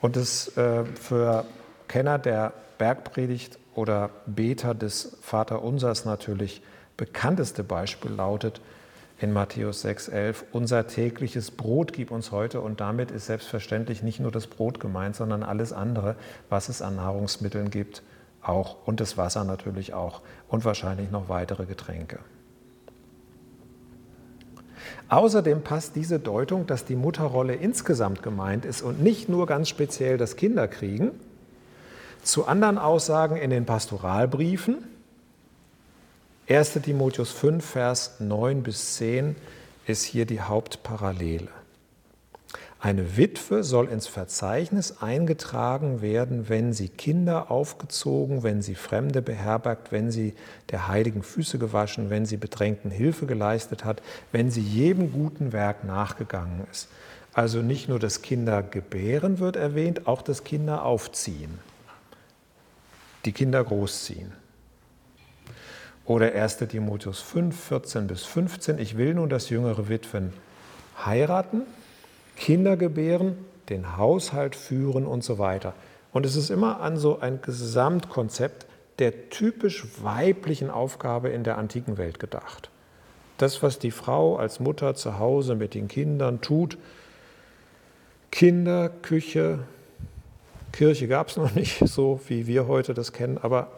Und 0.00 0.16
das 0.16 0.56
äh, 0.56 0.84
für 0.84 1.44
Kenner 1.88 2.18
der 2.18 2.52
Bergpredigt 2.78 3.58
oder 3.74 4.10
Beter 4.26 4.74
des 4.74 5.16
Vaterunsers 5.22 6.04
natürlich 6.04 6.62
bekannteste 6.96 7.64
Beispiel 7.64 8.12
lautet 8.12 8.60
in 9.18 9.32
Matthäus 9.32 9.84
6,11, 9.84 10.44
unser 10.52 10.86
tägliches 10.86 11.50
Brot 11.50 11.94
gib 11.94 12.10
uns 12.10 12.32
heute. 12.32 12.60
Und 12.60 12.80
damit 12.80 13.10
ist 13.10 13.26
selbstverständlich 13.26 14.02
nicht 14.02 14.20
nur 14.20 14.30
das 14.30 14.46
Brot 14.46 14.78
gemeint, 14.78 15.16
sondern 15.16 15.42
alles 15.42 15.72
andere, 15.72 16.16
was 16.50 16.68
es 16.68 16.82
an 16.82 16.96
Nahrungsmitteln 16.96 17.70
gibt, 17.70 18.02
auch. 18.42 18.86
Und 18.86 19.00
das 19.00 19.16
Wasser 19.16 19.44
natürlich 19.44 19.94
auch. 19.94 20.20
Und 20.48 20.66
wahrscheinlich 20.66 21.10
noch 21.10 21.30
weitere 21.30 21.64
Getränke. 21.64 22.18
Außerdem 25.08 25.62
passt 25.62 25.96
diese 25.96 26.18
Deutung, 26.18 26.66
dass 26.66 26.84
die 26.84 26.96
Mutterrolle 26.96 27.54
insgesamt 27.54 28.22
gemeint 28.22 28.64
ist 28.64 28.82
und 28.82 29.02
nicht 29.02 29.28
nur 29.28 29.46
ganz 29.46 29.68
speziell 29.68 30.18
das 30.18 30.36
Kinderkriegen, 30.36 31.12
zu 32.22 32.46
anderen 32.46 32.78
Aussagen 32.78 33.36
in 33.36 33.50
den 33.50 33.66
Pastoralbriefen. 33.66 34.78
1 36.48 36.72
Timotheus 36.82 37.30
5, 37.30 37.64
Vers 37.64 38.16
9 38.20 38.62
bis 38.62 38.94
10 38.94 39.36
ist 39.86 40.04
hier 40.04 40.26
die 40.26 40.40
Hauptparallele. 40.40 41.48
Eine 42.78 43.16
Witwe 43.16 43.64
soll 43.64 43.88
ins 43.88 44.06
Verzeichnis 44.06 44.98
eingetragen 45.00 46.02
werden, 46.02 46.50
wenn 46.50 46.74
sie 46.74 46.88
Kinder 46.88 47.50
aufgezogen, 47.50 48.42
wenn 48.42 48.60
sie 48.60 48.74
Fremde 48.74 49.22
beherbergt, 49.22 49.92
wenn 49.92 50.10
sie 50.10 50.34
der 50.70 50.86
heiligen 50.86 51.22
Füße 51.22 51.58
gewaschen, 51.58 52.10
wenn 52.10 52.26
sie 52.26 52.36
Bedrängten 52.36 52.90
Hilfe 52.90 53.24
geleistet 53.24 53.84
hat, 53.84 54.02
wenn 54.30 54.50
sie 54.50 54.60
jedem 54.60 55.10
guten 55.10 55.52
Werk 55.52 55.84
nachgegangen 55.84 56.66
ist. 56.70 56.88
Also 57.32 57.62
nicht 57.62 57.88
nur 57.88 57.98
das 57.98 58.20
Kindergebären 58.20 59.38
wird 59.38 59.56
erwähnt, 59.56 60.06
auch 60.06 60.20
das 60.20 60.44
Kinderaufziehen, 60.44 61.58
die 63.24 63.32
Kinder 63.32 63.64
großziehen. 63.64 64.32
Oder 66.04 66.32
1 66.32 66.58
Timotheus 66.58 67.20
5, 67.20 67.58
14 67.58 68.06
bis 68.06 68.24
15, 68.24 68.78
ich 68.78 68.96
will 68.96 69.14
nun, 69.14 69.28
dass 69.28 69.50
jüngere 69.50 69.88
Witwen 69.88 70.32
heiraten, 71.04 71.62
Kinder 72.36 72.76
gebären, 72.76 73.36
den 73.68 73.96
Haushalt 73.96 74.54
führen 74.54 75.06
und 75.06 75.24
so 75.24 75.38
weiter. 75.38 75.74
Und 76.12 76.24
es 76.24 76.36
ist 76.36 76.50
immer 76.50 76.80
an 76.80 76.96
so 76.96 77.18
ein 77.18 77.42
Gesamtkonzept 77.42 78.66
der 78.98 79.28
typisch 79.30 79.84
weiblichen 80.02 80.70
Aufgabe 80.70 81.28
in 81.28 81.44
der 81.44 81.58
antiken 81.58 81.98
Welt 81.98 82.18
gedacht. 82.18 82.70
Das, 83.38 83.62
was 83.62 83.78
die 83.78 83.90
Frau 83.90 84.36
als 84.36 84.60
Mutter 84.60 84.94
zu 84.94 85.18
Hause 85.18 85.54
mit 85.54 85.74
den 85.74 85.88
Kindern 85.88 86.40
tut, 86.40 86.78
Kinder, 88.30 88.88
Küche, 88.88 89.60
Kirche 90.72 91.08
gab 91.08 91.28
es 91.28 91.36
noch 91.36 91.54
nicht 91.54 91.78
so, 91.86 92.20
wie 92.28 92.46
wir 92.46 92.66
heute 92.66 92.94
das 92.94 93.12
kennen, 93.12 93.38
aber 93.38 93.68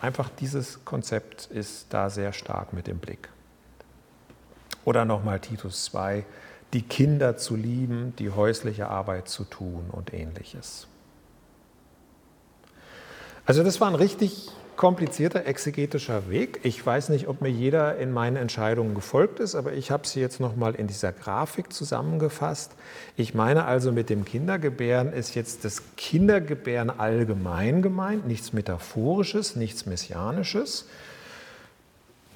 einfach 0.00 0.30
dieses 0.40 0.84
Konzept 0.84 1.46
ist 1.46 1.86
da 1.90 2.10
sehr 2.10 2.32
stark 2.32 2.72
mit 2.72 2.88
im 2.88 2.98
Blick. 2.98 3.28
Oder 4.84 5.04
nochmal 5.04 5.40
Titus 5.40 5.84
2, 5.86 6.24
die 6.72 6.82
Kinder 6.82 7.36
zu 7.36 7.56
lieben, 7.56 8.14
die 8.18 8.30
häusliche 8.30 8.88
Arbeit 8.88 9.28
zu 9.28 9.44
tun 9.44 9.86
und 9.90 10.12
ähnliches. 10.12 10.86
Also 13.46 13.62
das 13.62 13.80
war 13.80 13.88
ein 13.88 13.94
richtig 13.94 14.50
komplizierter 14.76 15.44
exegetischer 15.44 16.30
Weg. 16.30 16.60
Ich 16.62 16.84
weiß 16.84 17.08
nicht, 17.08 17.26
ob 17.28 17.40
mir 17.40 17.48
jeder 17.48 17.96
in 17.96 18.12
meinen 18.12 18.36
Entscheidungen 18.36 18.94
gefolgt 18.94 19.40
ist, 19.40 19.56
aber 19.56 19.72
ich 19.72 19.90
habe 19.90 20.06
sie 20.06 20.20
jetzt 20.20 20.38
nochmal 20.38 20.76
in 20.76 20.86
dieser 20.86 21.12
Grafik 21.12 21.72
zusammengefasst. 21.72 22.72
Ich 23.16 23.34
meine 23.34 23.64
also 23.64 23.90
mit 23.90 24.08
dem 24.08 24.24
Kindergebären 24.24 25.12
ist 25.12 25.34
jetzt 25.34 25.64
das 25.64 25.82
Kindergebären 25.96 26.90
allgemein 26.90 27.82
gemeint, 27.82 28.26
nichts 28.26 28.52
Metaphorisches, 28.52 29.56
nichts 29.56 29.84
Messianisches, 29.84 30.86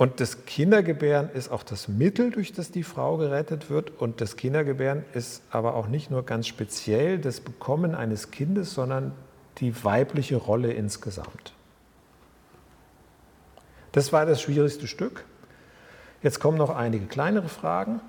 und 0.03 0.19
das 0.19 0.47
Kindergebären 0.47 1.31
ist 1.31 1.53
auch 1.53 1.63
das 1.63 1.87
Mittel, 1.87 2.33
durch 2.33 2.53
das 2.53 2.73
die 2.73 2.83
Frau 2.83 3.19
gerettet 3.19 3.71
wird. 3.71 4.01
Und 4.01 4.21
das 4.21 4.35
Kindergebären 4.35 5.05
ist 5.15 5.43
aber 5.53 5.77
auch 5.77 5.87
nicht 5.87 6.11
nur 6.11 6.27
ganz 6.27 6.49
speziell 6.49 7.21
das 7.21 7.39
Bekommen 7.39 7.95
eines 7.95 8.33
Kindes, 8.33 8.75
sondern 8.75 9.13
die 9.59 9.85
weibliche 9.85 10.35
Rolle 10.35 10.73
insgesamt. 10.73 11.53
Das 13.93 14.13
war 14.13 14.27
das 14.27 14.43
schwierigste 14.43 14.89
Stück. 14.89 15.25
Jetzt 16.21 16.41
kommen 16.41 16.59
noch 16.59 16.71
einige 16.71 17.07
kleinere 17.07 17.49
Fragen. 17.49 18.01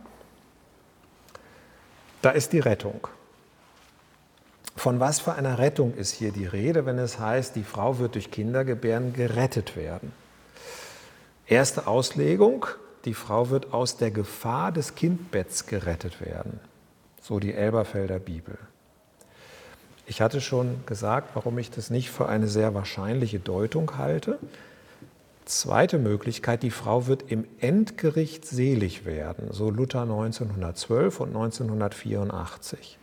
Da 2.24 2.32
ist 2.32 2.54
die 2.54 2.60
Rettung. 2.60 3.08
Von 4.76 5.00
was 5.00 5.20
für 5.20 5.36
einer 5.36 5.60
Rettung 5.60 5.94
ist 5.94 6.14
hier 6.14 6.32
die 6.32 6.48
Rede, 6.48 6.88
wenn 6.88 6.98
es 6.98 7.20
heißt, 7.20 7.56
die 7.56 7.64
Frau 7.64 8.00
wird 8.00 8.16
durch 8.16 8.32
Kindergebären 8.32 9.14
gerettet 9.14 9.76
werden? 9.76 10.23
Erste 11.54 11.86
Auslegung, 11.86 12.66
die 13.06 13.14
Frau 13.14 13.52
wird 13.52 13.74
aus 13.74 13.96
der 13.96 14.10
Gefahr 14.10 14.72
des 14.72 14.96
Kindbetts 14.96 15.68
gerettet 15.68 16.20
werden. 16.20 16.60
So 17.22 17.38
die 17.38 17.54
Elberfelder 17.54 18.18
Bibel. 18.18 18.58
Ich 20.08 20.20
hatte 20.20 20.42
schon 20.42 20.84
gesagt, 20.88 21.36
warum 21.36 21.60
ich 21.60 21.70
das 21.70 21.92
nicht 21.92 22.10
für 22.10 22.28
eine 22.28 22.48
sehr 22.48 22.74
wahrscheinliche 22.74 23.38
Deutung 23.38 24.00
halte. 24.00 24.40
Zweite 25.46 26.00
Möglichkeit, 26.00 26.64
die 26.64 26.72
Frau 26.72 27.06
wird 27.06 27.26
im 27.28 27.46
Endgericht 27.60 28.46
selig 28.46 29.06
werden, 29.06 29.50
so 29.52 29.70
Luther 29.70 30.02
1912 30.02 31.20
und 31.20 31.28
1984. 31.36 32.98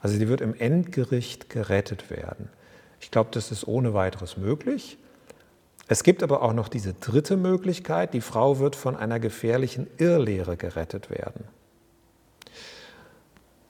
Also 0.00 0.18
sie 0.18 0.26
wird 0.26 0.40
im 0.40 0.54
Endgericht 0.58 1.50
gerettet 1.50 2.10
werden. 2.10 2.48
Ich 3.00 3.12
glaube, 3.12 3.30
das 3.32 3.52
ist 3.52 3.68
ohne 3.68 3.94
weiteres 3.94 4.36
möglich. 4.36 4.98
Es 5.92 6.04
gibt 6.04 6.22
aber 6.22 6.40
auch 6.40 6.54
noch 6.54 6.68
diese 6.68 6.94
dritte 6.94 7.36
Möglichkeit, 7.36 8.14
die 8.14 8.22
Frau 8.22 8.58
wird 8.58 8.76
von 8.76 8.96
einer 8.96 9.20
gefährlichen 9.20 9.88
Irrlehre 9.98 10.56
gerettet 10.56 11.10
werden. 11.10 11.44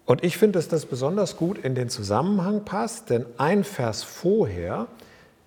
Und 0.06 0.22
ich 0.22 0.38
finde, 0.38 0.60
dass 0.60 0.68
das 0.68 0.86
besonders 0.86 1.36
gut 1.36 1.58
in 1.58 1.74
den 1.74 1.88
Zusammenhang 1.88 2.64
passt, 2.64 3.10
denn 3.10 3.26
ein 3.38 3.64
Vers 3.64 4.04
vorher, 4.04 4.86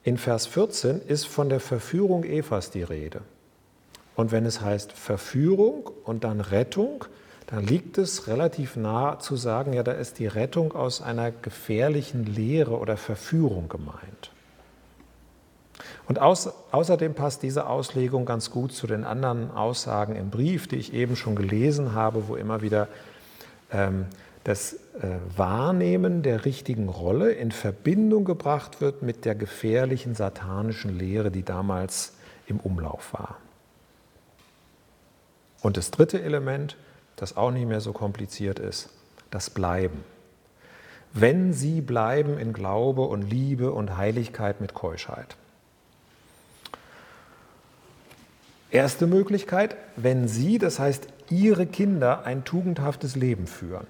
in 0.03 0.17
Vers 0.17 0.47
14, 0.47 0.99
ist 0.99 1.28
von 1.28 1.47
der 1.47 1.61
Verführung 1.61 2.26
Evas 2.26 2.71
die 2.71 2.84
Rede. 2.84 3.21
Und 4.17 4.34
wenn 4.34 4.45
es 4.45 4.59
heißt 4.59 4.91
Verführung 4.91 5.89
und 6.03 6.26
dann 6.26 6.41
Rettung, 6.41 7.05
dann 7.47 7.65
liegt 7.65 7.97
es 7.97 8.28
relativ 8.28 8.76
nah 8.76 9.17
zu 9.17 9.38
sagen, 9.38 9.71
ja, 9.71 9.84
da 9.84 9.93
ist 9.93 10.19
die 10.19 10.28
Rettung 10.28 10.73
aus 10.73 11.01
einer 11.01 11.32
gefährlichen 11.32 12.26
Lehre 12.26 12.78
oder 12.78 12.97
Verführung 12.97 13.69
gemeint. 13.69 14.34
Und 16.08 16.20
aus, 16.20 16.49
außerdem 16.72 17.16
passt 17.16 17.41
diese 17.41 17.68
Auslegung 17.68 18.26
ganz 18.26 18.51
gut 18.51 18.72
zu 18.72 18.86
den 18.86 19.03
anderen 19.03 19.51
Aussagen 19.51 20.16
im 20.16 20.30
Brief, 20.30 20.68
die 20.68 20.76
ich 20.76 20.93
eben 20.93 21.16
schon 21.16 21.36
gelesen 21.36 21.93
habe, 21.93 22.28
wo 22.28 22.36
immer 22.36 22.62
wieder 22.62 22.88
ähm, 23.72 24.06
das 24.43 24.74
äh, 24.74 24.78
Wahrnehmen 25.36 26.22
der 26.22 26.45
richtigen 26.45 26.88
Rolle 26.88 27.32
in 27.32 27.51
Verbindung 27.51 28.26
gebracht 28.26 28.80
wird 28.80 29.01
mit 29.01 29.26
der 29.26 29.34
gefährlichen 29.34 30.14
satanischen 30.14 30.97
Lehre, 30.97 31.32
die 31.32 31.43
damals 31.43 32.14
im 32.45 32.60
Umlauf 32.60 33.14
war. 33.14 33.38
Und 35.64 35.78
das 35.78 35.89
dritte 35.89 36.22
Element, 36.22 36.78
das 37.16 37.36
auch 37.36 37.49
nicht 37.49 37.68
mehr 37.68 37.82
so 37.82 37.91
kompliziert 37.91 38.60
ist, 38.60 38.89
das 39.32 39.49
Bleiben. 39.49 40.03
Wenn 41.12 41.53
sie 41.53 41.82
bleiben 41.82 42.38
in 42.38 42.53
Glaube 42.53 43.01
und 43.01 43.24
Liebe 43.24 43.72
und 43.72 43.97
Heiligkeit 43.97 44.62
mit 44.62 44.76
Keuschheit. 44.76 45.38
Erste 48.76 49.07
Möglichkeit, 49.07 49.78
wenn 49.95 50.28
Sie, 50.28 50.57
das 50.57 50.80
heißt 50.80 51.07
Ihre 51.30 51.65
Kinder, 51.65 52.26
ein 52.26 52.43
tugendhaftes 52.43 53.15
Leben 53.15 53.47
führen. 53.47 53.88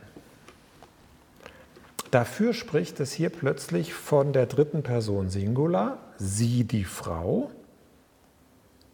Dafür 2.12 2.54
spricht 2.54 3.00
es 3.00 3.12
hier 3.12 3.32
plötzlich 3.32 3.96
von 3.96 4.32
der 4.32 4.46
dritten 4.46 4.84
Person 4.84 5.32
Singular, 5.32 5.98
sie 6.20 6.66
die 6.66 6.84
Frau, 6.84 7.50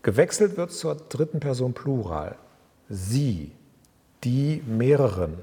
gewechselt 0.02 0.56
wird 0.56 0.72
zur 0.72 0.96
dritten 0.96 1.42
Person 1.42 1.74
Plural, 1.74 2.38
sie, 2.88 3.52
die 4.24 4.64
mehreren. 4.66 5.40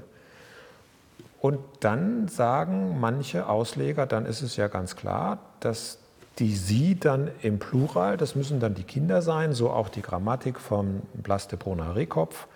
Und 1.41 1.59
dann 1.81 2.27
sagen 2.27 2.99
manche 2.99 3.47
Ausleger, 3.47 4.07
dann 4.07 4.25
ist 4.25 4.41
es 4.41 4.55
ja 4.55 4.67
ganz 4.67 4.95
klar, 4.95 5.37
dass 5.59 5.99
die 6.39 6.55
Sie 6.55 6.97
dann 6.97 7.29
im 7.41 7.59
Plural, 7.59 8.17
das 8.17 8.35
müssen 8.35 8.59
dann 8.59 8.73
die 8.73 8.83
Kinder 8.83 9.21
sein, 9.21 9.53
so 9.53 9.69
auch 9.69 9.89
die 9.89 10.01
Grammatik 10.01 10.59
vom 10.59 11.01
Blas 11.13 11.47
de 11.47 11.59
Brunner-Rehkopf 11.59 12.47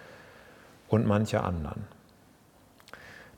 und 0.88 1.06
manche 1.06 1.44
anderen. 1.44 1.84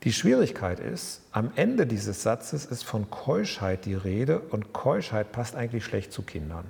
Die 0.04 0.14
Schwierigkeit 0.14 0.80
ist, 0.80 1.24
am 1.32 1.52
Ende 1.56 1.88
dieses 1.88 2.22
Satzes 2.22 2.66
ist 2.66 2.84
von 2.84 3.10
Keuschheit 3.10 3.86
die 3.86 3.96
Rede 3.96 4.40
und 4.40 4.72
Keuschheit 4.72 5.32
passt 5.32 5.56
eigentlich 5.56 5.84
schlecht 5.84 6.14
zu 6.14 6.22
Kindern. 6.22 6.66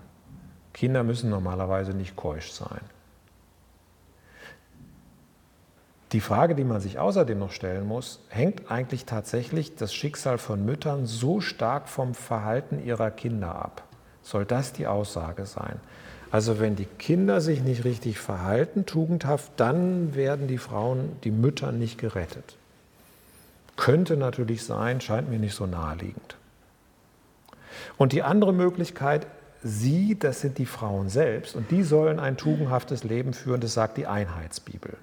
Kinder 0.73 1.03
müssen 1.03 1.29
normalerweise 1.29 1.93
nicht 1.93 2.15
keusch 2.15 2.51
sein. 2.51 2.81
Die 6.15 6.21
Frage, 6.21 6.55
die 6.55 6.63
man 6.63 6.79
sich 6.79 6.97
außerdem 6.97 7.37
noch 7.37 7.51
stellen 7.51 7.85
muss, 7.85 8.21
hängt 8.29 8.71
eigentlich 8.71 9.03
tatsächlich 9.03 9.75
das 9.75 9.93
Schicksal 9.93 10.37
von 10.37 10.63
Müttern 10.63 11.05
so 11.05 11.41
stark 11.41 11.89
vom 11.89 12.13
Verhalten 12.13 12.81
ihrer 12.81 13.11
Kinder 13.11 13.53
ab? 13.53 13.83
Soll 14.23 14.45
das 14.45 14.71
die 14.71 14.87
Aussage 14.87 15.45
sein? 15.45 15.77
Also 16.31 16.61
wenn 16.61 16.77
die 16.77 16.85
Kinder 16.85 17.41
sich 17.41 17.61
nicht 17.61 17.83
richtig 17.83 18.17
verhalten, 18.17 18.85
tugendhaft, 18.85 19.51
dann 19.57 20.15
werden 20.15 20.47
die 20.47 20.57
Frauen, 20.57 21.17
die 21.25 21.31
Mütter 21.31 21.73
nicht 21.73 21.97
gerettet. 21.97 22.55
Könnte 23.75 24.15
natürlich 24.15 24.63
sein, 24.63 25.01
scheint 25.01 25.29
mir 25.29 25.39
nicht 25.39 25.55
so 25.55 25.65
naheliegend. 25.65 26.37
Und 27.97 28.13
die 28.13 28.23
andere 28.23 28.53
Möglichkeit, 28.53 29.27
sie, 29.63 30.17
das 30.17 30.39
sind 30.39 30.59
die 30.59 30.65
Frauen 30.65 31.09
selbst 31.09 31.57
und 31.57 31.71
die 31.71 31.83
sollen 31.83 32.21
ein 32.21 32.37
tugendhaftes 32.37 33.03
Leben 33.03 33.33
führen, 33.33 33.59
das 33.59 33.73
sagt 33.73 33.97
die 33.97 34.07
Einheitsbibel. 34.07 34.95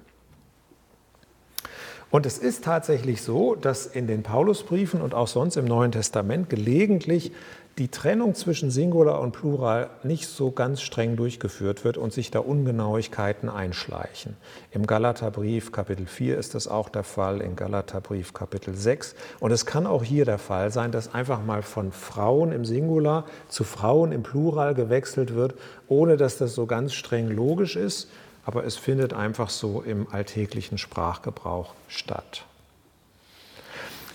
Und 2.13 2.27
es 2.27 2.37
ist 2.37 2.63
tatsächlich 2.63 3.23
so, 3.23 3.55
dass 3.55 3.87
in 3.87 4.05
den 4.05 4.21
Paulusbriefen 4.21 5.01
und 5.01 5.15
auch 5.15 5.27
sonst 5.27 5.57
im 5.57 5.65
Neuen 5.65 5.91
Testament 5.91 6.47
gelegentlich 6.47 7.31
die 7.79 7.87
Trennung 7.87 8.35
zwischen 8.35 8.69
Singular 8.69 9.19
und 9.19 9.31
Plural 9.31 9.89
nicht 10.03 10.27
so 10.27 10.51
ganz 10.51 10.83
streng 10.83 11.15
durchgeführt 11.15 11.83
wird 11.83 11.97
und 11.97 12.13
sich 12.13 12.29
da 12.29 12.37
Ungenauigkeiten 12.37 13.49
einschleichen. 13.49 14.37
Im 14.69 14.85
Galaterbrief 14.85 15.71
Kapitel 15.71 16.05
4 16.05 16.37
ist 16.37 16.53
das 16.53 16.67
auch 16.67 16.89
der 16.89 17.03
Fall, 17.03 17.41
im 17.41 17.55
Galaterbrief 17.55 18.31
Kapitel 18.31 18.75
6. 18.75 19.15
Und 19.39 19.51
es 19.51 19.65
kann 19.65 19.87
auch 19.87 20.03
hier 20.03 20.25
der 20.25 20.37
Fall 20.37 20.69
sein, 20.69 20.91
dass 20.91 21.15
einfach 21.15 21.43
mal 21.43 21.63
von 21.63 21.91
Frauen 21.91 22.51
im 22.51 22.63
Singular 22.63 23.25
zu 23.47 23.63
Frauen 23.63 24.11
im 24.11 24.21
Plural 24.21 24.75
gewechselt 24.75 25.33
wird, 25.33 25.55
ohne 25.87 26.15
dass 26.15 26.37
das 26.37 26.53
so 26.53 26.67
ganz 26.67 26.93
streng 26.93 27.31
logisch 27.31 27.75
ist 27.75 28.07
aber 28.45 28.65
es 28.65 28.75
findet 28.75 29.13
einfach 29.13 29.49
so 29.49 29.81
im 29.81 30.07
alltäglichen 30.11 30.77
Sprachgebrauch 30.77 31.73
statt. 31.87 32.45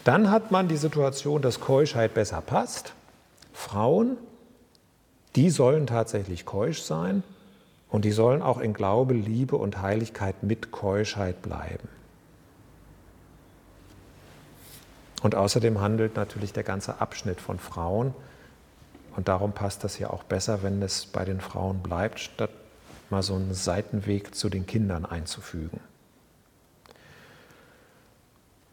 Dann 0.04 0.30
hat 0.30 0.50
man 0.50 0.68
die 0.68 0.76
Situation, 0.76 1.42
dass 1.42 1.60
Keuschheit 1.60 2.14
besser 2.14 2.40
passt. 2.40 2.94
Frauen, 3.52 4.16
die 5.36 5.50
sollen 5.50 5.86
tatsächlich 5.86 6.46
keusch 6.46 6.82
sein 6.82 7.22
und 7.90 8.04
die 8.04 8.12
sollen 8.12 8.42
auch 8.42 8.58
in 8.58 8.74
Glaube, 8.74 9.14
Liebe 9.14 9.56
und 9.56 9.82
Heiligkeit 9.82 10.42
mit 10.42 10.70
Keuschheit 10.70 11.42
bleiben. 11.42 11.88
Und 15.22 15.34
außerdem 15.34 15.80
handelt 15.80 16.16
natürlich 16.16 16.52
der 16.52 16.62
ganze 16.62 17.00
Abschnitt 17.00 17.40
von 17.40 17.58
Frauen. 17.58 18.14
Und 19.16 19.26
darum 19.26 19.52
passt 19.52 19.82
das 19.82 19.98
ja 19.98 20.10
auch 20.10 20.22
besser, 20.22 20.62
wenn 20.62 20.80
es 20.80 21.06
bei 21.06 21.24
den 21.24 21.40
Frauen 21.40 21.80
bleibt, 21.82 22.20
statt 22.20 22.50
mal 23.11 23.22
so 23.22 23.34
einen 23.34 23.54
Seitenweg 23.54 24.34
zu 24.34 24.48
den 24.48 24.66
Kindern 24.66 25.04
einzufügen. 25.04 25.80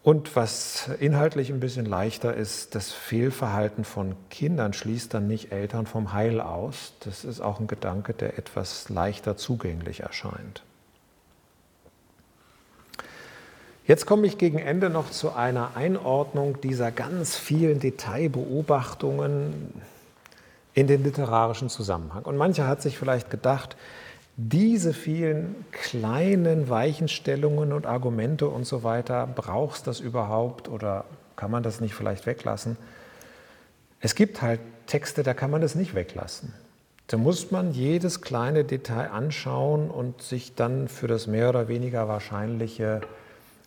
Und 0.06 0.36
was 0.36 0.88
inhaltlich 1.00 1.50
ein 1.50 1.60
bisschen 1.60 1.88
leichter 1.88 2.36
ist, 2.36 2.76
das 2.76 2.92
Fehlverhalten 2.92 3.84
von 3.84 4.16
Kindern 4.30 4.74
schließt 4.74 5.12
dann 5.16 5.26
nicht 5.26 5.52
Eltern 5.52 5.88
vom 5.88 6.14
Heil 6.14 6.42
aus. 6.42 6.94
Das 7.00 7.26
ist 7.26 7.42
auch 7.42 7.60
ein 7.60 7.66
Gedanke, 7.66 8.14
der 8.14 8.38
etwas 8.38 8.90
leichter 8.90 9.36
zugänglich 9.36 10.02
erscheint. 10.02 10.62
Jetzt 13.88 14.06
komme 14.06 14.28
ich 14.28 14.38
gegen 14.38 14.60
Ende 14.60 14.92
noch 14.92 15.10
zu 15.10 15.34
einer 15.34 15.76
Einordnung 15.76 16.62
dieser 16.62 16.92
ganz 16.92 17.36
vielen 17.36 17.80
Detailbeobachtungen 17.80 19.74
in 20.76 20.86
den 20.86 21.04
literarischen 21.04 21.70
Zusammenhang. 21.70 22.24
Und 22.24 22.38
mancher 22.38 22.68
hat 22.68 22.82
sich 22.84 23.00
vielleicht 23.00 23.32
gedacht, 23.32 23.76
diese 24.38 24.94
vielen 24.94 25.66
kleinen 25.72 26.70
Weichenstellungen 26.70 27.72
und 27.72 27.86
Argumente 27.86 28.48
und 28.48 28.66
so 28.66 28.84
weiter, 28.84 29.28
brauchst 29.28 29.88
du 29.88 29.92
das 29.92 30.00
überhaupt 30.00 30.68
oder 30.68 31.06
kann 31.36 31.52
man 31.52 31.64
das 31.64 31.80
nicht 31.80 31.94
vielleicht 31.94 32.26
weglassen? 32.26 32.78
Es 34.02 34.16
gibt 34.16 34.42
halt 34.42 34.60
Texte, 34.88 35.24
da 35.24 35.34
kann 35.34 35.52
man 35.52 35.62
das 35.62 35.76
nicht 35.76 35.96
weglassen. 35.96 36.54
Da 37.08 37.18
muss 37.18 37.52
man 37.52 37.72
jedes 37.72 38.22
kleine 38.22 38.64
Detail 38.64 39.10
anschauen 39.12 39.90
und 39.90 40.22
sich 40.22 40.56
dann 40.56 40.88
für 40.88 41.08
das 41.08 41.28
mehr 41.28 41.50
oder 41.50 41.68
weniger 41.68 42.08
Wahrscheinliche 42.08 43.02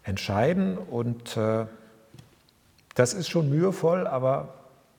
entscheiden. 0.02 0.76
Und 0.76 1.36
äh, 1.36 1.66
das 2.94 3.14
ist 3.14 3.28
schon 3.28 3.48
mühevoll, 3.48 4.06
aber 4.06 4.54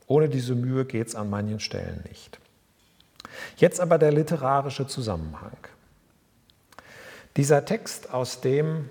ohne 0.08 0.30
diese 0.30 0.56
Mühe 0.56 0.86
geht 0.86 1.10
es 1.10 1.16
an 1.16 1.30
manchen 1.30 1.60
Stellen 1.60 2.04
nicht. 2.08 2.40
Jetzt 3.58 3.80
aber 3.80 3.98
der 3.98 4.12
literarische 4.12 4.88
Zusammenhang. 4.88 5.58
Dieser 7.38 7.66
Text, 7.66 8.14
aus 8.14 8.42
dem 8.42 8.90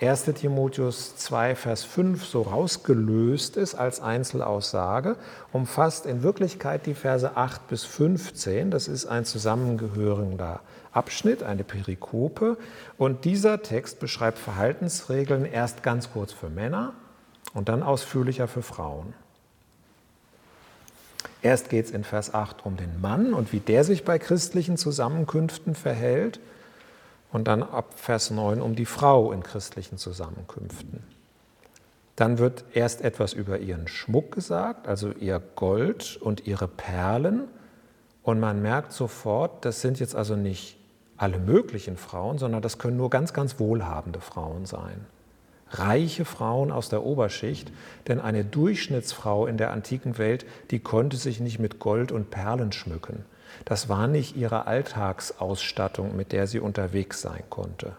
1 0.00 0.24
Timotheus 0.34 1.16
2, 1.16 1.54
Vers 1.54 1.84
5 1.84 2.24
so 2.26 2.42
rausgelöst 2.42 3.56
ist 3.56 3.76
als 3.76 4.00
Einzelaussage, 4.00 5.16
umfasst 5.52 6.06
in 6.06 6.24
Wirklichkeit 6.24 6.86
die 6.86 6.94
Verse 6.94 7.36
8 7.36 7.68
bis 7.68 7.84
15. 7.84 8.72
Das 8.72 8.88
ist 8.88 9.06
ein 9.06 9.24
zusammengehörender 9.24 10.58
Abschnitt, 10.90 11.44
eine 11.44 11.62
Perikope. 11.62 12.58
Und 12.98 13.24
dieser 13.24 13.62
Text 13.62 14.00
beschreibt 14.00 14.38
Verhaltensregeln 14.38 15.44
erst 15.44 15.84
ganz 15.84 16.12
kurz 16.12 16.32
für 16.32 16.50
Männer 16.50 16.94
und 17.54 17.68
dann 17.68 17.84
ausführlicher 17.84 18.48
für 18.48 18.62
Frauen. 18.62 19.14
Erst 21.42 21.70
geht 21.70 21.86
es 21.86 21.90
in 21.90 22.04
Vers 22.04 22.32
8 22.32 22.64
um 22.64 22.76
den 22.76 23.00
Mann 23.00 23.34
und 23.34 23.52
wie 23.52 23.60
der 23.60 23.82
sich 23.84 24.04
bei 24.04 24.18
christlichen 24.18 24.76
Zusammenkünften 24.76 25.74
verhält 25.74 26.38
und 27.32 27.48
dann 27.48 27.62
ab 27.64 27.94
Vers 27.96 28.30
9 28.30 28.60
um 28.60 28.76
die 28.76 28.86
Frau 28.86 29.32
in 29.32 29.42
christlichen 29.42 29.98
Zusammenkünften. 29.98 31.02
Dann 32.14 32.38
wird 32.38 32.64
erst 32.74 33.00
etwas 33.00 33.32
über 33.32 33.58
ihren 33.58 33.88
Schmuck 33.88 34.32
gesagt, 34.32 34.86
also 34.86 35.10
ihr 35.10 35.42
Gold 35.56 36.16
und 36.20 36.46
ihre 36.46 36.68
Perlen. 36.68 37.48
Und 38.22 38.38
man 38.38 38.62
merkt 38.62 38.92
sofort, 38.92 39.64
das 39.64 39.80
sind 39.80 39.98
jetzt 39.98 40.14
also 40.14 40.36
nicht 40.36 40.78
alle 41.16 41.38
möglichen 41.38 41.96
Frauen, 41.96 42.38
sondern 42.38 42.62
das 42.62 42.78
können 42.78 42.96
nur 42.96 43.10
ganz, 43.10 43.32
ganz 43.32 43.58
wohlhabende 43.58 44.20
Frauen 44.20 44.66
sein. 44.66 45.06
Reiche 45.72 46.24
Frauen 46.24 46.70
aus 46.70 46.88
der 46.88 47.02
Oberschicht, 47.02 47.72
denn 48.06 48.20
eine 48.20 48.44
Durchschnittsfrau 48.44 49.46
in 49.46 49.56
der 49.56 49.72
antiken 49.72 50.18
Welt, 50.18 50.44
die 50.70 50.78
konnte 50.78 51.16
sich 51.16 51.40
nicht 51.40 51.58
mit 51.58 51.78
Gold 51.78 52.12
und 52.12 52.30
Perlen 52.30 52.72
schmücken. 52.72 53.24
Das 53.64 53.88
war 53.88 54.06
nicht 54.06 54.36
ihre 54.36 54.66
Alltagsausstattung, 54.66 56.16
mit 56.16 56.32
der 56.32 56.46
sie 56.46 56.60
unterwegs 56.60 57.20
sein 57.20 57.42
konnte. 57.48 57.92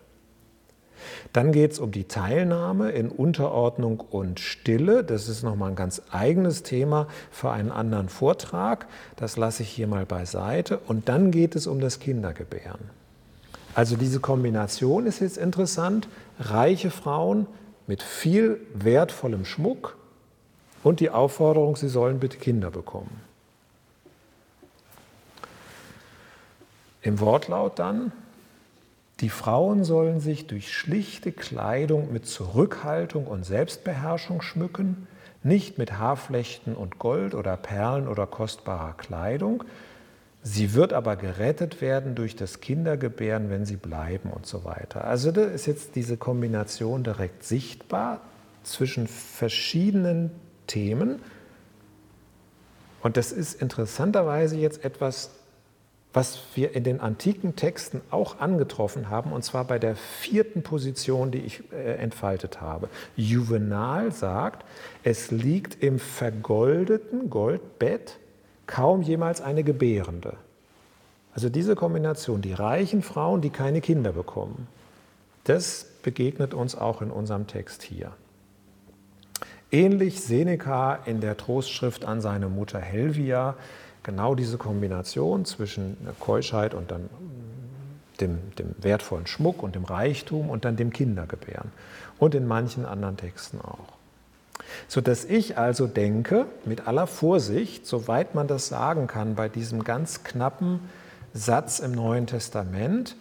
Dann 1.33 1.51
geht 1.51 1.73
es 1.73 1.79
um 1.79 1.91
die 1.91 2.05
Teilnahme 2.05 2.91
in 2.91 3.09
Unterordnung 3.09 3.99
und 3.99 4.39
Stille. 4.39 5.03
Das 5.03 5.27
ist 5.27 5.43
nochmal 5.43 5.71
ein 5.71 5.75
ganz 5.75 6.01
eigenes 6.11 6.63
Thema 6.63 7.07
für 7.31 7.51
einen 7.51 7.71
anderen 7.71 8.07
Vortrag. 8.09 8.87
Das 9.15 9.35
lasse 9.35 9.63
ich 9.63 9.69
hier 9.69 9.87
mal 9.87 10.05
beiseite. 10.05 10.79
Und 10.87 11.09
dann 11.09 11.31
geht 11.31 11.55
es 11.55 11.67
um 11.67 11.79
das 11.79 11.99
Kindergebären. 11.99 12.79
Also 13.75 13.95
diese 13.95 14.19
Kombination 14.19 15.07
ist 15.07 15.19
jetzt 15.19 15.37
interessant. 15.37 16.07
Reiche 16.39 16.91
Frauen 16.91 17.47
mit 17.87 18.01
viel 18.01 18.59
wertvollem 18.73 19.45
Schmuck 19.45 19.97
und 20.83 20.99
die 20.99 21.09
Aufforderung, 21.09 21.75
sie 21.75 21.89
sollen 21.89 22.19
bitte 22.19 22.37
Kinder 22.37 22.71
bekommen. 22.71 23.21
Im 27.01 27.19
Wortlaut 27.19 27.79
dann, 27.79 28.11
die 29.19 29.29
Frauen 29.29 29.83
sollen 29.83 30.19
sich 30.19 30.47
durch 30.47 30.73
schlichte 30.73 31.31
Kleidung 31.31 32.11
mit 32.11 32.25
Zurückhaltung 32.25 33.27
und 33.27 33.45
Selbstbeherrschung 33.45 34.41
schmücken, 34.41 35.07
nicht 35.43 35.77
mit 35.77 35.97
Haarflechten 35.97 36.75
und 36.75 36.99
Gold 36.99 37.35
oder 37.35 37.57
Perlen 37.57 38.07
oder 38.07 38.25
kostbarer 38.25 38.93
Kleidung. 38.93 39.63
Sie 40.43 40.73
wird 40.73 40.91
aber 40.91 41.15
gerettet 41.15 41.79
werden 41.79 42.15
durch 42.15 42.35
das 42.35 42.59
Kindergebären, 42.59 43.49
wenn 43.49 43.65
sie 43.65 43.77
bleiben 43.77 44.29
und 44.29 44.45
so 44.45 44.65
weiter. 44.65 45.05
Also 45.05 45.31
da 45.31 45.45
ist 45.45 45.65
jetzt 45.65 45.95
diese 45.95 46.17
Kombination 46.17 47.03
direkt 47.03 47.43
sichtbar 47.43 48.19
zwischen 48.63 49.07
verschiedenen 49.07 50.31
Themen. 50.67 51.21
Und 53.01 53.15
das 53.15 53.31
ist 53.31 53.61
interessanterweise 53.61 54.57
jetzt 54.57 54.83
etwas 54.83 55.31
was 56.13 56.39
wir 56.53 56.75
in 56.75 56.83
den 56.83 56.99
antiken 56.99 57.55
Texten 57.55 58.01
auch 58.11 58.39
angetroffen 58.39 59.09
haben, 59.09 59.33
und 59.33 59.43
zwar 59.43 59.65
bei 59.65 59.79
der 59.79 59.95
vierten 59.95 60.61
Position, 60.61 61.31
die 61.31 61.39
ich 61.39 61.63
äh, 61.71 61.95
entfaltet 61.95 62.61
habe. 62.61 62.87
Juvenal 63.15 64.11
sagt, 64.11 64.63
es 65.03 65.31
liegt 65.31 65.83
im 65.83 65.97
vergoldeten 65.97 67.31
Goldbett 67.31 68.19
kaum 68.67 69.01
jemals 69.01 69.41
eine 69.41 69.63
Gebärende. 69.63 70.37
Also 71.33 71.49
diese 71.49 71.75
Kombination, 71.75 72.41
die 72.41 72.53
reichen 72.53 73.01
Frauen, 73.01 73.41
die 73.41 73.49
keine 73.49 73.81
Kinder 73.81 74.11
bekommen, 74.11 74.67
das 75.45 75.85
begegnet 76.03 76.53
uns 76.53 76.75
auch 76.75 77.01
in 77.01 77.11
unserem 77.11 77.47
Text 77.47 77.83
hier. 77.83 78.11
Ähnlich 79.71 80.21
Seneca 80.21 80.95
in 81.05 81.19
der 81.19 81.35
Trostschrift 81.35 82.05
an 82.05 82.21
seine 82.21 82.47
Mutter 82.47 82.79
Helvia, 82.79 83.55
genau 84.03 84.35
diese 84.35 84.57
Kombination 84.57 85.45
zwischen 85.45 85.97
Keuschheit 86.19 86.73
und 86.73 86.91
dann 86.91 87.09
dem, 88.21 88.37
dem, 88.59 88.75
wertvollen 88.79 89.25
Schmuck 89.25 89.63
und 89.63 89.75
dem 89.75 89.85
Reichtum 89.85 90.49
und 90.49 90.65
dann 90.65 90.75
dem 90.75 90.91
Kindergebären. 90.91 91.71
Und 92.19 92.35
in 92.35 92.45
manchen 92.45 92.85
anderen 92.85 93.17
Texten 93.17 93.59
auch. 93.59 93.97
Sodass 94.87 95.25
ich 95.25 95.57
also 95.57 95.87
denke, 95.87 96.45
mit 96.65 96.87
aller 96.87 97.07
Vorsicht, 97.07 97.85
soweit 97.85 98.35
man 98.35 98.47
das 98.47 98.67
sagen 98.67 99.07
kann, 99.07 99.35
bei 99.35 99.49
diesem 99.49 99.83
ganz 99.83 100.23
knappen 100.23 100.79
Satz 101.33 101.79
im 101.79 101.91
Neuen 101.91 102.27
Testament, 102.27 103.15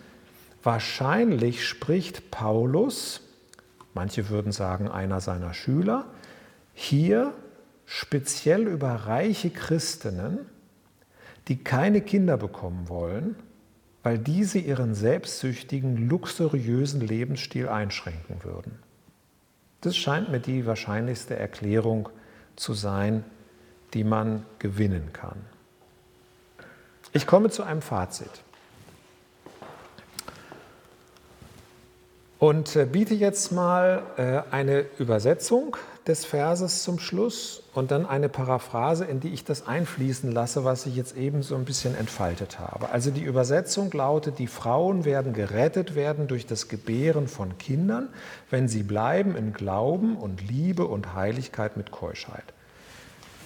wahrscheinlich 0.63 1.67
spricht 1.67 2.31
Paulus, 2.31 3.21
manche 3.95 4.29
würden 4.29 4.53
sagen 4.53 4.89
einer 4.89 5.21
seiner 5.21 5.55
Schüler, 5.55 6.07
hier 6.75 7.33
speziell 7.87 8.67
über 8.67 8.91
reiche 8.91 9.51
Christinnen, 9.51 10.39
die 11.49 11.63
keine 11.63 12.01
Kinder 12.01 12.37
bekommen 12.37 12.89
wollen, 12.89 13.37
weil 14.03 14.19
diese 14.19 14.59
ihren 14.59 14.95
selbstsüchtigen, 14.95 16.09
luxuriösen 16.09 17.01
Lebensstil 17.01 17.69
einschränken 17.69 18.43
würden. 18.45 18.79
Das 19.83 19.97
scheint 19.97 20.31
mir 20.31 20.41
die 20.41 20.65
wahrscheinlichste 20.65 21.37
Erklärung 21.37 22.09
zu 22.57 22.73
sein, 22.73 23.25
die 23.95 24.05
man 24.05 24.47
gewinnen 24.59 25.13
kann. 25.13 25.45
Ich 27.13 27.27
komme 27.27 27.51
zu 27.51 27.63
einem 27.63 27.83
Fazit. 27.83 28.31
Und 32.43 32.75
äh, 32.75 32.87
biete 32.87 33.15
jetzt 33.15 33.53
mal 33.53 34.03
äh, 34.17 34.43
eine 34.53 34.85
Übersetzung 34.99 35.77
des 36.09 36.25
Verses 36.25 36.83
zum 36.83 36.99
Schluss 36.99 37.63
und 37.73 37.93
dann 37.93 38.05
eine 38.05 38.29
Paraphrase, 38.29 39.05
in 39.05 39.21
die 39.21 39.29
ich 39.29 39.45
das 39.45 39.69
einfließen 39.69 40.33
lasse, 40.33 40.65
was 40.65 40.85
ich 40.87 40.97
jetzt 40.97 41.17
eben 41.17 41.45
so 41.45 41.55
ein 41.55 41.65
bisschen 41.65 41.95
entfaltet 41.95 42.59
habe. 42.59 42.89
Also 42.89 43.13
die 43.13 43.23
Übersetzung 43.23 43.93
lautet, 43.93 44.41
die 44.41 44.49
Frauen 44.49 45.05
werden 45.05 45.35
gerettet 45.35 45.95
werden 45.95 46.27
durch 46.27 46.45
das 46.45 46.67
Gebären 46.67 47.29
von 47.29 47.59
Kindern, 47.59 48.09
wenn 48.51 48.67
sie 48.67 48.83
bleiben 48.83 49.37
in 49.37 49.53
Glauben 49.53 50.17
und 50.17 50.43
Liebe 50.43 50.89
und 50.89 51.15
Heiligkeit 51.15 51.77
mit 51.77 51.93
Keuschheit. 51.93 52.55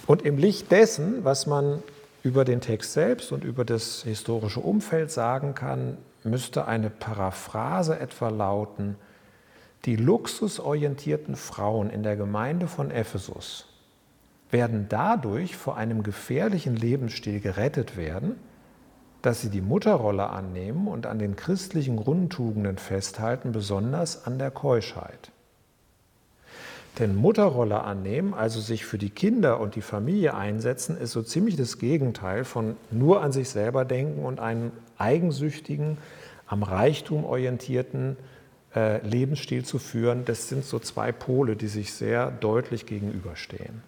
Und 0.06 0.22
im 0.22 0.38
Licht 0.38 0.72
dessen, 0.72 1.22
was 1.22 1.46
man 1.46 1.82
über 2.22 2.46
den 2.46 2.62
Text 2.62 2.94
selbst 2.94 3.30
und 3.30 3.44
über 3.44 3.66
das 3.66 4.04
historische 4.04 4.60
Umfeld 4.60 5.10
sagen 5.10 5.54
kann, 5.54 5.98
müsste 6.26 6.66
eine 6.66 6.90
Paraphrase 6.90 7.98
etwa 7.98 8.28
lauten, 8.28 8.96
die 9.84 9.96
luxusorientierten 9.96 11.36
Frauen 11.36 11.90
in 11.90 12.02
der 12.02 12.16
Gemeinde 12.16 12.66
von 12.66 12.90
Ephesus 12.90 13.66
werden 14.50 14.86
dadurch 14.88 15.56
vor 15.56 15.76
einem 15.76 16.02
gefährlichen 16.02 16.76
Lebensstil 16.76 17.40
gerettet 17.40 17.96
werden, 17.96 18.36
dass 19.22 19.40
sie 19.40 19.50
die 19.50 19.60
Mutterrolle 19.60 20.30
annehmen 20.30 20.86
und 20.86 21.06
an 21.06 21.18
den 21.18 21.36
christlichen 21.36 21.96
Grundtugenden 21.96 22.78
festhalten, 22.78 23.52
besonders 23.52 24.24
an 24.26 24.38
der 24.38 24.50
Keuschheit. 24.50 25.32
Denn 26.98 27.14
Mutterrolle 27.14 27.82
annehmen, 27.82 28.32
also 28.32 28.60
sich 28.60 28.86
für 28.86 28.98
die 28.98 29.10
Kinder 29.10 29.60
und 29.60 29.74
die 29.74 29.82
Familie 29.82 30.34
einsetzen, 30.34 30.96
ist 30.96 31.12
so 31.12 31.22
ziemlich 31.22 31.56
das 31.56 31.78
Gegenteil 31.78 32.44
von 32.44 32.76
nur 32.90 33.22
an 33.22 33.32
sich 33.32 33.50
selber 33.50 33.84
denken 33.84 34.24
und 34.24 34.40
einen 34.40 34.72
eigensüchtigen, 34.96 35.98
am 36.46 36.62
Reichtum 36.62 37.24
orientierten 37.24 38.16
äh, 38.74 39.04
Lebensstil 39.06 39.64
zu 39.64 39.78
führen, 39.78 40.24
das 40.24 40.48
sind 40.48 40.64
so 40.64 40.78
zwei 40.78 41.12
Pole, 41.12 41.56
die 41.56 41.68
sich 41.68 41.92
sehr 41.92 42.30
deutlich 42.30 42.86
gegenüberstehen. 42.86 43.82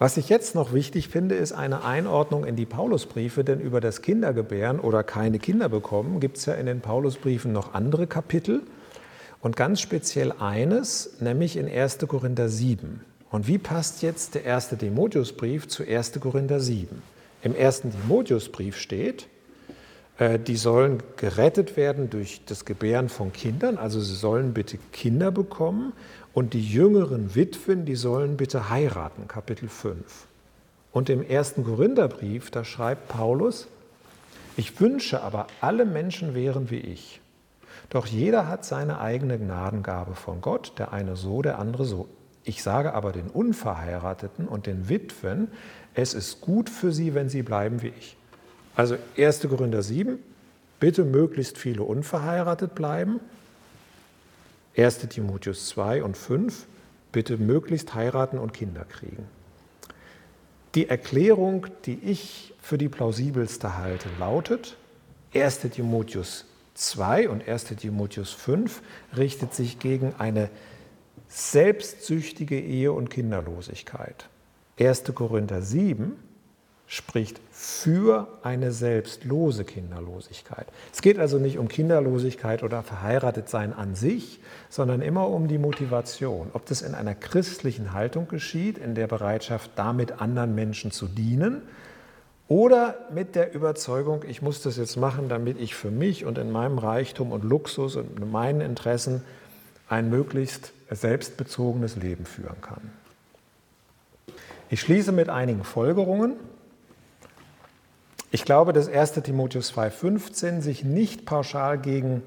Was 0.00 0.16
ich 0.16 0.28
jetzt 0.28 0.54
noch 0.54 0.74
wichtig 0.74 1.08
finde, 1.08 1.36
ist 1.36 1.52
eine 1.52 1.84
Einordnung 1.84 2.44
in 2.44 2.56
die 2.56 2.66
Paulusbriefe, 2.66 3.44
denn 3.44 3.60
über 3.60 3.80
das 3.80 4.02
Kindergebären 4.02 4.80
oder 4.80 5.04
keine 5.04 5.38
Kinder 5.38 5.68
bekommen 5.68 6.20
gibt 6.20 6.36
es 6.36 6.46
ja 6.46 6.54
in 6.54 6.66
den 6.66 6.80
Paulusbriefen 6.80 7.52
noch 7.52 7.74
andere 7.74 8.06
Kapitel 8.06 8.62
und 9.40 9.56
ganz 9.56 9.80
speziell 9.80 10.32
eines, 10.32 11.20
nämlich 11.20 11.56
in 11.56 11.68
1. 11.68 11.98
Korinther 12.08 12.48
7. 12.48 13.00
Und 13.30 13.46
wie 13.46 13.58
passt 13.58 14.02
jetzt 14.02 14.34
der 14.34 14.44
erste 14.44 14.76
Timotheusbrief 14.76 15.68
zu 15.68 15.84
1. 15.84 16.18
Korinther 16.20 16.60
7? 16.60 17.13
Im 17.44 17.54
ersten 17.54 17.90
Timotheusbrief 17.90 18.78
steht, 18.78 19.28
äh, 20.18 20.38
die 20.38 20.56
sollen 20.56 21.02
gerettet 21.16 21.76
werden 21.76 22.08
durch 22.08 22.40
das 22.46 22.64
Gebären 22.64 23.10
von 23.10 23.34
Kindern, 23.34 23.76
also 23.76 24.00
sie 24.00 24.14
sollen 24.14 24.54
bitte 24.54 24.78
Kinder 24.92 25.30
bekommen 25.30 25.92
und 26.32 26.54
die 26.54 26.66
jüngeren 26.66 27.34
Witwen, 27.34 27.84
die 27.84 27.96
sollen 27.96 28.38
bitte 28.38 28.70
heiraten, 28.70 29.28
Kapitel 29.28 29.68
5. 29.68 30.26
Und 30.90 31.10
im 31.10 31.22
ersten 31.22 31.64
Korintherbrief, 31.64 32.50
da 32.50 32.64
schreibt 32.64 33.08
Paulus, 33.08 33.68
ich 34.56 34.80
wünsche 34.80 35.20
aber, 35.20 35.48
alle 35.60 35.84
Menschen 35.84 36.34
wären 36.34 36.70
wie 36.70 36.78
ich. 36.78 37.20
Doch 37.90 38.06
jeder 38.06 38.48
hat 38.48 38.64
seine 38.64 39.00
eigene 39.00 39.38
Gnadengabe 39.38 40.14
von 40.14 40.40
Gott, 40.40 40.72
der 40.78 40.94
eine 40.94 41.16
so, 41.16 41.42
der 41.42 41.58
andere 41.58 41.84
so. 41.84 42.08
Ich 42.44 42.62
sage 42.62 42.92
aber 42.94 43.12
den 43.12 43.28
Unverheirateten 43.28 44.46
und 44.46 44.66
den 44.66 44.88
Witwen, 44.88 45.48
es 45.94 46.12
ist 46.12 46.40
gut 46.40 46.68
für 46.68 46.92
sie, 46.92 47.14
wenn 47.14 47.28
sie 47.28 47.42
bleiben 47.42 47.82
wie 47.82 47.92
ich. 47.98 48.16
Also 48.76 48.96
1. 49.16 49.48
Korinther 49.48 49.82
7, 49.82 50.18
bitte 50.78 51.04
möglichst 51.04 51.56
viele 51.56 51.82
unverheiratet 51.82 52.74
bleiben. 52.74 53.20
1. 54.76 54.98
Timotheus 55.08 55.68
2 55.68 56.02
und 56.02 56.16
5, 56.16 56.66
bitte 57.12 57.38
möglichst 57.38 57.94
heiraten 57.94 58.38
und 58.38 58.52
Kinder 58.52 58.84
kriegen. 58.84 59.26
Die 60.74 60.88
Erklärung, 60.88 61.68
die 61.86 61.98
ich 62.02 62.52
für 62.60 62.76
die 62.76 62.88
plausibelste 62.88 63.78
halte, 63.78 64.08
lautet, 64.18 64.76
1 65.32 65.60
Timotheus 65.60 66.46
2 66.74 67.28
und 67.28 67.46
1 67.46 67.64
Timotheus 67.64 68.32
5 68.32 68.82
richtet 69.16 69.54
sich 69.54 69.78
gegen 69.78 70.14
eine 70.18 70.50
selbstsüchtige 71.28 72.58
Ehe 72.58 72.92
und 72.92 73.10
Kinderlosigkeit. 73.10 74.28
1. 74.78 75.04
Korinther 75.14 75.62
7 75.62 76.16
spricht 76.86 77.40
für 77.50 78.28
eine 78.42 78.70
selbstlose 78.70 79.64
Kinderlosigkeit. 79.64 80.66
Es 80.92 81.00
geht 81.00 81.18
also 81.18 81.38
nicht 81.38 81.58
um 81.58 81.68
Kinderlosigkeit 81.68 82.62
oder 82.62 82.82
Verheiratetsein 82.82 83.72
an 83.72 83.94
sich, 83.94 84.40
sondern 84.68 85.00
immer 85.00 85.28
um 85.28 85.48
die 85.48 85.58
Motivation. 85.58 86.50
Ob 86.52 86.66
das 86.66 86.82
in 86.82 86.94
einer 86.94 87.14
christlichen 87.14 87.92
Haltung 87.92 88.28
geschieht, 88.28 88.78
in 88.78 88.94
der 88.94 89.06
Bereitschaft, 89.06 89.70
damit 89.76 90.20
anderen 90.20 90.54
Menschen 90.54 90.90
zu 90.90 91.06
dienen, 91.06 91.62
oder 92.46 92.96
mit 93.12 93.34
der 93.36 93.54
Überzeugung, 93.54 94.22
ich 94.28 94.42
muss 94.42 94.60
das 94.60 94.76
jetzt 94.76 94.96
machen, 94.96 95.30
damit 95.30 95.58
ich 95.58 95.74
für 95.74 95.90
mich 95.90 96.26
und 96.26 96.36
in 96.36 96.52
meinem 96.52 96.76
Reichtum 96.76 97.32
und 97.32 97.42
Luxus 97.42 97.96
und 97.96 98.20
in 98.20 98.30
meinen 98.30 98.60
Interessen 98.60 99.22
ein 99.94 100.10
möglichst 100.10 100.72
selbstbezogenes 100.90 101.94
Leben 101.94 102.26
führen 102.26 102.60
kann. 102.60 102.90
Ich 104.68 104.80
schließe 104.80 105.12
mit 105.12 105.28
einigen 105.28 105.62
Folgerungen. 105.62 106.34
Ich 108.32 108.44
glaube, 108.44 108.72
dass 108.72 108.88
1 108.88 109.12
Timotheus 109.22 109.72
2.15 109.72 110.62
sich 110.62 110.82
nicht 110.82 111.26
pauschal 111.26 111.78
gegen 111.78 112.22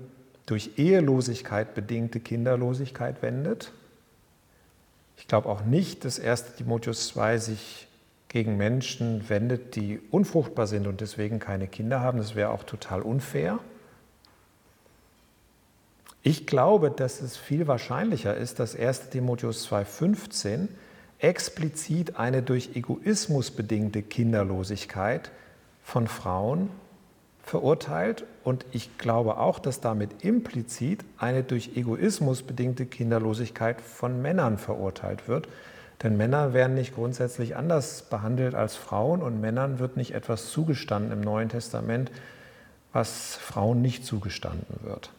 durch 0.45 0.77
Ehelosigkeit 0.77 1.75
bedingte 1.75 2.21
Kinderlosigkeit 2.21 3.21
wendet. 3.21 3.73
Ich 5.17 5.27
glaube 5.27 5.49
auch 5.49 5.65
nicht, 5.65 6.05
dass 6.05 6.21
1 6.21 6.55
Timotheus 6.55 7.09
2 7.09 7.37
sich 7.37 7.89
gegen 8.29 8.55
Menschen 8.55 9.27
wendet, 9.27 9.75
die 9.75 9.99
unfruchtbar 10.09 10.67
sind 10.67 10.87
und 10.87 11.01
deswegen 11.01 11.39
keine 11.39 11.67
Kinder 11.67 11.99
haben. 11.99 12.19
Das 12.19 12.33
wäre 12.33 12.51
auch 12.51 12.63
total 12.63 13.01
unfair. 13.01 13.59
Ich 16.27 16.45
glaube, 16.45 16.91
dass 16.91 17.21
es 17.21 17.37
viel 17.37 17.67
wahrscheinlicher 17.67 18.35
ist, 18.35 18.59
dass 18.59 18.75
1 18.75 19.11
Timotheus 19.11 19.65
2.15 19.71 20.67
explizit 21.19 22.17
eine 22.17 22.43
durch 22.43 22.75
Egoismus 22.75 23.49
bedingte 23.49 24.01
Kinderlosigkeit 24.01 25.31
von 25.81 26.09
Frauen 26.09 26.69
verurteilt 27.43 28.25
und 28.43 28.65
ich 28.73 28.97
glaube 28.97 29.37
auch, 29.37 29.57
dass 29.57 29.79
damit 29.79 30.25
implizit 30.25 31.05
eine 31.17 31.43
durch 31.43 31.77
Egoismus 31.77 32.43
bedingte 32.43 32.85
Kinderlosigkeit 32.85 33.79
von 33.79 34.21
Männern 34.21 34.57
verurteilt 34.57 35.29
wird. 35.29 35.47
Denn 36.03 36.17
Männer 36.17 36.51
werden 36.51 36.73
nicht 36.73 36.93
grundsätzlich 36.93 37.55
anders 37.55 38.01
behandelt 38.01 38.53
als 38.53 38.75
Frauen 38.75 39.21
und 39.21 39.39
Männern 39.39 39.79
wird 39.79 39.95
nicht 39.95 40.13
etwas 40.13 40.51
zugestanden 40.51 41.13
im 41.13 41.21
Neuen 41.21 41.47
Testament, 41.47 42.11
was 42.91 43.37
Frauen 43.37 43.81
nicht 43.81 44.05
zugestanden 44.05 44.75
wird. 44.83 45.11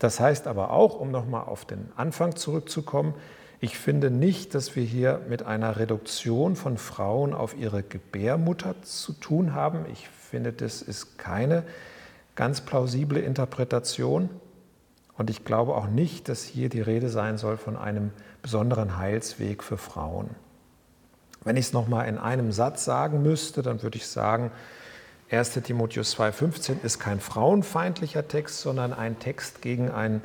Das 0.00 0.18
heißt 0.18 0.48
aber 0.48 0.70
auch, 0.70 0.98
um 0.98 1.12
nochmal 1.12 1.44
auf 1.44 1.64
den 1.64 1.92
Anfang 1.94 2.34
zurückzukommen, 2.34 3.14
ich 3.60 3.78
finde 3.78 4.10
nicht, 4.10 4.54
dass 4.54 4.74
wir 4.74 4.82
hier 4.82 5.20
mit 5.28 5.42
einer 5.42 5.76
Reduktion 5.76 6.56
von 6.56 6.78
Frauen 6.78 7.34
auf 7.34 7.54
ihre 7.56 7.82
Gebärmutter 7.82 8.74
zu 8.82 9.12
tun 9.12 9.54
haben. 9.54 9.84
Ich 9.92 10.08
finde, 10.08 10.54
das 10.54 10.80
ist 10.80 11.18
keine 11.18 11.64
ganz 12.34 12.62
plausible 12.62 13.20
Interpretation. 13.20 14.30
Und 15.18 15.28
ich 15.28 15.44
glaube 15.44 15.74
auch 15.74 15.88
nicht, 15.88 16.30
dass 16.30 16.44
hier 16.44 16.70
die 16.70 16.80
Rede 16.80 17.10
sein 17.10 17.36
soll 17.36 17.58
von 17.58 17.76
einem 17.76 18.12
besonderen 18.40 18.96
Heilsweg 18.96 19.62
für 19.62 19.76
Frauen. 19.76 20.30
Wenn 21.44 21.58
ich 21.58 21.66
es 21.66 21.72
nochmal 21.74 22.08
in 22.08 22.16
einem 22.16 22.52
Satz 22.52 22.86
sagen 22.86 23.22
müsste, 23.22 23.60
dann 23.60 23.82
würde 23.82 23.98
ich 23.98 24.06
sagen, 24.06 24.50
1 25.30 25.62
Timotheus 25.62 26.18
2.15 26.18 26.82
ist 26.82 26.98
kein 26.98 27.20
frauenfeindlicher 27.20 28.26
Text, 28.26 28.60
sondern 28.60 28.92
ein 28.92 29.18
Text 29.20 29.62
gegen 29.62 29.90
einen 29.90 30.22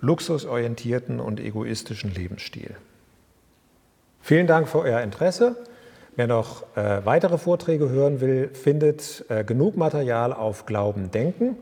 luxusorientierten 0.00 1.20
und 1.20 1.40
egoistischen 1.40 2.12
Lebensstil. 2.12 2.76
Vielen 4.20 4.46
Dank 4.46 4.68
für 4.68 4.80
euer 4.80 5.00
Interesse. 5.00 5.56
Wer 6.16 6.26
noch 6.26 6.64
äh, 6.76 7.04
weitere 7.06 7.38
Vorträge 7.38 7.88
hören 7.88 8.20
will, 8.20 8.50
findet 8.52 9.24
äh, 9.30 9.42
genug 9.44 9.76
Material 9.78 10.34
auf 10.34 10.66
Glauben 10.66 11.10
Denken 11.10 11.56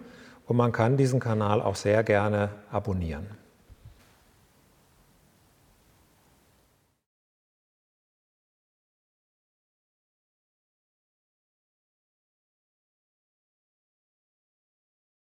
und 0.47 0.57
man 0.57 0.73
kann 0.73 0.97
diesen 0.97 1.21
Kanal 1.21 1.63
auch 1.63 1.77
sehr 1.77 2.03
gerne 2.03 2.49
abonnieren. 2.73 3.40